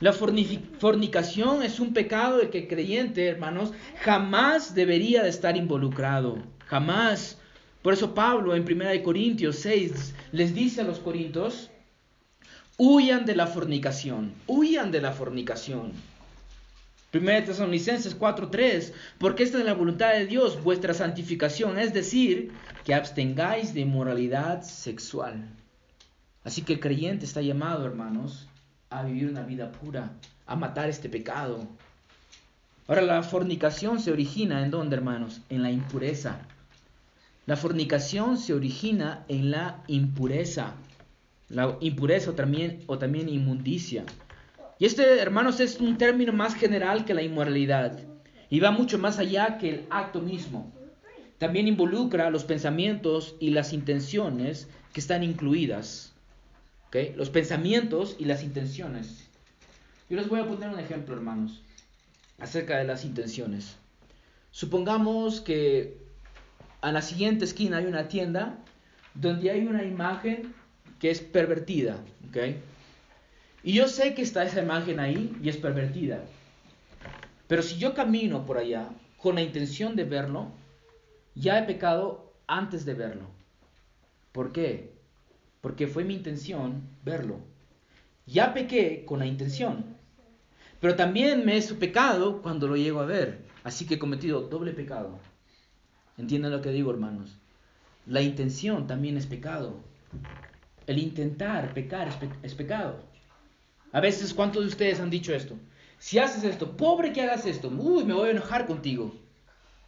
La 0.00 0.12
fornicación 0.12 1.64
es 1.64 1.80
un 1.80 1.92
pecado 1.92 2.38
de 2.38 2.48
que 2.50 2.58
el 2.58 2.68
creyente, 2.68 3.26
hermanos, 3.26 3.72
jamás 4.00 4.72
debería 4.72 5.24
de 5.24 5.30
estar 5.30 5.56
involucrado. 5.56 6.38
Jamás. 6.66 7.38
Por 7.82 7.92
eso 7.92 8.14
Pablo 8.14 8.54
en 8.54 8.62
1 8.62 9.02
Corintios 9.02 9.56
6 9.56 10.14
les 10.30 10.54
dice 10.54 10.82
a 10.82 10.84
los 10.84 11.00
corintios, 11.00 11.70
huyan 12.76 13.24
de 13.24 13.34
la 13.34 13.48
fornicación, 13.48 14.32
huyan 14.46 14.92
de 14.92 15.00
la 15.00 15.10
fornicación. 15.10 15.92
1 17.10 17.44
Tesalonicenses 17.46 18.14
4:3, 18.18 18.92
porque 19.18 19.42
esta 19.42 19.58
es 19.58 19.64
la 19.64 19.72
voluntad 19.72 20.12
de 20.12 20.26
Dios, 20.26 20.62
vuestra 20.62 20.92
santificación, 20.92 21.78
es 21.78 21.94
decir, 21.94 22.52
que 22.84 22.92
abstengáis 22.92 23.72
de 23.72 23.86
moralidad 23.86 24.62
sexual. 24.62 25.48
Así 26.44 26.62
que 26.62 26.74
el 26.74 26.80
creyente 26.80 27.24
está 27.24 27.40
llamado, 27.40 27.86
hermanos, 27.86 28.46
a 28.90 29.02
vivir 29.04 29.26
una 29.28 29.42
vida 29.42 29.72
pura, 29.72 30.12
a 30.46 30.54
matar 30.56 30.90
este 30.90 31.08
pecado. 31.08 31.66
Ahora, 32.86 33.02
la 33.02 33.22
fornicación 33.22 34.00
se 34.00 34.12
origina 34.12 34.62
en 34.62 34.70
dónde, 34.70 34.96
hermanos? 34.96 35.40
En 35.48 35.62
la 35.62 35.70
impureza. 35.70 36.40
La 37.46 37.56
fornicación 37.56 38.36
se 38.36 38.52
origina 38.52 39.24
en 39.28 39.50
la 39.50 39.82
impureza. 39.86 40.74
La 41.48 41.78
impureza 41.80 42.30
o 42.30 42.34
también, 42.34 42.82
o 42.86 42.98
también 42.98 43.30
inmundicia. 43.30 44.04
Y 44.78 44.86
este, 44.86 45.18
hermanos, 45.20 45.60
es 45.60 45.80
un 45.80 45.98
término 45.98 46.32
más 46.32 46.54
general 46.54 47.04
que 47.04 47.14
la 47.14 47.22
inmoralidad 47.22 47.98
y 48.48 48.60
va 48.60 48.70
mucho 48.70 48.98
más 48.98 49.18
allá 49.18 49.58
que 49.58 49.70
el 49.70 49.86
acto 49.90 50.20
mismo. 50.20 50.72
También 51.38 51.68
involucra 51.68 52.30
los 52.30 52.44
pensamientos 52.44 53.36
y 53.40 53.50
las 53.50 53.72
intenciones 53.72 54.68
que 54.92 55.00
están 55.00 55.22
incluidas. 55.22 56.12
¿Okay? 56.88 57.12
Los 57.16 57.30
pensamientos 57.30 58.16
y 58.18 58.24
las 58.24 58.42
intenciones. 58.42 59.28
Yo 60.08 60.16
les 60.16 60.28
voy 60.28 60.40
a 60.40 60.46
poner 60.46 60.70
un 60.70 60.78
ejemplo, 60.78 61.14
hermanos, 61.14 61.60
acerca 62.38 62.78
de 62.78 62.84
las 62.84 63.04
intenciones. 63.04 63.76
Supongamos 64.50 65.40
que 65.40 65.98
a 66.80 66.92
la 66.92 67.02
siguiente 67.02 67.44
esquina 67.44 67.78
hay 67.78 67.86
una 67.86 68.08
tienda 68.08 68.58
donde 69.14 69.50
hay 69.50 69.66
una 69.66 69.84
imagen 69.84 70.54
que 70.98 71.10
es 71.10 71.20
pervertida. 71.20 71.98
¿okay? 72.28 72.60
Y 73.68 73.74
yo 73.74 73.86
sé 73.86 74.14
que 74.14 74.22
está 74.22 74.44
esa 74.44 74.62
imagen 74.62 74.98
ahí 74.98 75.36
y 75.42 75.50
es 75.50 75.58
pervertida. 75.58 76.24
Pero 77.48 77.60
si 77.60 77.76
yo 77.76 77.92
camino 77.92 78.46
por 78.46 78.56
allá 78.56 78.88
con 79.18 79.34
la 79.34 79.42
intención 79.42 79.94
de 79.94 80.04
verlo, 80.04 80.52
ya 81.34 81.58
he 81.58 81.64
pecado 81.64 82.32
antes 82.46 82.86
de 82.86 82.94
verlo. 82.94 83.26
¿Por 84.32 84.52
qué? 84.52 84.94
Porque 85.60 85.86
fue 85.86 86.04
mi 86.04 86.14
intención 86.14 86.80
verlo. 87.04 87.40
Ya 88.24 88.54
pequé 88.54 89.04
con 89.04 89.18
la 89.18 89.26
intención. 89.26 89.84
Pero 90.80 90.96
también 90.96 91.44
me 91.44 91.58
es 91.58 91.70
pecado 91.74 92.40
cuando 92.40 92.68
lo 92.68 92.76
llego 92.78 93.00
a 93.00 93.04
ver. 93.04 93.44
Así 93.64 93.84
que 93.84 93.96
he 93.96 93.98
cometido 93.98 94.48
doble 94.48 94.72
pecado. 94.72 95.18
¿Entienden 96.16 96.52
lo 96.52 96.62
que 96.62 96.70
digo, 96.70 96.90
hermanos? 96.90 97.36
La 98.06 98.22
intención 98.22 98.86
también 98.86 99.18
es 99.18 99.26
pecado. 99.26 99.78
El 100.86 100.96
intentar 100.96 101.74
pecar 101.74 102.08
es 102.42 102.54
pecado. 102.54 103.07
A 103.92 104.00
veces, 104.00 104.34
¿cuántos 104.34 104.62
de 104.62 104.68
ustedes 104.68 105.00
han 105.00 105.10
dicho 105.10 105.34
esto? 105.34 105.56
Si 105.98 106.18
haces 106.18 106.44
esto, 106.44 106.76
pobre 106.76 107.12
que 107.12 107.22
hagas 107.22 107.46
esto, 107.46 107.68
uy, 107.68 108.04
me 108.04 108.14
voy 108.14 108.28
a 108.28 108.32
enojar 108.32 108.66
contigo. 108.66 109.14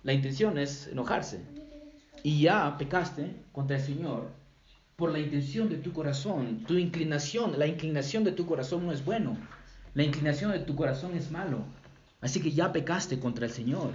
La 0.03 0.13
intención 0.13 0.59
es 0.59 0.89
enojarse. 0.89 1.41
Y 2.23 2.43
ya 2.43 2.77
pecaste 2.79 3.37
contra 3.53 3.77
el 3.77 3.83
Señor 3.83 4.29
por 4.97 5.13
la 5.13 5.19
intención 5.19 5.69
de 5.69 5.77
tu 5.77 5.93
corazón. 5.93 6.65
Tu 6.67 6.79
inclinación, 6.79 7.59
la 7.59 7.67
inclinación 7.67 8.25
de 8.25 8.33
tu 8.33 8.47
corazón 8.47 8.87
no 8.87 8.93
es 8.93 9.05
bueno. 9.05 9.37
La 9.95 10.03
inclinación 10.03 10.53
de 10.53 10.61
tu 10.61 10.75
corazón 10.75 11.15
es 11.15 11.31
malo. 11.31 11.65
Así 12.21 12.41
que 12.41 12.51
ya 12.51 12.73
pecaste 12.73 13.19
contra 13.19 13.47
el 13.47 13.53
Señor. 13.53 13.93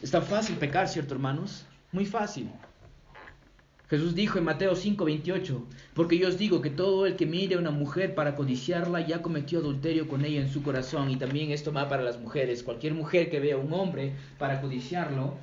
Es 0.00 0.10
tan 0.10 0.22
fácil 0.22 0.56
pecar, 0.56 0.88
¿cierto, 0.88 1.14
hermanos? 1.14 1.64
Muy 1.92 2.06
fácil. 2.06 2.50
Jesús 3.92 4.14
dijo 4.14 4.38
en 4.38 4.44
Mateo 4.44 4.74
5:28, 4.74 5.66
porque 5.92 6.16
yo 6.16 6.28
os 6.28 6.38
digo 6.38 6.62
que 6.62 6.70
todo 6.70 7.04
el 7.04 7.14
que 7.14 7.26
mire 7.26 7.56
a 7.56 7.58
una 7.58 7.70
mujer 7.70 8.14
para 8.14 8.34
codiciarla 8.34 9.06
ya 9.06 9.20
cometió 9.20 9.58
adulterio 9.58 10.08
con 10.08 10.24
ella 10.24 10.40
en 10.40 10.48
su 10.48 10.62
corazón. 10.62 11.10
Y 11.10 11.16
también 11.16 11.50
esto 11.50 11.74
va 11.74 11.90
para 11.90 12.02
las 12.02 12.18
mujeres. 12.18 12.62
Cualquier 12.62 12.94
mujer 12.94 13.28
que 13.28 13.38
vea 13.38 13.56
a 13.56 13.58
un 13.58 13.70
hombre 13.74 14.14
para 14.38 14.62
codiciarlo, 14.62 15.34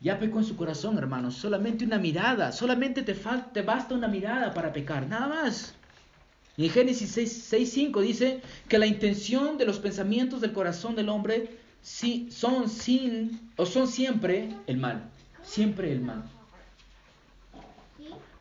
ya 0.00 0.18
pecó 0.18 0.38
en 0.38 0.46
su 0.46 0.56
corazón, 0.56 0.96
hermanos. 0.96 1.34
Solamente 1.34 1.84
una 1.84 1.98
mirada, 1.98 2.52
solamente 2.52 3.02
te, 3.02 3.14
te 3.52 3.60
basta 3.60 3.94
una 3.94 4.08
mirada 4.08 4.54
para 4.54 4.72
pecar, 4.72 5.06
nada 5.06 5.28
más. 5.28 5.74
En 6.56 6.70
Génesis 6.70 7.18
6:5 7.18 8.00
dice 8.00 8.40
que 8.66 8.78
la 8.78 8.86
intención 8.86 9.58
de 9.58 9.66
los 9.66 9.78
pensamientos 9.78 10.40
del 10.40 10.54
corazón 10.54 10.96
del 10.96 11.10
hombre 11.10 11.50
son, 11.82 12.70
sin, 12.70 13.38
o 13.56 13.66
son 13.66 13.86
siempre 13.86 14.48
el 14.66 14.78
mal. 14.78 15.10
Siempre 15.42 15.92
el 15.92 16.00
mal. 16.00 16.24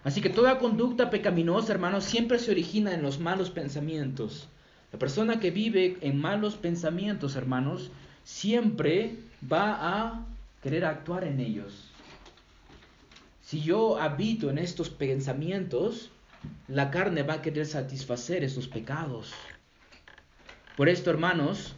Así 0.08 0.22
que 0.22 0.30
toda 0.30 0.58
conducta 0.58 1.10
pecaminosa, 1.10 1.74
hermanos, 1.74 2.06
siempre 2.06 2.40
se 2.40 2.52
origina 2.52 2.94
en 2.94 3.02
los 3.02 3.20
malos 3.20 3.50
pensamientos. 3.50 4.48
La 4.94 5.00
persona 5.00 5.42
que 5.42 5.52
vive 5.52 5.98
en 6.00 6.18
malos 6.18 6.56
pensamientos, 6.56 7.36
hermanos, 7.36 7.92
siempre 8.24 9.18
va 9.52 9.76
a 9.82 10.26
querer 10.64 10.86
actuar 10.86 11.26
en 11.26 11.42
ellos. 11.42 11.92
Si 13.42 13.60
yo 13.62 14.00
habito 14.00 14.50
en 14.50 14.60
estos 14.60 14.90
pensamientos, 14.90 16.10
la 16.70 16.90
carne 16.90 17.24
va 17.24 17.34
a 17.34 17.42
querer 17.42 17.66
satisfacer 17.66 18.46
esos 18.46 18.70
pecados. 18.70 19.34
Por 20.78 20.88
esto, 20.88 21.10
hermanos, 21.10 21.76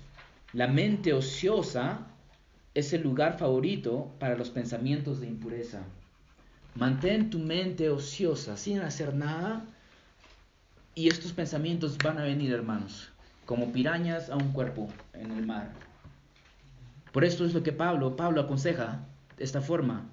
la 0.53 0.67
mente 0.67 1.13
ociosa 1.13 2.05
es 2.75 2.93
el 2.93 3.01
lugar 3.01 3.39
favorito 3.39 4.11
para 4.19 4.37
los 4.37 4.51
pensamientos 4.51 5.19
de 5.19 5.25
impureza. 5.25 5.81
Mantén 6.79 7.29
tu 7.29 7.39
mente 7.39 7.89
ociosa, 7.89 8.55
sin 8.55 8.79
hacer 8.79 9.13
nada, 9.13 9.65
y 10.95 11.09
estos 11.09 11.33
pensamientos 11.33 11.97
van 11.97 12.17
a 12.17 12.23
venir, 12.23 12.53
hermanos, 12.53 13.09
como 13.45 13.73
pirañas 13.73 14.29
a 14.29 14.37
un 14.37 14.53
cuerpo 14.53 14.87
en 15.11 15.29
el 15.31 15.45
mar. 15.45 15.73
Por 17.11 17.25
esto 17.25 17.43
es 17.43 17.53
lo 17.53 17.63
que 17.63 17.73
Pablo, 17.73 18.15
Pablo 18.15 18.39
aconseja 18.39 18.99
de 19.37 19.43
esta 19.43 19.59
forma. 19.59 20.05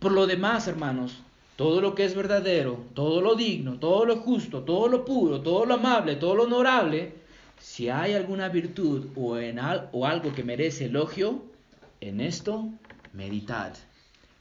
Por 0.00 0.12
lo 0.12 0.26
demás, 0.26 0.68
hermanos, 0.68 1.22
todo 1.56 1.80
lo 1.80 1.94
que 1.94 2.04
es 2.04 2.14
verdadero, 2.14 2.84
todo 2.92 3.22
lo 3.22 3.34
digno, 3.34 3.78
todo 3.78 4.04
lo 4.04 4.16
justo, 4.16 4.64
todo 4.64 4.88
lo 4.88 5.06
puro, 5.06 5.40
todo 5.40 5.64
lo 5.64 5.74
amable, 5.74 6.16
todo 6.16 6.34
lo 6.34 6.42
honorable, 6.42 7.14
si 7.58 7.88
hay 7.88 8.12
alguna 8.12 8.50
virtud 8.50 9.06
o, 9.16 9.38
en 9.38 9.58
o 9.92 10.06
algo 10.06 10.34
que 10.34 10.44
merece 10.44 10.86
elogio, 10.86 11.42
en 12.02 12.20
esto 12.20 12.68
meditad. 13.14 13.72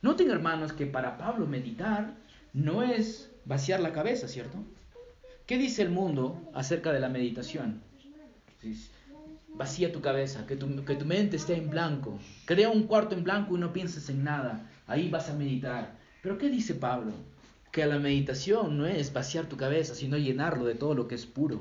Noten, 0.01 0.31
hermanos, 0.31 0.73
que 0.73 0.87
para 0.87 1.17
Pablo 1.17 1.45
meditar 1.45 2.15
no 2.53 2.81
es 2.81 3.31
vaciar 3.45 3.79
la 3.79 3.93
cabeza, 3.93 4.27
¿cierto? 4.27 4.57
¿Qué 5.45 5.57
dice 5.57 5.83
el 5.83 5.91
mundo 5.91 6.49
acerca 6.55 6.91
de 6.91 6.99
la 6.99 7.09
meditación? 7.09 7.81
Vacía 9.53 9.91
tu 9.91 10.01
cabeza, 10.01 10.47
que 10.47 10.55
tu, 10.55 10.83
que 10.85 10.95
tu 10.95 11.05
mente 11.05 11.37
esté 11.37 11.55
en 11.55 11.69
blanco. 11.69 12.17
Crea 12.45 12.69
un 12.69 12.83
cuarto 12.83 13.15
en 13.15 13.23
blanco 13.23 13.55
y 13.55 13.59
no 13.59 13.73
pienses 13.73 14.09
en 14.09 14.23
nada. 14.23 14.67
Ahí 14.87 15.09
vas 15.09 15.29
a 15.29 15.33
meditar. 15.33 15.95
Pero 16.23 16.37
¿qué 16.37 16.49
dice 16.49 16.73
Pablo? 16.73 17.11
Que 17.71 17.85
la 17.85 17.99
meditación 17.99 18.77
no 18.77 18.87
es 18.87 19.13
vaciar 19.13 19.45
tu 19.45 19.57
cabeza, 19.57 19.93
sino 19.93 20.17
llenarlo 20.17 20.65
de 20.65 20.75
todo 20.75 20.95
lo 20.95 21.07
que 21.07 21.15
es 21.15 21.27
puro. 21.27 21.59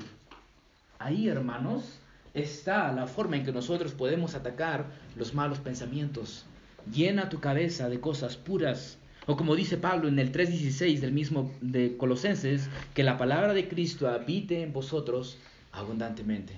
Ahí, 0.99 1.29
hermanos, 1.29 1.99
está 2.33 2.91
la 2.93 3.07
forma 3.07 3.37
en 3.37 3.45
que 3.45 3.53
nosotros 3.53 3.93
podemos 3.93 4.35
atacar 4.35 4.87
los 5.17 5.35
malos 5.35 5.59
pensamientos. 5.59 6.47
Llena 6.93 7.29
tu 7.29 7.41
cabeza 7.41 7.89
de 7.89 8.01
cosas 8.01 8.37
puras. 8.37 8.99
O 9.27 9.37
como 9.37 9.55
dice 9.55 9.77
Pablo 9.77 10.09
en 10.09 10.19
el 10.19 10.33
3.16 10.33 10.99
del 11.01 11.13
mismo 11.13 11.53
de 11.61 11.97
Colosenses, 11.97 12.69
que 12.95 13.05
la 13.05 13.19
palabra 13.19 13.53
de 13.53 13.69
Cristo 13.69 14.09
habite 14.09 14.63
en 14.63 14.73
vosotros 14.73 15.39
abundantemente. 15.73 16.55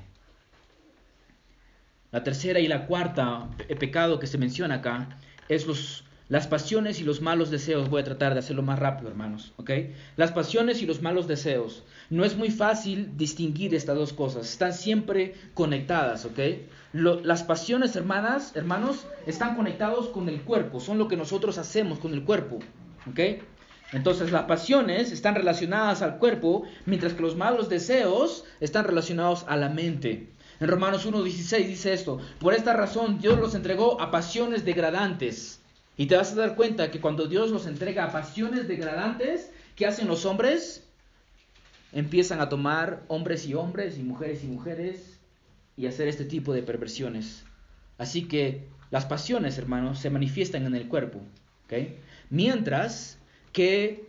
La 2.12 2.22
tercera 2.22 2.60
y 2.60 2.68
la 2.68 2.86
cuarta 2.86 3.48
pecado 3.78 4.18
que 4.18 4.26
se 4.26 4.38
menciona 4.38 4.76
acá 4.76 5.18
es 5.48 5.66
los, 5.66 6.04
las 6.32 6.46
pasiones 6.46 6.98
y 6.98 7.04
los 7.04 7.20
malos 7.20 7.50
deseos. 7.50 7.90
Voy 7.90 8.00
a 8.00 8.04
tratar 8.04 8.32
de 8.32 8.38
hacerlo 8.38 8.62
más 8.62 8.78
rápido, 8.78 9.10
hermanos. 9.10 9.52
¿ok? 9.58 9.70
Las 10.16 10.32
pasiones 10.32 10.80
y 10.80 10.86
los 10.86 11.02
malos 11.02 11.28
deseos. 11.28 11.82
No 12.08 12.24
es 12.24 12.36
muy 12.36 12.50
fácil 12.50 13.18
distinguir 13.18 13.74
estas 13.74 13.96
dos 13.96 14.14
cosas. 14.14 14.48
Están 14.48 14.72
siempre 14.72 15.34
conectadas. 15.52 16.24
¿ok? 16.24 16.38
las 16.94 17.42
pasiones, 17.42 17.96
hermanas, 17.96 18.56
hermanos, 18.56 19.04
están 19.26 19.56
conectados 19.56 20.08
con 20.08 20.30
el 20.30 20.40
cuerpo. 20.40 20.80
Son 20.80 20.96
lo 20.96 21.06
que 21.06 21.18
nosotros 21.18 21.58
hacemos 21.58 21.98
con 21.98 22.14
el 22.14 22.24
cuerpo. 22.24 22.60
¿ok? 23.10 23.20
Entonces 23.92 24.32
las 24.32 24.44
pasiones 24.44 25.12
están 25.12 25.34
relacionadas 25.34 26.00
al 26.00 26.16
cuerpo, 26.16 26.62
mientras 26.86 27.12
que 27.12 27.20
los 27.20 27.36
malos 27.36 27.68
deseos 27.68 28.46
están 28.58 28.86
relacionados 28.86 29.44
a 29.48 29.56
la 29.58 29.68
mente. 29.68 30.30
En 30.60 30.68
Romanos 30.68 31.06
1.16 31.06 31.66
dice 31.66 31.92
esto, 31.92 32.20
por 32.38 32.54
esta 32.54 32.72
razón 32.72 33.18
Dios 33.18 33.38
los 33.38 33.54
entregó 33.54 34.00
a 34.00 34.10
pasiones 34.10 34.64
degradantes. 34.64 35.61
Y 35.96 36.06
te 36.06 36.16
vas 36.16 36.32
a 36.32 36.36
dar 36.36 36.56
cuenta 36.56 36.90
que 36.90 37.00
cuando 37.00 37.26
Dios 37.26 37.50
los 37.50 37.66
entrega 37.66 38.10
pasiones 38.10 38.66
degradantes, 38.66 39.50
¿qué 39.76 39.86
hacen 39.86 40.08
los 40.08 40.24
hombres? 40.24 40.84
Empiezan 41.92 42.40
a 42.40 42.48
tomar 42.48 43.02
hombres 43.08 43.46
y 43.46 43.54
hombres 43.54 43.98
y 43.98 44.02
mujeres 44.02 44.42
y 44.42 44.46
mujeres 44.46 45.18
y 45.76 45.86
hacer 45.86 46.08
este 46.08 46.24
tipo 46.24 46.52
de 46.52 46.62
perversiones. 46.62 47.44
Así 47.98 48.26
que 48.26 48.66
las 48.90 49.04
pasiones, 49.04 49.58
hermanos, 49.58 49.98
se 49.98 50.10
manifiestan 50.10 50.66
en 50.66 50.74
el 50.74 50.88
cuerpo. 50.88 51.20
Mientras 52.30 53.18
que 53.52 54.04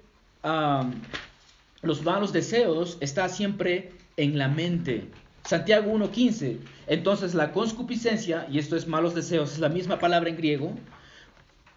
los 1.81 2.03
malos 2.03 2.33
deseos 2.33 2.97
están 3.01 3.29
siempre 3.29 3.91
en 4.17 4.37
la 4.37 4.47
mente. 4.47 5.07
Santiago 5.45 5.91
1.15. 5.91 6.57
Entonces 6.87 7.33
la 7.33 7.51
conscupiscencia, 7.51 8.47
y 8.49 8.59
esto 8.59 8.75
es 8.77 8.87
malos 8.87 9.15
deseos, 9.15 9.53
es 9.53 9.59
la 9.59 9.69
misma 9.69 9.99
palabra 9.99 10.29
en 10.29 10.37
griego, 10.37 10.73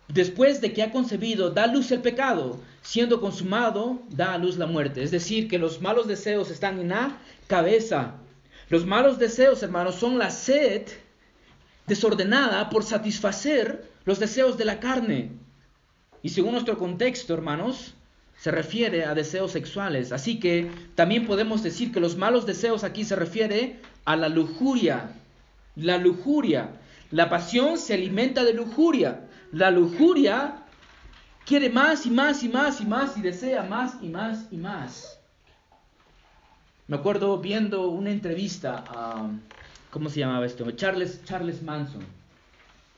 después 0.08 0.60
de 0.60 0.72
que 0.72 0.82
ha 0.82 0.92
concebido, 0.92 1.50
da 1.50 1.66
luz 1.66 1.90
el 1.92 2.00
pecado, 2.00 2.60
siendo 2.82 3.20
consumado, 3.20 4.02
da 4.10 4.34
a 4.34 4.38
luz 4.38 4.56
la 4.56 4.66
muerte. 4.66 5.02
Es 5.02 5.10
decir, 5.10 5.48
que 5.48 5.58
los 5.58 5.80
malos 5.80 6.06
deseos 6.06 6.50
están 6.50 6.78
en 6.80 6.90
la 6.90 7.18
cabeza. 7.46 8.14
Los 8.68 8.86
malos 8.86 9.18
deseos, 9.18 9.62
hermanos, 9.62 9.96
son 9.96 10.18
la 10.18 10.30
sed 10.30 10.82
desordenada 11.86 12.68
por 12.70 12.84
satisfacer 12.84 13.90
los 14.04 14.18
deseos 14.18 14.56
de 14.58 14.64
la 14.64 14.80
carne. 14.80 15.32
Y 16.22 16.30
según 16.30 16.52
nuestro 16.52 16.78
contexto, 16.78 17.34
hermanos, 17.34 17.94
se 18.38 18.50
refiere 18.50 19.04
a 19.04 19.14
deseos 19.14 19.52
sexuales. 19.52 20.12
Así 20.12 20.38
que 20.38 20.70
también 20.94 21.26
podemos 21.26 21.62
decir 21.62 21.92
que 21.92 22.00
los 22.00 22.16
malos 22.16 22.46
deseos 22.46 22.84
aquí 22.84 23.04
se 23.04 23.16
refiere 23.16 23.80
a 24.04 24.16
la 24.16 24.28
lujuria. 24.28 25.12
La 25.76 25.98
lujuria. 25.98 26.70
La 27.10 27.28
pasión 27.28 27.78
se 27.78 27.94
alimenta 27.94 28.44
de 28.44 28.54
lujuria. 28.54 29.25
La 29.56 29.70
lujuria 29.70 30.54
quiere 31.46 31.70
más 31.70 32.04
y 32.04 32.10
más 32.10 32.42
y 32.42 32.48
más 32.50 32.78
y 32.82 32.84
más 32.84 33.16
y 33.16 33.22
desea 33.22 33.62
más 33.62 33.96
y 34.02 34.08
más 34.10 34.48
y 34.50 34.58
más. 34.58 35.18
Me 36.88 36.96
acuerdo 36.96 37.38
viendo 37.38 37.88
una 37.88 38.10
entrevista 38.10 38.84
a, 38.86 39.30
¿cómo 39.90 40.10
se 40.10 40.20
llamaba 40.20 40.44
esto? 40.44 40.70
Charles, 40.72 41.24
Charles 41.24 41.62
Manson. 41.62 42.02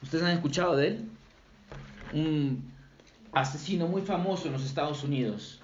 ¿Ustedes 0.02 0.24
han 0.24 0.32
escuchado 0.32 0.74
de 0.74 0.88
él? 0.88 1.08
Un 2.12 2.72
asesino 3.30 3.86
muy 3.86 4.02
famoso 4.02 4.48
en 4.48 4.54
los 4.54 4.64
Estados 4.64 5.04
Unidos. 5.04 5.60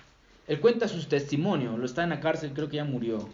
Él 0.47 0.61
cuenta 0.61 0.86
su 0.86 1.03
testimonio, 1.09 1.76
lo 1.76 1.86
está 1.86 2.05
en 2.05 2.11
la 2.11 2.20
cárcel, 2.20 2.53
creo 2.55 2.68
que 2.68 2.76
ya 2.76 2.84
murió. 2.84 3.28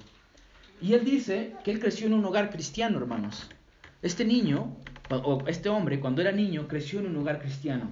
Y 0.81 0.95
él 0.95 1.05
dice 1.05 1.55
que 1.63 1.73
él 1.73 1.79
creció 1.79 2.07
en 2.07 2.15
un 2.15 2.25
hogar 2.25 2.49
cristiano, 2.49 2.97
hermanos. 2.97 3.51
Este 4.01 4.25
niño, 4.25 4.75
este 5.47 5.69
hombre, 5.69 6.01
cuando 6.01 6.23
era 6.23 6.33
niño, 6.33 6.69
creció 6.69 7.01
en 7.01 7.07
un 7.07 7.17
hogar 7.17 7.41
cristiano. 7.41 7.91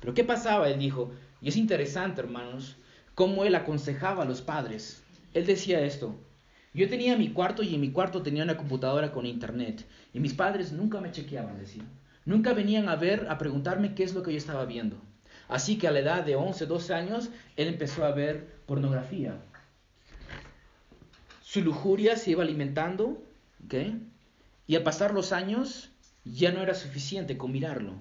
Pero 0.00 0.14
¿qué 0.14 0.24
pasaba? 0.24 0.68
Él 0.68 0.78
dijo, 0.78 1.12
y 1.40 1.48
es 1.48 1.56
interesante, 1.56 2.20
hermanos, 2.20 2.76
cómo 3.14 3.44
él 3.44 3.54
aconsejaba 3.54 4.22
a 4.22 4.26
los 4.26 4.42
padres. 4.42 5.02
Él 5.34 5.46
decía 5.46 5.80
esto, 5.80 6.16
yo 6.72 6.88
tenía 6.88 7.16
mi 7.16 7.30
cuarto 7.30 7.62
y 7.62 7.74
en 7.74 7.80
mi 7.80 7.90
cuarto 7.90 8.22
tenía 8.22 8.44
una 8.44 8.56
computadora 8.56 9.12
con 9.12 9.24
internet. 9.24 9.86
Y 10.12 10.20
mis 10.20 10.34
padres 10.34 10.72
nunca 10.72 11.00
me 11.00 11.10
chequeaban, 11.10 11.58
decía. 11.58 11.84
Nunca 12.26 12.52
venían 12.52 12.88
a 12.88 12.96
ver, 12.96 13.28
a 13.30 13.38
preguntarme 13.38 13.94
qué 13.94 14.04
es 14.04 14.12
lo 14.12 14.22
que 14.22 14.32
yo 14.32 14.38
estaba 14.38 14.66
viendo. 14.66 14.96
Así 15.48 15.78
que 15.78 15.88
a 15.88 15.90
la 15.90 16.00
edad 16.00 16.24
de 16.24 16.36
11, 16.36 16.66
12 16.66 16.94
años, 16.94 17.30
él 17.56 17.68
empezó 17.68 18.04
a 18.04 18.10
ver 18.10 18.56
pornografía. 18.66 19.38
Su 21.42 21.62
lujuria 21.62 22.16
se 22.16 22.32
iba 22.32 22.42
alimentando, 22.42 23.22
¿ok? 23.64 23.74
Y 24.66 24.74
al 24.74 24.82
pasar 24.82 25.14
los 25.14 25.32
años, 25.32 25.90
ya 26.32 26.52
no 26.52 26.60
era 26.62 26.74
suficiente 26.74 27.38
con 27.38 27.52
mirarlo. 27.52 27.94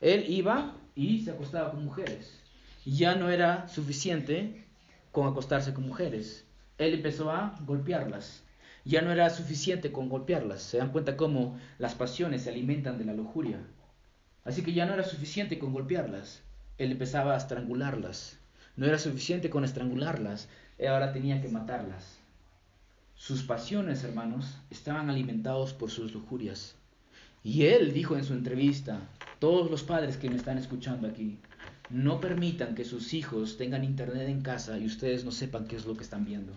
Él 0.00 0.24
iba 0.28 0.76
y 0.94 1.22
se 1.22 1.30
acostaba 1.30 1.70
con 1.70 1.84
mujeres. 1.84 2.40
Ya 2.84 3.14
no 3.14 3.28
era 3.28 3.68
suficiente 3.68 4.64
con 5.12 5.28
acostarse 5.28 5.74
con 5.74 5.86
mujeres. 5.86 6.46
Él 6.78 6.94
empezó 6.94 7.30
a 7.30 7.58
golpearlas. 7.66 8.42
Ya 8.84 9.02
no 9.02 9.12
era 9.12 9.28
suficiente 9.28 9.92
con 9.92 10.08
golpearlas. 10.08 10.62
Se 10.62 10.78
dan 10.78 10.92
cuenta 10.92 11.16
cómo 11.16 11.60
las 11.78 11.94
pasiones 11.94 12.42
se 12.42 12.50
alimentan 12.50 12.96
de 12.96 13.04
la 13.04 13.12
lujuria. 13.12 13.60
Así 14.44 14.62
que 14.62 14.72
ya 14.72 14.86
no 14.86 14.94
era 14.94 15.04
suficiente 15.04 15.58
con 15.58 15.72
golpearlas, 15.72 16.42
él 16.78 16.92
empezaba 16.92 17.34
a 17.34 17.36
estrangularlas. 17.36 18.38
No 18.76 18.86
era 18.86 18.98
suficiente 18.98 19.50
con 19.50 19.64
estrangularlas, 19.64 20.48
él 20.78 20.88
ahora 20.88 21.12
tenía 21.12 21.42
que 21.42 21.48
matarlas. 21.48 22.18
Sus 23.14 23.42
pasiones, 23.42 24.02
hermanos, 24.02 24.56
estaban 24.70 25.10
alimentados 25.10 25.74
por 25.74 25.90
sus 25.90 26.14
lujurias. 26.14 26.79
Y 27.42 27.66
él 27.66 27.92
dijo 27.92 28.16
en 28.16 28.24
su 28.24 28.34
entrevista, 28.34 29.00
todos 29.38 29.70
los 29.70 29.82
padres 29.82 30.16
que 30.16 30.28
me 30.28 30.36
están 30.36 30.58
escuchando 30.58 31.08
aquí, 31.08 31.38
no 31.88 32.20
permitan 32.20 32.74
que 32.74 32.84
sus 32.84 33.14
hijos 33.14 33.56
tengan 33.56 33.82
internet 33.82 34.28
en 34.28 34.42
casa 34.42 34.78
y 34.78 34.86
ustedes 34.86 35.24
no 35.24 35.32
sepan 35.32 35.66
qué 35.66 35.76
es 35.76 35.86
lo 35.86 35.96
que 35.96 36.04
están 36.04 36.24
viendo. 36.24 36.52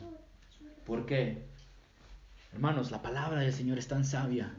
¿Por 0.86 1.06
qué? 1.06 1.44
Hermanos, 2.52 2.92
la 2.92 3.02
palabra 3.02 3.42
del 3.42 3.54
Señor 3.54 3.80
es 3.80 3.88
tan 3.88 4.06
sabia 4.06 4.54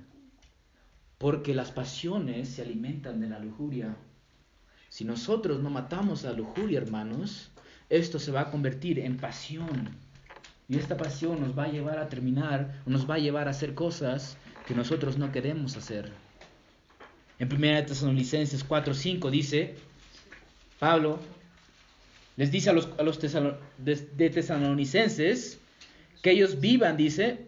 porque 1.19 1.55
las 1.55 1.71
pasiones 1.71 2.49
se 2.49 2.63
alimentan 2.63 3.21
de 3.21 3.29
la 3.29 3.39
lujuria. 3.39 3.97
Si 4.89 5.05
nosotros 5.05 5.61
no 5.61 5.71
matamos 5.71 6.23
la 6.25 6.33
lujuria, 6.33 6.79
hermanos, 6.79 7.51
esto 7.89 8.19
se 8.19 8.33
va 8.33 8.43
a 8.43 8.51
convertir 8.51 8.99
en 8.99 9.17
pasión. 9.17 9.89
Y 10.69 10.77
esta 10.77 10.97
pasión 10.97 11.41
nos 11.41 11.57
va 11.57 11.65
a 11.65 11.71
llevar 11.71 11.99
a 11.99 12.09
terminar, 12.09 12.83
nos 12.87 13.09
va 13.09 13.15
a 13.15 13.19
llevar 13.19 13.49
a 13.49 13.53
hacer 13.53 13.75
cosas 13.75 14.37
que 14.67 14.75
nosotros 14.75 15.19
no 15.19 15.33
queremos 15.33 15.77
hacer. 15.77 16.13
En 17.39 17.53
1 17.53 17.87
Tesalonicenses 17.87 18.67
4:5 18.67 19.31
dice, 19.31 19.75
Pablo 20.79 21.19
les 22.37 22.51
dice 22.51 22.71
a 22.71 22.73
los, 22.73 22.89
de 23.79 24.31
tesalonicenses 24.31 25.59
que 26.21 26.33
ellos 26.33 26.61
vivan, 26.61 26.97
dice, 26.97 27.45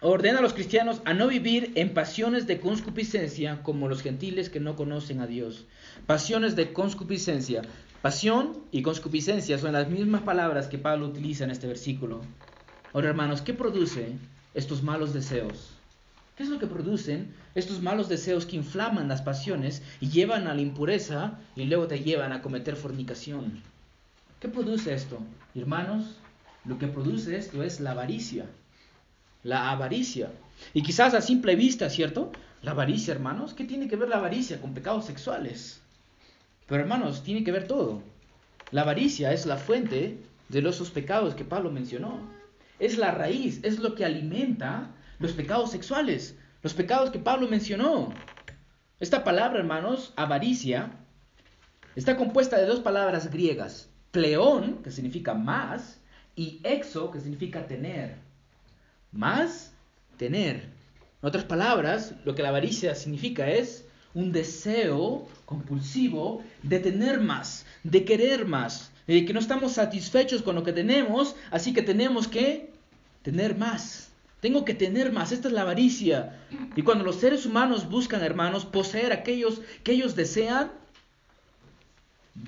ordena 0.00 0.38
a 0.38 0.42
los 0.42 0.54
cristianos 0.54 1.02
a 1.04 1.12
no 1.12 1.28
vivir 1.28 1.72
en 1.74 1.92
pasiones 1.92 2.46
de 2.46 2.58
conscupiscencia 2.58 3.62
como 3.62 3.88
los 3.88 4.02
gentiles 4.02 4.48
que 4.48 4.60
no 4.60 4.76
conocen 4.76 5.20
a 5.20 5.26
Dios. 5.26 5.66
Pasiones 6.06 6.56
de 6.56 6.72
conscupiscencia. 6.72 7.62
Pasión 8.00 8.58
y 8.70 8.82
conscupiscencia 8.82 9.58
son 9.58 9.72
las 9.72 9.88
mismas 9.88 10.22
palabras 10.22 10.68
que 10.68 10.78
Pablo 10.78 11.06
utiliza 11.06 11.44
en 11.44 11.50
este 11.50 11.66
versículo. 11.66 12.22
Ahora, 12.92 13.08
hermanos, 13.08 13.42
¿qué 13.42 13.52
produce 13.52 14.12
estos 14.54 14.82
malos 14.82 15.12
deseos? 15.12 15.75
¿Qué 16.36 16.42
es 16.42 16.48
lo 16.48 16.58
que 16.58 16.66
producen 16.66 17.34
estos 17.54 17.80
malos 17.80 18.08
deseos 18.08 18.46
que 18.46 18.56
inflaman 18.56 19.08
las 19.08 19.22
pasiones 19.22 19.82
y 20.00 20.10
llevan 20.10 20.46
a 20.46 20.54
la 20.54 20.60
impureza 20.60 21.38
y 21.56 21.64
luego 21.64 21.86
te 21.86 22.00
llevan 22.00 22.32
a 22.32 22.42
cometer 22.42 22.76
fornicación? 22.76 23.62
¿Qué 24.40 24.48
produce 24.48 24.92
esto? 24.94 25.18
Hermanos, 25.54 26.18
lo 26.64 26.78
que 26.78 26.88
produce 26.88 27.36
esto 27.36 27.62
es 27.62 27.80
la 27.80 27.92
avaricia 27.92 28.46
la 29.46 29.70
avaricia. 29.70 30.32
Y 30.74 30.82
quizás 30.82 31.14
a 31.14 31.20
simple 31.20 31.54
vista, 31.54 31.88
¿cierto? 31.88 32.32
La 32.62 32.72
avaricia, 32.72 33.14
hermanos, 33.14 33.54
¿qué 33.54 33.64
tiene 33.64 33.86
que 33.86 33.94
ver 33.94 34.08
la 34.08 34.16
avaricia 34.16 34.60
con 34.60 34.74
pecados 34.74 35.06
sexuales? 35.06 35.80
Pero 36.66 36.82
hermanos, 36.82 37.22
tiene 37.22 37.44
que 37.44 37.52
ver 37.52 37.68
todo. 37.68 38.02
La 38.72 38.82
avaricia 38.82 39.32
es 39.32 39.46
la 39.46 39.56
fuente 39.56 40.18
de 40.48 40.62
los 40.62 40.90
pecados 40.90 41.36
que 41.36 41.44
Pablo 41.44 41.70
mencionó. 41.70 42.18
Es 42.80 42.98
la 42.98 43.12
raíz, 43.12 43.60
es 43.62 43.78
lo 43.78 43.94
que 43.94 44.04
alimenta 44.04 44.90
los 45.18 45.32
pecados 45.32 45.70
sexuales, 45.70 46.36
los 46.62 46.74
pecados 46.74 47.10
que 47.10 47.18
Pablo 47.18 47.48
mencionó. 47.48 48.12
Esta 49.00 49.24
palabra, 49.24 49.58
hermanos, 49.58 50.12
avaricia, 50.16 50.90
está 51.94 52.16
compuesta 52.16 52.56
de 52.56 52.66
dos 52.66 52.80
palabras 52.80 53.30
griegas, 53.30 53.88
pleón, 54.10 54.82
que 54.82 54.90
significa 54.90 55.34
más, 55.34 56.00
y 56.34 56.60
exo, 56.64 57.10
que 57.10 57.20
significa 57.20 57.66
tener 57.66 58.26
más 59.12 59.72
tener. 60.16 60.68
En 61.22 61.28
otras 61.28 61.44
palabras, 61.44 62.14
lo 62.24 62.34
que 62.34 62.42
la 62.42 62.50
avaricia 62.50 62.94
significa 62.94 63.48
es 63.48 63.84
un 64.14 64.32
deseo 64.32 65.26
compulsivo 65.44 66.42
de 66.62 66.78
tener 66.78 67.20
más, 67.20 67.66
de 67.82 68.04
querer 68.04 68.46
más, 68.46 68.90
de 69.06 69.24
que 69.24 69.32
no 69.32 69.40
estamos 69.40 69.72
satisfechos 69.72 70.42
con 70.42 70.54
lo 70.54 70.62
que 70.62 70.72
tenemos, 70.72 71.36
así 71.50 71.72
que 71.72 71.82
tenemos 71.82 72.28
que 72.28 72.72
tener 73.22 73.56
más. 73.56 74.05
Tengo 74.40 74.64
que 74.64 74.74
tener 74.74 75.12
más. 75.12 75.32
Esta 75.32 75.48
es 75.48 75.54
la 75.54 75.62
avaricia. 75.62 76.38
Y 76.76 76.82
cuando 76.82 77.04
los 77.04 77.16
seres 77.16 77.46
humanos 77.46 77.88
buscan, 77.88 78.22
hermanos, 78.22 78.64
poseer 78.64 79.12
aquellos 79.12 79.60
que 79.82 79.92
ellos 79.92 80.14
desean, 80.14 80.70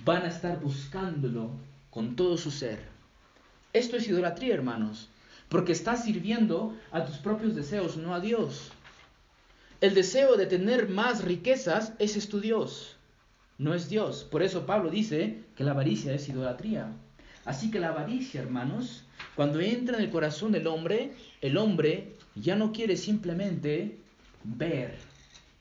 van 0.04 0.22
a 0.22 0.28
estar 0.28 0.60
buscándolo 0.60 1.50
con 1.90 2.16
todo 2.16 2.36
su 2.36 2.50
ser. 2.50 2.78
Esto 3.72 3.96
es 3.96 4.08
idolatría, 4.08 4.54
hermanos, 4.54 5.08
porque 5.48 5.72
estás 5.72 6.04
sirviendo 6.04 6.76
a 6.90 7.04
tus 7.04 7.16
propios 7.16 7.54
deseos, 7.54 7.96
no 7.96 8.14
a 8.14 8.20
Dios. 8.20 8.70
El 9.80 9.94
deseo 9.94 10.36
de 10.36 10.46
tener 10.46 10.88
más 10.88 11.24
riquezas, 11.24 11.92
es 11.98 12.28
tu 12.28 12.40
Dios, 12.40 12.96
no 13.58 13.74
es 13.74 13.88
Dios. 13.88 14.24
Por 14.24 14.42
eso 14.42 14.66
Pablo 14.66 14.90
dice 14.90 15.44
que 15.56 15.64
la 15.64 15.72
avaricia 15.72 16.12
es 16.12 16.28
idolatría. 16.28 16.92
Así 17.48 17.70
que 17.70 17.80
la 17.80 17.88
avaricia, 17.88 18.42
hermanos, 18.42 19.04
cuando 19.34 19.58
entra 19.58 19.96
en 19.96 20.04
el 20.04 20.10
corazón 20.10 20.52
del 20.52 20.66
hombre, 20.66 21.14
el 21.40 21.56
hombre 21.56 22.12
ya 22.34 22.56
no 22.56 22.72
quiere 22.72 22.94
simplemente 22.94 23.96
ver, 24.44 24.98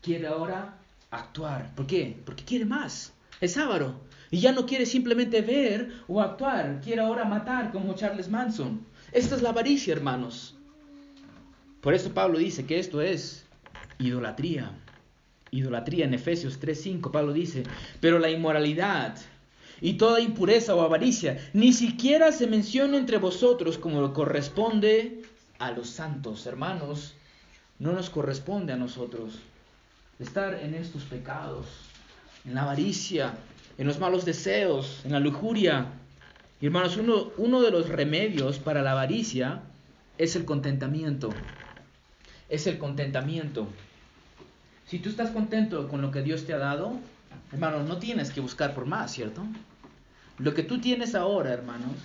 quiere 0.02 0.28
ahora 0.28 0.80
actuar. 1.12 1.74
¿Por 1.76 1.88
qué? 1.88 2.18
Porque 2.26 2.44
quiere 2.44 2.66
más. 2.66 3.14
Es 3.40 3.58
avaro. 3.58 4.02
Y 4.32 4.42
ya 4.42 4.52
no 4.52 4.66
quiere 4.66 4.86
simplemente 4.86 5.42
ver 5.42 5.94
o 6.10 6.20
actuar, 6.20 6.82
quiere 6.84 7.00
ahora 7.00 7.24
matar 7.24 7.72
como 7.72 7.96
Charles 7.96 8.28
Manson. 8.28 8.82
Esta 9.14 9.36
es 9.36 9.42
la 9.42 9.52
avaricia, 9.52 9.94
hermanos. 9.94 10.56
Por 11.80 11.94
eso 11.94 12.14
Pablo 12.14 12.38
dice 12.38 12.66
que 12.66 12.80
esto 12.80 13.02
es 13.02 13.46
idolatría. 13.98 14.74
Idolatría 15.52 16.04
en 16.04 16.16
Efesios 16.16 16.60
3:5 16.60 17.12
Pablo 17.12 17.32
dice, 17.32 17.64
pero 18.02 18.20
la 18.20 18.30
inmoralidad 18.30 19.16
y 19.82 19.94
toda 19.94 20.20
impureza 20.20 20.76
o 20.76 20.82
avaricia 20.82 21.38
ni 21.54 21.74
siquiera 21.74 22.32
se 22.32 22.48
menciona 22.48 22.98
entre 22.98 23.18
vosotros 23.18 23.78
como 23.78 24.14
corresponde 24.14 25.24
a 25.60 25.72
los 25.72 25.90
santos, 25.90 26.46
hermanos. 26.46 27.14
No 27.80 27.92
nos 27.92 28.10
corresponde 28.10 28.74
a 28.74 28.78
nosotros 28.78 29.36
estar 30.20 30.56
en 30.56 30.74
estos 30.74 31.04
pecados, 31.04 31.68
en 32.46 32.56
la 32.56 32.64
avaricia, 32.64 33.36
en 33.78 33.86
los 33.86 34.00
malos 34.00 34.26
deseos, 34.26 35.02
en 35.06 35.12
la 35.12 35.20
lujuria. 35.20 35.88
Y 36.60 36.66
hermanos, 36.66 36.98
uno, 36.98 37.32
uno 37.38 37.62
de 37.62 37.70
los 37.70 37.88
remedios 37.88 38.58
para 38.58 38.82
la 38.82 38.94
avaricia 38.94 39.62
es 40.18 40.36
el 40.36 40.46
contentamiento. 40.46 41.30
Es 42.50 42.66
el 42.66 42.80
contentamiento. 42.80 43.68
Si 44.88 45.00
tú 45.00 45.10
estás 45.10 45.30
contento 45.32 45.88
con 45.88 46.02
lo 46.02 46.12
que 46.12 46.24
Dios 46.24 46.46
te 46.46 46.54
ha 46.54 46.58
dado, 46.58 46.98
hermanos, 47.52 47.88
no 47.88 47.98
tienes 47.98 48.32
que 48.32 48.42
buscar 48.42 48.74
por 48.74 48.86
más, 48.86 49.12
¿cierto? 49.12 49.44
Lo 50.38 50.54
que 50.54 50.64
tú 50.64 50.80
tienes 50.80 51.16
ahora, 51.16 51.54
hermanos, 51.54 51.96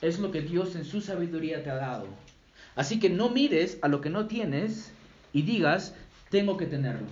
es 0.00 0.18
lo 0.18 0.30
que 0.30 0.40
Dios 0.40 0.74
en 0.76 0.84
su 0.84 1.00
sabiduría 1.00 1.62
te 1.62 1.70
ha 1.70 1.76
dado. 1.76 2.06
Así 2.76 2.98
que 2.98 3.10
no 3.10 3.30
mires 3.30 3.78
a 3.82 3.88
lo 3.88 4.00
que 4.00 4.10
no 4.10 4.26
tienes 4.26 4.92
y 5.32 5.42
digas, 5.42 5.94
tengo 6.30 6.56
que 6.56 6.66
tenerlo. 6.66 7.06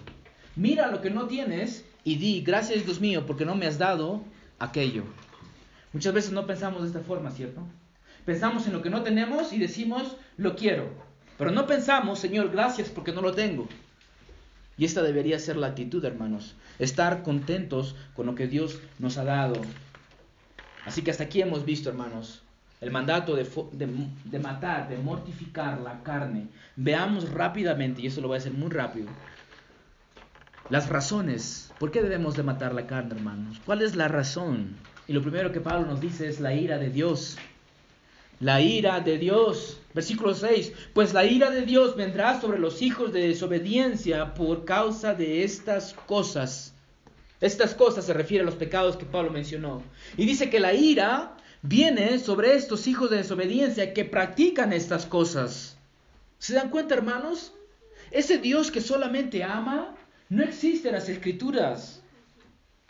Mira 0.57 0.91
lo 0.91 1.01
que 1.01 1.11
no 1.11 1.27
tienes 1.27 1.85
y 2.05 2.17
di, 2.17 2.43
gracias 2.43 2.85
Dios 2.85 3.01
mío, 3.01 3.27
porque 3.27 3.45
no 3.45 3.55
me 3.55 3.67
has 3.67 3.79
dado 3.79 4.23
aquello. 4.59 5.05
Muchas 5.93 6.15
veces 6.15 6.33
no 6.33 6.47
pensamos 6.47 6.83
de 6.83 6.89
esta 6.89 7.01
forma, 7.01 7.31
¿cierto? 7.31 7.63
Pensamos 8.25 8.67
en 8.67 8.73
lo 8.73 8.83
que 8.83 8.91
no 8.91 9.03
tenemos 9.03 9.53
y 9.53 9.59
decimos, 9.59 10.17
lo 10.37 10.57
quiero. 10.57 10.91
Pero 11.39 11.51
no 11.51 11.67
pensamos, 11.67 12.19
Señor, 12.19 12.51
gracias 12.51 12.89
porque 12.89 13.13
no 13.13 13.21
lo 13.21 13.33
tengo. 13.33 13.69
Y 14.79 14.85
esta 14.85 15.03
debería 15.03 15.39
ser 15.39 15.57
la 15.57 15.69
actitud, 15.69 16.05
hermanos. 16.05 16.55
Estar 16.79 17.23
contentos 17.23 17.95
con 18.15 18.27
lo 18.27 18.35
que 18.35 18.47
Dios 18.47 18.81
nos 18.99 19.19
ha 19.19 19.25
dado. 19.25 19.61
Así 20.85 21.03
que 21.03 21.11
hasta 21.11 21.25
aquí 21.25 21.41
hemos 21.41 21.65
visto, 21.65 21.89
hermanos, 21.89 22.43
el 22.81 22.91
mandato 22.91 23.37
de, 23.37 23.47
de, 23.73 24.39
matar, 24.41 24.89
de 24.89 24.99
mortificar 24.99 25.81
la 25.81 26.03
carne. 26.03 26.49
Veamos 26.75 27.31
rápidamente, 27.31 28.03
y 28.03 28.07
eso 28.09 28.21
lo 28.21 28.29
voy 28.29 28.37
a 28.37 28.39
hacer 28.39 28.53
muy 28.53 28.71
rápido, 28.71 29.07
las 30.69 30.89
razones. 30.89 31.73
¿Por 31.79 31.91
qué 31.91 32.03
debemos 32.03 32.35
de 32.35 32.43
matar 32.43 32.75
la 32.75 32.87
carne, 32.87 33.15
hermanos? 33.15 33.61
¿Cuál 33.65 33.83
es 33.83 33.95
la 33.95 34.09
razón? 34.09 34.75
Y 35.07 35.13
lo 35.13 35.23
primero 35.23 35.53
que 35.53 35.61
Pablo 35.61 35.87
nos 35.87 36.01
dice 36.01 36.29
es 36.29 36.41
la 36.41 36.55
ira 36.55 36.79
de 36.79 36.91
Dios. 36.91 37.37
La 38.41 38.61
ira 38.61 39.01
de 39.01 39.19
Dios. 39.19 39.82
Versículo 39.95 40.35
6. 40.35 40.73
Pues 40.95 41.13
la 41.13 41.25
ira 41.25 41.51
de 41.51 41.63
Dios 41.63 41.97
vendrá 41.97 42.41
sobre 42.41 42.59
los 42.59 42.83
hijos 42.83 43.13
de 43.13 43.29
desobediencia 43.29 44.35
por 44.35 44.65
causa 44.65 45.15
de 45.15 45.45
estas 45.45 45.95
cosas. 46.07 46.75
Estas 47.41 47.75
cosas 47.75 48.07
se 48.07 48.13
refiere 48.13 48.43
a 48.43 48.47
los 48.47 48.55
pecados 48.55 48.97
que 48.97 49.05
Pablo 49.05 49.31
mencionó. 49.31 49.83
Y 50.17 50.27
dice 50.27 50.49
que 50.49 50.61
la 50.61 50.75
ira 50.75 51.37
viene 51.63 52.19
sobre 52.19 52.55
estos 52.55 52.87
hijos 52.87 53.11
de 53.11 53.19
desobediencia 53.19 53.93
que 53.93 54.05
practican 54.05 54.73
estas 54.73 55.07
cosas. 55.07 55.77
¿Se 56.39 56.55
dan 56.55 56.71
cuenta, 56.71 56.95
hermanos? 56.95 57.53
Ese 58.11 58.39
Dios 58.39 58.71
que 58.71 58.81
solamente 58.81 59.43
ama 59.43 59.95
no 60.29 60.43
existe 60.43 60.89
en 60.89 60.95
las 60.95 61.09
escrituras. 61.09 62.03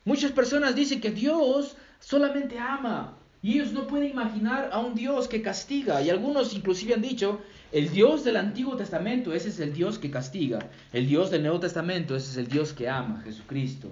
Muchas 0.04 0.32
personas 0.32 0.74
dicen 0.74 1.00
que 1.00 1.10
Dios 1.10 1.76
solamente 2.00 2.58
ama 2.58 3.18
y 3.42 3.54
ellos 3.54 3.72
no 3.72 3.88
pueden 3.88 4.10
imaginar 4.10 4.70
a 4.72 4.78
un 4.78 4.94
Dios 4.94 5.26
que 5.26 5.42
castiga. 5.42 6.00
Y 6.00 6.10
algunos 6.10 6.54
inclusive 6.54 6.94
han 6.94 7.02
dicho, 7.02 7.40
el 7.72 7.90
Dios 7.90 8.22
del 8.22 8.36
Antiguo 8.36 8.76
Testamento, 8.76 9.34
ese 9.34 9.48
es 9.48 9.58
el 9.58 9.72
Dios 9.72 9.98
que 9.98 10.12
castiga. 10.12 10.60
El 10.92 11.08
Dios 11.08 11.30
del 11.30 11.42
Nuevo 11.42 11.58
Testamento, 11.58 12.14
ese 12.14 12.30
es 12.30 12.36
el 12.36 12.46
Dios 12.46 12.72
que 12.72 12.88
ama, 12.88 13.20
Jesucristo. 13.24 13.88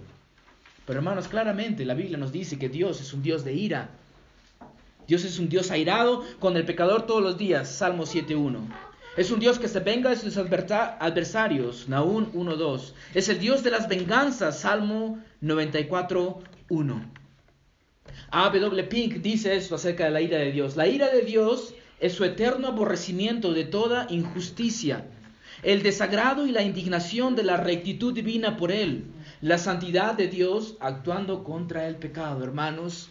Pero 0.86 1.00
hermanos, 1.00 1.26
claramente 1.26 1.84
la 1.84 1.94
Biblia 1.94 2.16
nos 2.16 2.30
dice 2.30 2.58
que 2.58 2.68
Dios 2.68 3.00
es 3.00 3.12
un 3.12 3.22
Dios 3.22 3.44
de 3.44 3.52
ira. 3.54 3.90
Dios 5.08 5.24
es 5.24 5.40
un 5.40 5.48
Dios 5.48 5.72
airado 5.72 6.24
con 6.38 6.56
el 6.56 6.64
pecador 6.64 7.06
todos 7.06 7.22
los 7.22 7.36
días, 7.36 7.68
Salmo 7.68 8.04
7.1. 8.04 8.58
Es 9.16 9.32
un 9.32 9.40
Dios 9.40 9.58
que 9.58 9.66
se 9.66 9.80
venga 9.80 10.10
de 10.10 10.16
sus 10.16 10.36
adversarios, 10.36 11.88
Nahum 11.88 12.30
1.2. 12.32 12.92
Es 13.14 13.28
el 13.28 13.40
Dios 13.40 13.64
de 13.64 13.72
las 13.72 13.88
venganzas, 13.88 14.60
Salmo 14.60 15.18
94.1. 15.42 17.19
A.W. 18.32 18.84
Pink 18.84 19.14
dice 19.16 19.56
esto 19.56 19.74
acerca 19.74 20.04
de 20.04 20.10
la 20.10 20.20
ira 20.20 20.38
de 20.38 20.52
Dios. 20.52 20.76
La 20.76 20.86
ira 20.86 21.08
de 21.10 21.22
Dios 21.22 21.74
es 21.98 22.12
su 22.12 22.24
eterno 22.24 22.68
aborrecimiento 22.68 23.52
de 23.52 23.64
toda 23.64 24.06
injusticia, 24.08 25.04
el 25.64 25.82
desagrado 25.82 26.46
y 26.46 26.52
la 26.52 26.62
indignación 26.62 27.34
de 27.34 27.42
la 27.42 27.56
rectitud 27.56 28.14
divina 28.14 28.56
por 28.56 28.70
Él, 28.70 29.04
la 29.40 29.58
santidad 29.58 30.14
de 30.14 30.28
Dios 30.28 30.76
actuando 30.78 31.42
contra 31.42 31.88
el 31.88 31.96
pecado. 31.96 32.44
Hermanos, 32.44 33.08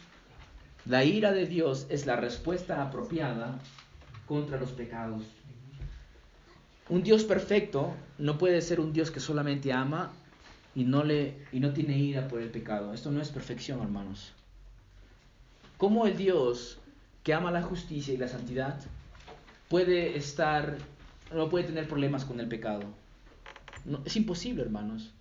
la 0.86 1.04
ira 1.04 1.34
de 1.34 1.46
Dios 1.46 1.86
es 1.90 2.06
la 2.06 2.16
respuesta 2.16 2.82
apropiada 2.82 3.60
contra 4.26 4.58
los 4.58 4.72
pecados. 4.72 5.24
Un 6.88 7.04
Dios 7.04 7.26
perfecto 7.26 7.94
no 8.18 8.38
puede 8.38 8.62
ser 8.62 8.80
un 8.80 8.94
Dios 8.94 9.12
que 9.12 9.20
solamente 9.20 9.74
ama 9.74 10.14
y 10.74 10.86
no, 10.86 11.04
le, 11.04 11.46
y 11.52 11.60
no 11.60 11.74
tiene 11.74 11.98
ira 11.98 12.28
por 12.30 12.42
el 12.42 12.50
pecado. 12.50 12.94
Esto 12.94 13.12
no 13.12 13.22
es 13.22 13.30
perfección, 13.30 13.82
hermanos. 13.82 14.32
¿Cómo 15.80 16.06
el 16.06 16.18
Dios 16.18 16.78
que 17.24 17.34
ama 17.34 17.52
la 17.52 17.62
justicia 17.62 18.14
y 18.14 18.18
la 18.18 18.28
santidad 18.28 18.82
puede 19.70 20.18
estar, 20.18 20.78
no 21.34 21.48
puede 21.48 21.64
tener 21.64 21.88
problemas 21.88 22.26
con 22.26 22.42
el 22.42 22.50
pecado? 22.50 22.82
es 24.04 24.18
imposible, 24.18 24.62
hermanos. 24.62 25.14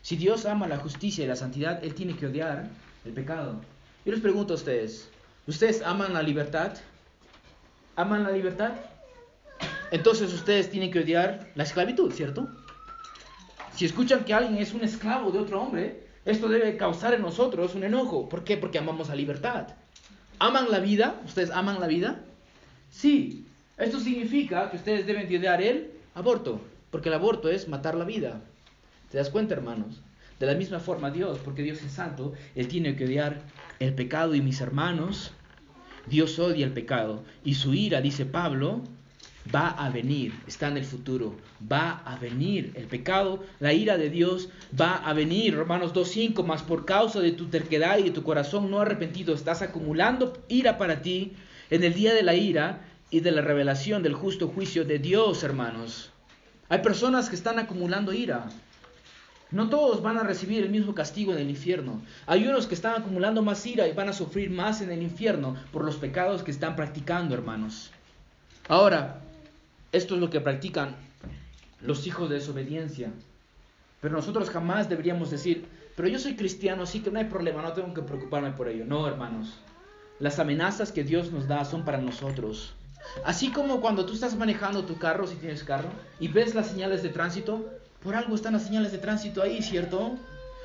Si 0.00 0.16
Dios 0.16 0.46
ama 0.46 0.66
la 0.68 0.78
justicia 0.78 1.22
y 1.22 1.28
la 1.28 1.36
santidad, 1.36 1.84
Él 1.84 1.94
tiene 1.94 2.16
que 2.16 2.28
odiar 2.28 2.66
el 3.04 3.12
pecado. 3.12 3.60
Yo 4.06 4.12
les 4.12 4.22
pregunto 4.22 4.54
a 4.54 4.56
ustedes, 4.56 5.10
¿ustedes 5.46 5.82
aman 5.82 6.14
la 6.14 6.22
libertad? 6.22 6.78
¿Aman 7.94 8.24
la 8.24 8.30
libertad? 8.30 8.72
Entonces 9.90 10.32
ustedes 10.32 10.70
tienen 10.70 10.90
que 10.90 11.00
odiar 11.00 11.50
la 11.54 11.64
esclavitud, 11.64 12.10
¿cierto? 12.10 12.48
Si 13.74 13.84
escuchan 13.84 14.24
que 14.24 14.32
alguien 14.32 14.56
es 14.56 14.72
un 14.72 14.82
esclavo 14.82 15.30
de 15.30 15.40
otro 15.40 15.60
hombre, 15.60 16.06
esto 16.24 16.48
debe 16.48 16.78
causar 16.78 17.12
en 17.12 17.20
nosotros 17.20 17.74
un 17.74 17.84
enojo. 17.84 18.30
¿Por 18.30 18.44
qué? 18.44 18.56
Porque 18.56 18.78
amamos 18.78 19.10
la 19.10 19.14
libertad. 19.14 19.76
¿Aman 20.38 20.70
la 20.70 20.80
vida? 20.80 21.20
¿Ustedes 21.24 21.50
aman 21.50 21.80
la 21.80 21.86
vida? 21.86 22.20
Sí. 22.90 23.46
Esto 23.78 24.00
significa 24.00 24.70
que 24.70 24.76
ustedes 24.76 25.06
deben 25.06 25.28
de 25.28 25.38
odiar 25.38 25.62
el 25.62 25.90
aborto, 26.14 26.60
porque 26.90 27.08
el 27.08 27.14
aborto 27.14 27.50
es 27.50 27.68
matar 27.68 27.94
la 27.94 28.04
vida. 28.04 28.40
¿Te 29.10 29.18
das 29.18 29.30
cuenta, 29.30 29.54
hermanos? 29.54 30.00
De 30.40 30.46
la 30.46 30.54
misma 30.54 30.80
forma 30.80 31.10
Dios, 31.10 31.38
porque 31.44 31.62
Dios 31.62 31.82
es 31.82 31.92
santo, 31.92 32.34
Él 32.54 32.68
tiene 32.68 32.96
que 32.96 33.04
odiar 33.04 33.42
el 33.78 33.94
pecado 33.94 34.34
y 34.34 34.40
mis 34.40 34.60
hermanos, 34.60 35.32
Dios 36.06 36.38
odia 36.38 36.66
el 36.66 36.72
pecado 36.72 37.22
y 37.44 37.54
su 37.54 37.74
ira, 37.74 38.00
dice 38.00 38.26
Pablo, 38.26 38.82
va 39.54 39.68
a 39.68 39.90
venir, 39.90 40.34
está 40.46 40.68
en 40.68 40.76
el 40.76 40.84
futuro, 40.84 41.36
va 41.70 42.02
a 42.04 42.16
venir 42.16 42.72
el 42.74 42.86
pecado, 42.86 43.44
la 43.60 43.72
ira 43.72 43.96
de 43.96 44.10
Dios 44.10 44.48
va 44.78 44.96
a 44.96 45.12
venir. 45.12 45.56
Romanos 45.56 45.92
2.5, 45.92 46.44
más 46.44 46.62
por 46.62 46.84
causa 46.84 47.20
de 47.20 47.32
tu 47.32 47.46
terquedad 47.46 47.98
y 47.98 48.04
de 48.04 48.10
tu 48.10 48.22
corazón 48.22 48.70
no 48.70 48.80
arrepentido, 48.80 49.34
estás 49.34 49.62
acumulando 49.62 50.42
ira 50.48 50.78
para 50.78 51.02
ti 51.02 51.34
en 51.70 51.84
el 51.84 51.94
día 51.94 52.14
de 52.14 52.22
la 52.22 52.34
ira 52.34 52.84
y 53.10 53.20
de 53.20 53.30
la 53.30 53.42
revelación 53.42 54.02
del 54.02 54.14
justo 54.14 54.48
juicio 54.48 54.84
de 54.84 54.98
Dios, 54.98 55.42
hermanos. 55.42 56.10
Hay 56.68 56.80
personas 56.80 57.28
que 57.28 57.36
están 57.36 57.58
acumulando 57.58 58.12
ira. 58.12 58.48
No 59.52 59.68
todos 59.68 60.02
van 60.02 60.18
a 60.18 60.24
recibir 60.24 60.64
el 60.64 60.70
mismo 60.70 60.94
castigo 60.94 61.32
en 61.32 61.38
el 61.38 61.48
infierno. 61.48 62.02
Hay 62.26 62.48
unos 62.48 62.66
que 62.66 62.74
están 62.74 63.00
acumulando 63.00 63.42
más 63.42 63.64
ira 63.64 63.86
y 63.86 63.92
van 63.92 64.08
a 64.08 64.12
sufrir 64.12 64.50
más 64.50 64.80
en 64.80 64.90
el 64.90 65.02
infierno 65.02 65.56
por 65.72 65.84
los 65.84 65.96
pecados 65.96 66.42
que 66.42 66.50
están 66.50 66.74
practicando, 66.74 67.34
hermanos. 67.34 67.92
Ahora, 68.66 69.20
esto 69.96 70.14
es 70.14 70.20
lo 70.20 70.30
que 70.30 70.40
practican 70.40 70.96
los 71.80 72.06
hijos 72.06 72.28
de 72.28 72.36
desobediencia. 72.36 73.10
Pero 74.00 74.14
nosotros 74.14 74.50
jamás 74.50 74.88
deberíamos 74.88 75.30
decir, 75.30 75.66
pero 75.96 76.08
yo 76.08 76.18
soy 76.18 76.36
cristiano, 76.36 76.82
así 76.82 77.00
que 77.00 77.10
no 77.10 77.18
hay 77.18 77.24
problema, 77.24 77.62
no 77.62 77.72
tengo 77.72 77.94
que 77.94 78.02
preocuparme 78.02 78.52
por 78.52 78.68
ello. 78.68 78.84
No, 78.84 79.08
hermanos. 79.08 79.58
Las 80.18 80.38
amenazas 80.38 80.92
que 80.92 81.04
Dios 81.04 81.32
nos 81.32 81.48
da 81.48 81.64
son 81.64 81.84
para 81.84 81.98
nosotros. 81.98 82.74
Así 83.24 83.50
como 83.50 83.80
cuando 83.80 84.04
tú 84.04 84.12
estás 84.12 84.36
manejando 84.36 84.84
tu 84.84 84.98
carro, 84.98 85.26
si 85.26 85.36
tienes 85.36 85.64
carro, 85.64 85.88
y 86.20 86.28
ves 86.28 86.54
las 86.54 86.68
señales 86.68 87.02
de 87.02 87.08
tránsito, 87.08 87.64
por 88.02 88.14
algo 88.14 88.34
están 88.34 88.52
las 88.52 88.64
señales 88.64 88.92
de 88.92 88.98
tránsito 88.98 89.42
ahí, 89.42 89.62
¿cierto? 89.62 90.16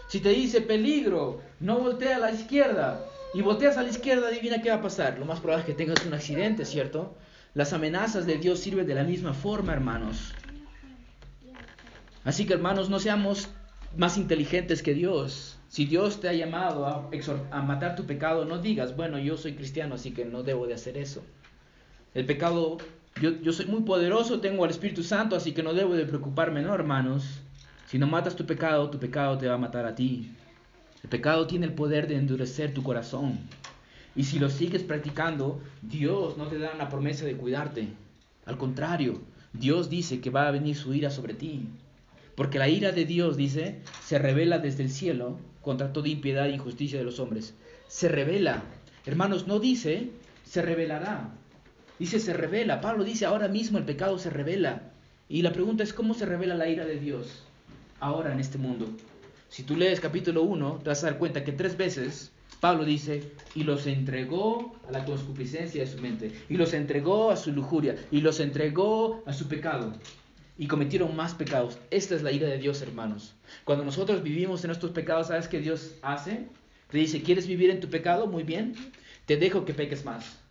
Si 0.07 0.19
te 0.19 0.29
dice 0.29 0.61
peligro, 0.61 1.41
no 1.59 1.79
voltea 1.79 2.17
a 2.17 2.19
la 2.19 2.32
izquierda, 2.32 3.05
y 3.34 3.41
volteas 3.41 3.77
a 3.77 3.84
la 3.84 3.89
izquierda, 3.89 4.27
adivina 4.27 4.61
qué 4.61 4.69
va 4.69 4.77
a 4.77 4.82
pasar. 4.82 5.17
Lo 5.17 5.25
más 5.25 5.39
probable 5.39 5.61
es 5.61 5.67
que 5.67 5.73
tengas 5.73 6.05
un 6.05 6.13
accidente, 6.13 6.65
¿cierto? 6.65 7.15
Las 7.54 7.74
amenazas 7.74 8.26
de 8.26 8.38
Dios 8.38 8.60
sirven 8.60 8.88
de 8.88 8.95
la 8.95 9.04
misma 9.04 9.34
forma, 9.34 9.74
hermanos. 9.74 10.34
Así 12.24 12.45
que, 12.45 12.54
hermanos, 12.54 12.89
no 12.89 12.99
seamos 12.99 13.49
más 13.97 14.18
inteligentes 14.18 14.82
que 14.82 14.93
Dios. 14.93 15.58
Si 15.68 15.86
Dios 15.86 16.22
te 16.22 16.30
ha 16.30 16.34
llamado 16.34 16.86
a, 16.86 17.10
a 17.52 17.62
matar 17.62 17.95
tu 17.95 18.06
pecado, 18.06 18.45
no 18.45 18.60
digas, 18.60 18.95
bueno, 18.95 19.20
yo 19.20 19.38
soy 19.38 19.54
cristiano, 19.54 19.95
así 19.95 20.12
que 20.12 20.26
no 20.26 20.43
debo 20.43 20.68
de 20.68 20.76
hacer 20.76 20.97
eso. 20.97 21.24
El 22.14 22.26
pecado, 22.26 22.78
yo, 23.22 23.54
soy 23.54 23.66
muy 23.66 23.82
poderoso, 23.82 24.39
tengo 24.41 24.64
al 24.64 24.70
Espíritu 24.70 25.04
Santo, 25.04 25.36
así 25.36 25.54
que 25.54 25.64
no 25.64 25.74
debo 25.74 25.93
de 25.93 26.06
preocuparme, 26.06 26.62
no, 26.62 26.74
hermanos. 26.74 27.41
Si 27.88 27.97
no 27.97 28.08
matas 28.08 28.36
tu 28.36 28.45
pecado, 28.45 28.89
tu 28.89 28.99
pecado 28.99 29.38
te 29.38 29.47
va 29.47 29.56
a 29.56 29.58
matar 29.58 29.86
a 29.86 29.95
ti. 29.95 30.32
El 31.04 31.10
pecado 31.10 31.47
tiene 31.47 31.66
el 31.66 31.74
poder 31.74 32.08
de 32.08 32.16
endurecer 32.16 32.74
tu 32.74 32.84
corazón. 32.84 33.39
Y 34.16 34.26
si 34.26 34.39
lo 34.39 34.49
sigues 34.49 34.84
practicando, 34.84 35.62
Dios 35.82 36.38
no 36.38 36.47
te 36.47 36.59
da 36.59 36.72
una 36.76 36.89
promesa 36.89 37.26
de 37.26 37.38
cuidarte. 37.38 37.88
Al 38.45 38.57
contrario, 38.57 39.22
Dios 39.53 39.89
dice 39.89 40.20
que 40.20 40.30
va 40.30 40.47
a 40.47 40.51
venir 40.51 40.76
su 40.76 40.93
ira 40.93 41.09
sobre 41.09 41.34
ti. 41.34 41.68
Porque 42.36 42.59
la 42.59 42.70
ira 42.70 42.91
de 42.91 43.05
Dios, 43.05 43.38
dice, 43.38 43.82
se 44.03 44.20
revela 44.20 44.59
desde 44.59 44.84
el 44.84 44.89
cielo 44.89 45.38
contra 45.62 45.93
toda 45.93 46.09
impiedad 46.09 46.47
e 46.47 46.53
injusticia 46.53 46.97
de 46.97 47.05
los 47.05 47.20
hombres. 47.20 47.53
Se 47.88 48.09
revela. 48.09 48.64
Hermanos, 49.05 49.47
no 49.47 49.59
dice, 49.59 50.09
se 50.43 50.62
revelará. 50.62 51.30
Dice, 51.99 52.20
se 52.20 52.34
revela. 52.34 52.82
Pablo 52.82 53.03
dice, 53.03 53.26
ahora 53.26 53.47
mismo 53.47 53.78
el 53.78 53.86
pecado 53.86 54.18
se 54.18 54.30
revela. 54.30 54.91
Y 55.30 55.41
la 55.43 55.53
pregunta 55.53 55.84
es, 55.84 55.93
¿cómo 55.93 56.14
se 56.14 56.26
revela 56.26 56.55
la 56.55 56.68
ira 56.68 56.86
de 56.86 56.99
Dios 56.99 57.43
ahora 57.99 58.34
en 58.34 58.39
este 58.39 58.57
mundo? 58.57 58.88
Si 59.49 59.64
tú 59.64 59.76
lees 59.76 59.99
capítulo 59.99 60.43
1, 60.43 60.80
te 60.84 60.89
vas 60.89 61.03
a 61.03 61.07
dar 61.07 61.18
cuenta 61.18 61.43
que 61.43 61.51
tres 61.51 61.78
veces 61.78 62.32
Pablo 62.62 62.86
dice, 62.86 63.34
y 63.55 63.64
los 63.64 63.86
entregó 63.88 64.74
a 64.88 64.91
la 64.93 65.03
concupiscencia 65.03 65.82
de 65.82 65.91
su 65.91 66.01
mente, 66.01 66.32
y 66.47 66.55
los 66.55 66.74
entregó 66.74 67.32
a 67.32 67.36
su 67.36 67.51
lujuria, 67.51 67.97
y 68.12 68.22
los 68.22 68.39
entregó 68.39 69.22
a 69.26 69.34
su 69.34 69.49
pecado, 69.49 69.91
y 70.57 70.68
cometieron 70.68 71.14
más 71.14 71.34
pecados. 71.34 71.78
Esta 71.89 72.16
es 72.16 72.24
la 72.24 72.32
ira 72.32 72.47
de 72.47 72.59
Dios, 72.59 72.82
hermanos. 72.82 73.34
Cuando 73.66 73.84
nosotros 73.84 74.24
vivimos 74.24 74.64
en 74.64 74.70
nuestros 74.70 74.93
pecados, 74.93 75.28
¿sabes 75.28 75.49
qué 75.49 75.59
Dios 75.59 75.95
hace? 76.01 76.47
Te 76.89 76.99
dice, 76.99 77.22
¿quieres 77.22 77.47
vivir 77.47 77.70
en 77.70 77.82
tu 77.82 77.89
pecado? 77.89 78.28
Muy 78.28 78.43
bien, 78.43 78.76
te 79.26 79.36
dejo 79.36 79.66
que 79.66 79.74
peques 79.74 80.05
más 80.05 80.41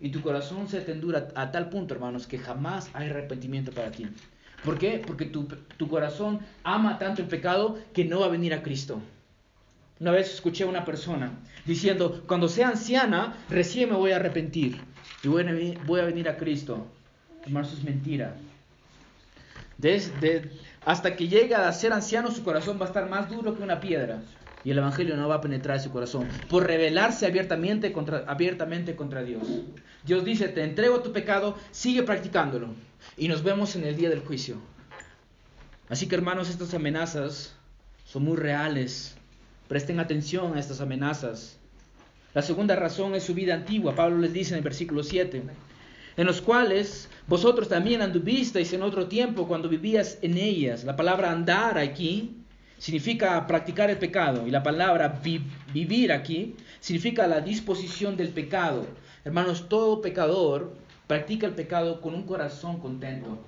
y 0.00 0.10
tu 0.10 0.20
corazón 0.22 0.68
se 0.68 0.80
te 0.80 0.92
endura 0.92 1.28
a 1.34 1.50
tal 1.50 1.70
punto, 1.70 1.94
hermanos, 1.94 2.26
que 2.26 2.38
jamás 2.38 2.90
hay 2.92 3.10
arrepentimiento 3.10 3.72
para 3.72 3.90
ti. 3.90 4.06
¿Por 4.64 4.78
qué? 4.78 5.02
Porque 5.04 5.24
tu, 5.24 5.44
tu, 5.76 5.88
corazón 5.88 6.40
ama 6.64 6.98
tanto 6.98 7.22
el 7.22 7.28
pecado 7.28 7.78
que 7.92 8.04
no 8.04 8.20
va 8.20 8.26
a 8.26 8.30
venir 8.30 8.54
a 8.54 8.62
Cristo. 8.62 9.00
Una 10.00 10.12
vez 10.12 10.32
escuché 10.32 10.64
a 10.64 10.66
una 10.66 10.84
persona 10.84 11.32
diciendo, 11.64 12.22
cuando 12.26 12.48
sea 12.48 12.68
anciana, 12.68 13.36
recién 13.48 13.90
me 13.90 13.96
voy 13.96 14.12
a 14.12 14.16
arrepentir 14.16 14.80
y 15.22 15.28
voy 15.28 15.42
a, 15.42 16.04
venir 16.04 16.28
a 16.28 16.36
Cristo. 16.36 16.86
Eso 17.44 17.60
es 17.60 17.82
mentira. 17.82 18.36
Desde, 19.76 20.50
hasta 20.84 21.16
que 21.16 21.28
llegue 21.28 21.54
a 21.54 21.72
ser 21.72 21.92
anciano, 21.92 22.30
su 22.30 22.44
corazón 22.44 22.78
va 22.80 22.84
a 22.84 22.88
estar 22.88 23.08
más 23.08 23.28
duro 23.28 23.56
que 23.56 23.62
una 23.62 23.80
piedra 23.80 24.22
y 24.64 24.70
el 24.70 24.78
Evangelio 24.78 25.16
no 25.16 25.28
va 25.28 25.36
a 25.36 25.40
penetrar 25.40 25.76
en 25.76 25.82
su 25.82 25.90
corazón 25.90 26.28
por 26.48 26.66
rebelarse 26.66 27.26
abiertamente 27.26 27.92
contra, 27.92 28.24
abiertamente 28.26 28.96
contra 28.96 29.22
Dios. 29.22 29.42
Dios 30.04 30.24
dice, 30.24 30.48
te 30.48 30.64
entrego 30.64 31.00
tu 31.00 31.12
pecado, 31.12 31.56
sigue 31.70 32.02
practicándolo. 32.02 32.68
Y 33.16 33.28
nos 33.28 33.42
vemos 33.42 33.76
en 33.76 33.84
el 33.84 33.96
día 33.96 34.10
del 34.10 34.20
juicio. 34.20 34.56
Así 35.88 36.06
que 36.06 36.14
hermanos, 36.14 36.50
estas 36.50 36.74
amenazas 36.74 37.54
son 38.04 38.24
muy 38.24 38.36
reales. 38.36 39.17
Presten 39.68 40.00
atención 40.00 40.56
a 40.56 40.60
estas 40.60 40.80
amenazas. 40.80 41.58
La 42.32 42.40
segunda 42.40 42.74
razón 42.74 43.14
es 43.14 43.22
su 43.22 43.34
vida 43.34 43.54
antigua. 43.54 43.94
Pablo 43.94 44.18
les 44.18 44.32
dice 44.32 44.54
en 44.54 44.58
el 44.58 44.64
versículo 44.64 45.02
7, 45.02 45.42
en 46.16 46.26
los 46.26 46.40
cuales 46.40 47.08
vosotros 47.26 47.68
también 47.68 48.00
anduvisteis 48.00 48.72
en 48.72 48.82
otro 48.82 49.08
tiempo 49.08 49.46
cuando 49.46 49.68
vivías 49.68 50.18
en 50.22 50.38
ellas. 50.38 50.84
La 50.84 50.96
palabra 50.96 51.30
andar 51.30 51.76
aquí 51.76 52.38
significa 52.78 53.46
practicar 53.46 53.90
el 53.90 53.98
pecado 53.98 54.46
y 54.46 54.50
la 54.50 54.62
palabra 54.62 55.20
vivir 55.72 56.12
aquí 56.12 56.56
significa 56.80 57.26
la 57.26 57.40
disposición 57.40 58.16
del 58.16 58.30
pecado. 58.30 58.86
Hermanos, 59.24 59.68
todo 59.68 60.00
pecador 60.00 60.72
practica 61.06 61.46
el 61.46 61.54
pecado 61.54 62.00
con 62.00 62.14
un 62.14 62.22
corazón 62.22 62.80
contento. 62.80 63.38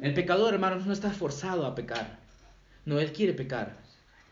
El 0.00 0.14
pecador, 0.14 0.54
hermanos, 0.54 0.86
no 0.86 0.92
está 0.92 1.10
forzado 1.10 1.66
a 1.66 1.74
pecar. 1.74 2.18
No, 2.86 2.98
él 2.98 3.12
quiere 3.12 3.34
pecar. 3.34 3.81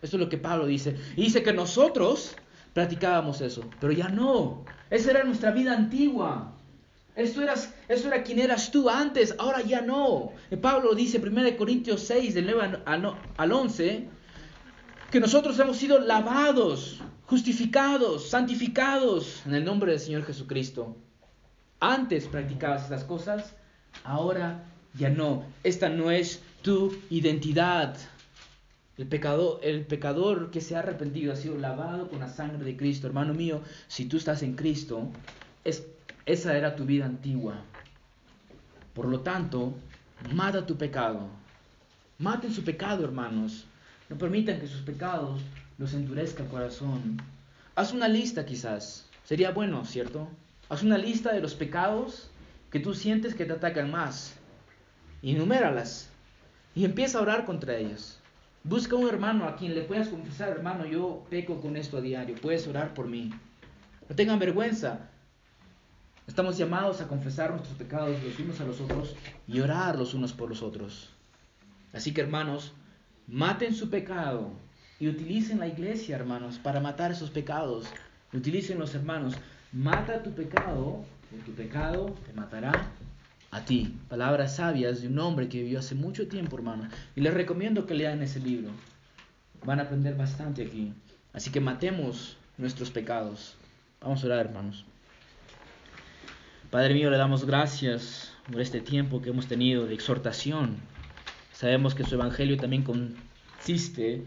Eso 0.03 0.17
es 0.17 0.21
lo 0.21 0.29
que 0.29 0.39
Pablo 0.39 0.67
dice. 0.67 0.97
Y 1.17 1.23
dice 1.23 1.43
que 1.43 1.53
nosotros 1.53 2.37
practicábamos 2.73 3.41
eso, 3.41 3.69
pero 3.81 3.93
ya 3.93 4.09
no. 4.09 4.65
Esa 4.89 5.11
era 5.11 5.25
nuestra 5.25 5.51
vida 5.51 5.73
antigua. 5.73 6.53
Eso, 7.17 7.43
eras, 7.43 7.75
eso 7.89 8.09
era 8.09 8.23
quien 8.23 8.39
eras 8.39 8.71
tú 8.71 8.89
antes, 8.89 9.35
ahora 9.39 9.63
ya 9.63 9.83
no. 9.83 10.33
Pablo 10.63 10.95
dice 10.95 11.19
en 11.19 11.37
1 11.37 11.57
Corintios 11.57 12.03
6, 12.03 12.35
del 12.35 12.47
9 12.47 12.83
al 13.37 13.53
11, 13.53 14.09
que 15.11 15.21
nosotros 15.21 15.59
hemos 15.59 15.77
sido 15.77 15.99
lavados, 15.99 17.01
justificados, 17.27 18.31
santificados 18.31 19.43
en 19.45 19.55
el 19.55 19.65
nombre 19.65 19.91
del 19.91 20.01
Señor 20.01 20.25
Jesucristo. 20.25 20.97
Antes 21.81 22.27
practicabas 22.27 22.85
estas 22.85 23.05
cosas, 23.05 23.55
ahora 24.05 24.65
ya 24.95 25.11
no. 25.11 25.45
Esta 25.65 25.89
no 25.89 26.11
es 26.11 26.41
tu 26.63 26.97
identidad. 27.11 27.97
El 29.01 29.07
pecador, 29.07 29.61
el 29.63 29.87
pecador 29.87 30.51
que 30.51 30.61
se 30.61 30.77
ha 30.77 30.81
arrepentido 30.81 31.33
ha 31.33 31.37
sido 31.37 31.57
lavado 31.57 32.11
con 32.11 32.21
la 32.21 32.29
sangre 32.29 32.63
de 32.63 32.77
Cristo. 32.77 33.07
Hermano 33.07 33.33
mío, 33.33 33.63
si 33.89 34.05
tú 34.05 34.19
estás 34.19 34.43
en 34.43 34.57
Cristo, 34.57 35.09
es 35.65 35.87
esa 36.27 36.55
era 36.55 36.77
tu 36.77 36.85
vida 36.85 37.07
antigua. 37.07 37.55
Por 38.93 39.07
lo 39.07 39.21
tanto, 39.21 39.73
mata 40.35 40.67
tu 40.67 40.77
pecado. 40.77 41.31
Maten 42.19 42.53
su 42.53 42.63
pecado, 42.63 43.03
hermanos. 43.03 43.65
No 44.11 44.19
permitan 44.19 44.61
que 44.61 44.67
sus 44.67 44.83
pecados 44.83 45.41
los 45.79 45.95
endurezca 45.95 46.43
el 46.43 46.51
corazón. 46.51 47.23
Haz 47.77 47.95
una 47.95 48.07
lista 48.07 48.45
quizás. 48.45 49.09
Sería 49.25 49.51
bueno, 49.51 49.87
¿cierto? 49.87 50.29
Haz 50.69 50.83
una 50.83 50.99
lista 50.99 51.33
de 51.33 51.41
los 51.41 51.55
pecados 51.55 52.29
que 52.71 52.81
tú 52.81 52.93
sientes 52.93 53.35
que 53.35 53.47
te 53.47 53.55
atacan 53.55 53.91
más. 53.91 54.35
Enuméralas. 55.23 56.11
Y 56.75 56.85
empieza 56.85 57.19
a 57.19 57.23
orar 57.23 57.47
contra 57.47 57.79
ellos. 57.79 58.20
Busca 58.63 58.95
un 58.95 59.09
hermano 59.09 59.47
a 59.47 59.57
quien 59.57 59.75
le 59.75 59.83
puedas 59.83 60.09
confesar, 60.09 60.51
hermano, 60.51 60.85
yo 60.85 61.25
peco 61.31 61.61
con 61.61 61.79
esto 61.79 61.97
a 61.97 62.03
diario. 62.03 62.37
Puedes 62.43 62.67
orar 62.67 62.93
por 62.93 63.09
mí. 63.09 63.31
No 64.07 64.15
tengan 64.15 64.39
vergüenza. 64.39 65.09
Estamos 66.27 66.59
llamados 66.59 67.01
a 67.01 67.09
confesar 67.09 67.51
nuestros 67.51 67.77
pecados 67.79 68.23
los 68.23 68.39
unos 68.39 68.61
a 68.61 68.65
los 68.65 68.81
otros 68.81 69.17
y 69.49 69.61
orar 69.61 69.99
los 69.99 70.13
unos 70.13 70.35
por 70.35 70.51
los 70.51 70.63
otros. 70.63 71.09
Así 71.95 72.13
que 72.13 72.21
hermanos, 72.21 72.75
maten 73.27 73.75
su 73.75 73.89
pecado 73.89 74.53
y 75.01 75.09
utilicen 75.09 75.59
la 75.59 75.67
iglesia, 75.67 76.17
hermanos, 76.17 76.59
para 76.59 76.81
matar 76.81 77.11
esos 77.13 77.31
pecados. 77.31 77.87
Utilicen 78.33 78.79
los 78.79 78.95
hermanos. 78.95 79.35
Mata 79.73 80.23
tu 80.23 80.33
pecado, 80.33 81.03
porque 81.31 81.45
tu 81.47 81.53
pecado 81.53 82.15
te 82.27 82.33
matará 82.35 82.93
a 83.51 83.65
ti. 83.65 83.97
Palabras 84.09 84.57
sabias 84.57 85.03
de 85.03 85.09
un 85.09 85.19
hombre 85.19 85.49
que 85.49 85.63
vivió 85.63 85.79
hace 85.79 85.95
mucho 85.95 86.29
tiempo, 86.29 86.57
hermanos. 86.57 86.93
Y 87.17 87.21
les 87.21 87.35
recomiendo 87.35 87.87
que 87.87 87.95
lean 87.95 88.23
ese 88.23 88.41
libro. 88.41 88.71
Van 89.65 89.81
a 89.81 89.85
aprender 89.85 90.17
bastante 90.17 90.65
aquí. 90.65 90.93
Así 91.33 91.51
que 91.51 91.61
matemos 91.61 92.37
nuestros 92.59 92.91
pecados. 92.91 93.57
Vamos 94.01 94.23
a 94.23 94.27
orar, 94.27 94.47
hermanos. 94.47 94.85
Padre 96.71 96.95
mío, 96.95 97.11
le 97.11 97.17
damos 97.17 97.45
gracias 97.45 98.33
por 98.51 98.61
este 98.61 98.81
tiempo 98.81 99.21
que 99.21 99.31
hemos 99.31 99.47
tenido 99.47 99.87
de 99.87 99.95
exhortación. 99.95 100.77
Sabemos 101.53 101.95
que 101.95 102.05
su 102.05 102.15
evangelio 102.15 102.57
también 102.57 102.85
consiste 102.85 104.23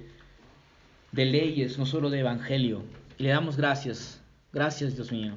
de 1.13 1.26
leyes, 1.26 1.78
no 1.78 1.86
solo 1.86 2.09
de 2.09 2.19
evangelio. 2.19 2.84
Y 3.17 3.24
le 3.24 3.30
damos 3.30 3.55
gracias, 3.55 4.21
gracias 4.51 4.95
Dios 4.95 5.11
mío, 5.11 5.36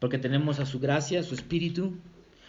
porque 0.00 0.18
tenemos 0.18 0.58
a 0.58 0.66
su 0.66 0.80
gracia, 0.80 1.22
su 1.22 1.34
espíritu, 1.34 1.94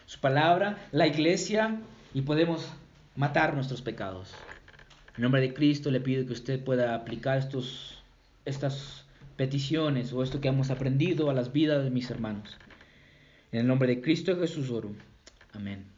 su 0.08 0.20
palabra, 0.22 0.88
la 0.91 1.05
iglesia 1.05 1.80
y 2.14 2.22
podemos 2.22 2.66
matar 3.16 3.53
nuestros 3.53 3.82
pecados. 3.82 4.34
En 5.18 5.24
nombre 5.24 5.41
de 5.41 5.53
Cristo 5.53 5.91
le 5.91 5.99
pido 5.99 6.26
que 6.26 6.34
usted 6.34 6.64
pueda 6.64 6.95
aplicar 6.95 7.38
estos, 7.38 8.01
estas 8.45 9.05
peticiones 9.36 10.14
o 10.14 10.24
esto 10.24 10.39
que 10.39 10.47
hemos 10.47 10.72
aprendido 10.72 11.30
a 11.30 11.34
las 11.34 11.51
vidas 11.51 11.84
de 11.84 11.89
mis 11.89 12.10
hermanos. 12.10 12.58
En 13.51 13.60
el 13.60 13.68
nombre 13.68 13.88
de 13.89 14.01
Cristo 14.01 14.36
Jesús 14.39 14.72
oro. 14.72 14.95
Amén. 15.53 15.97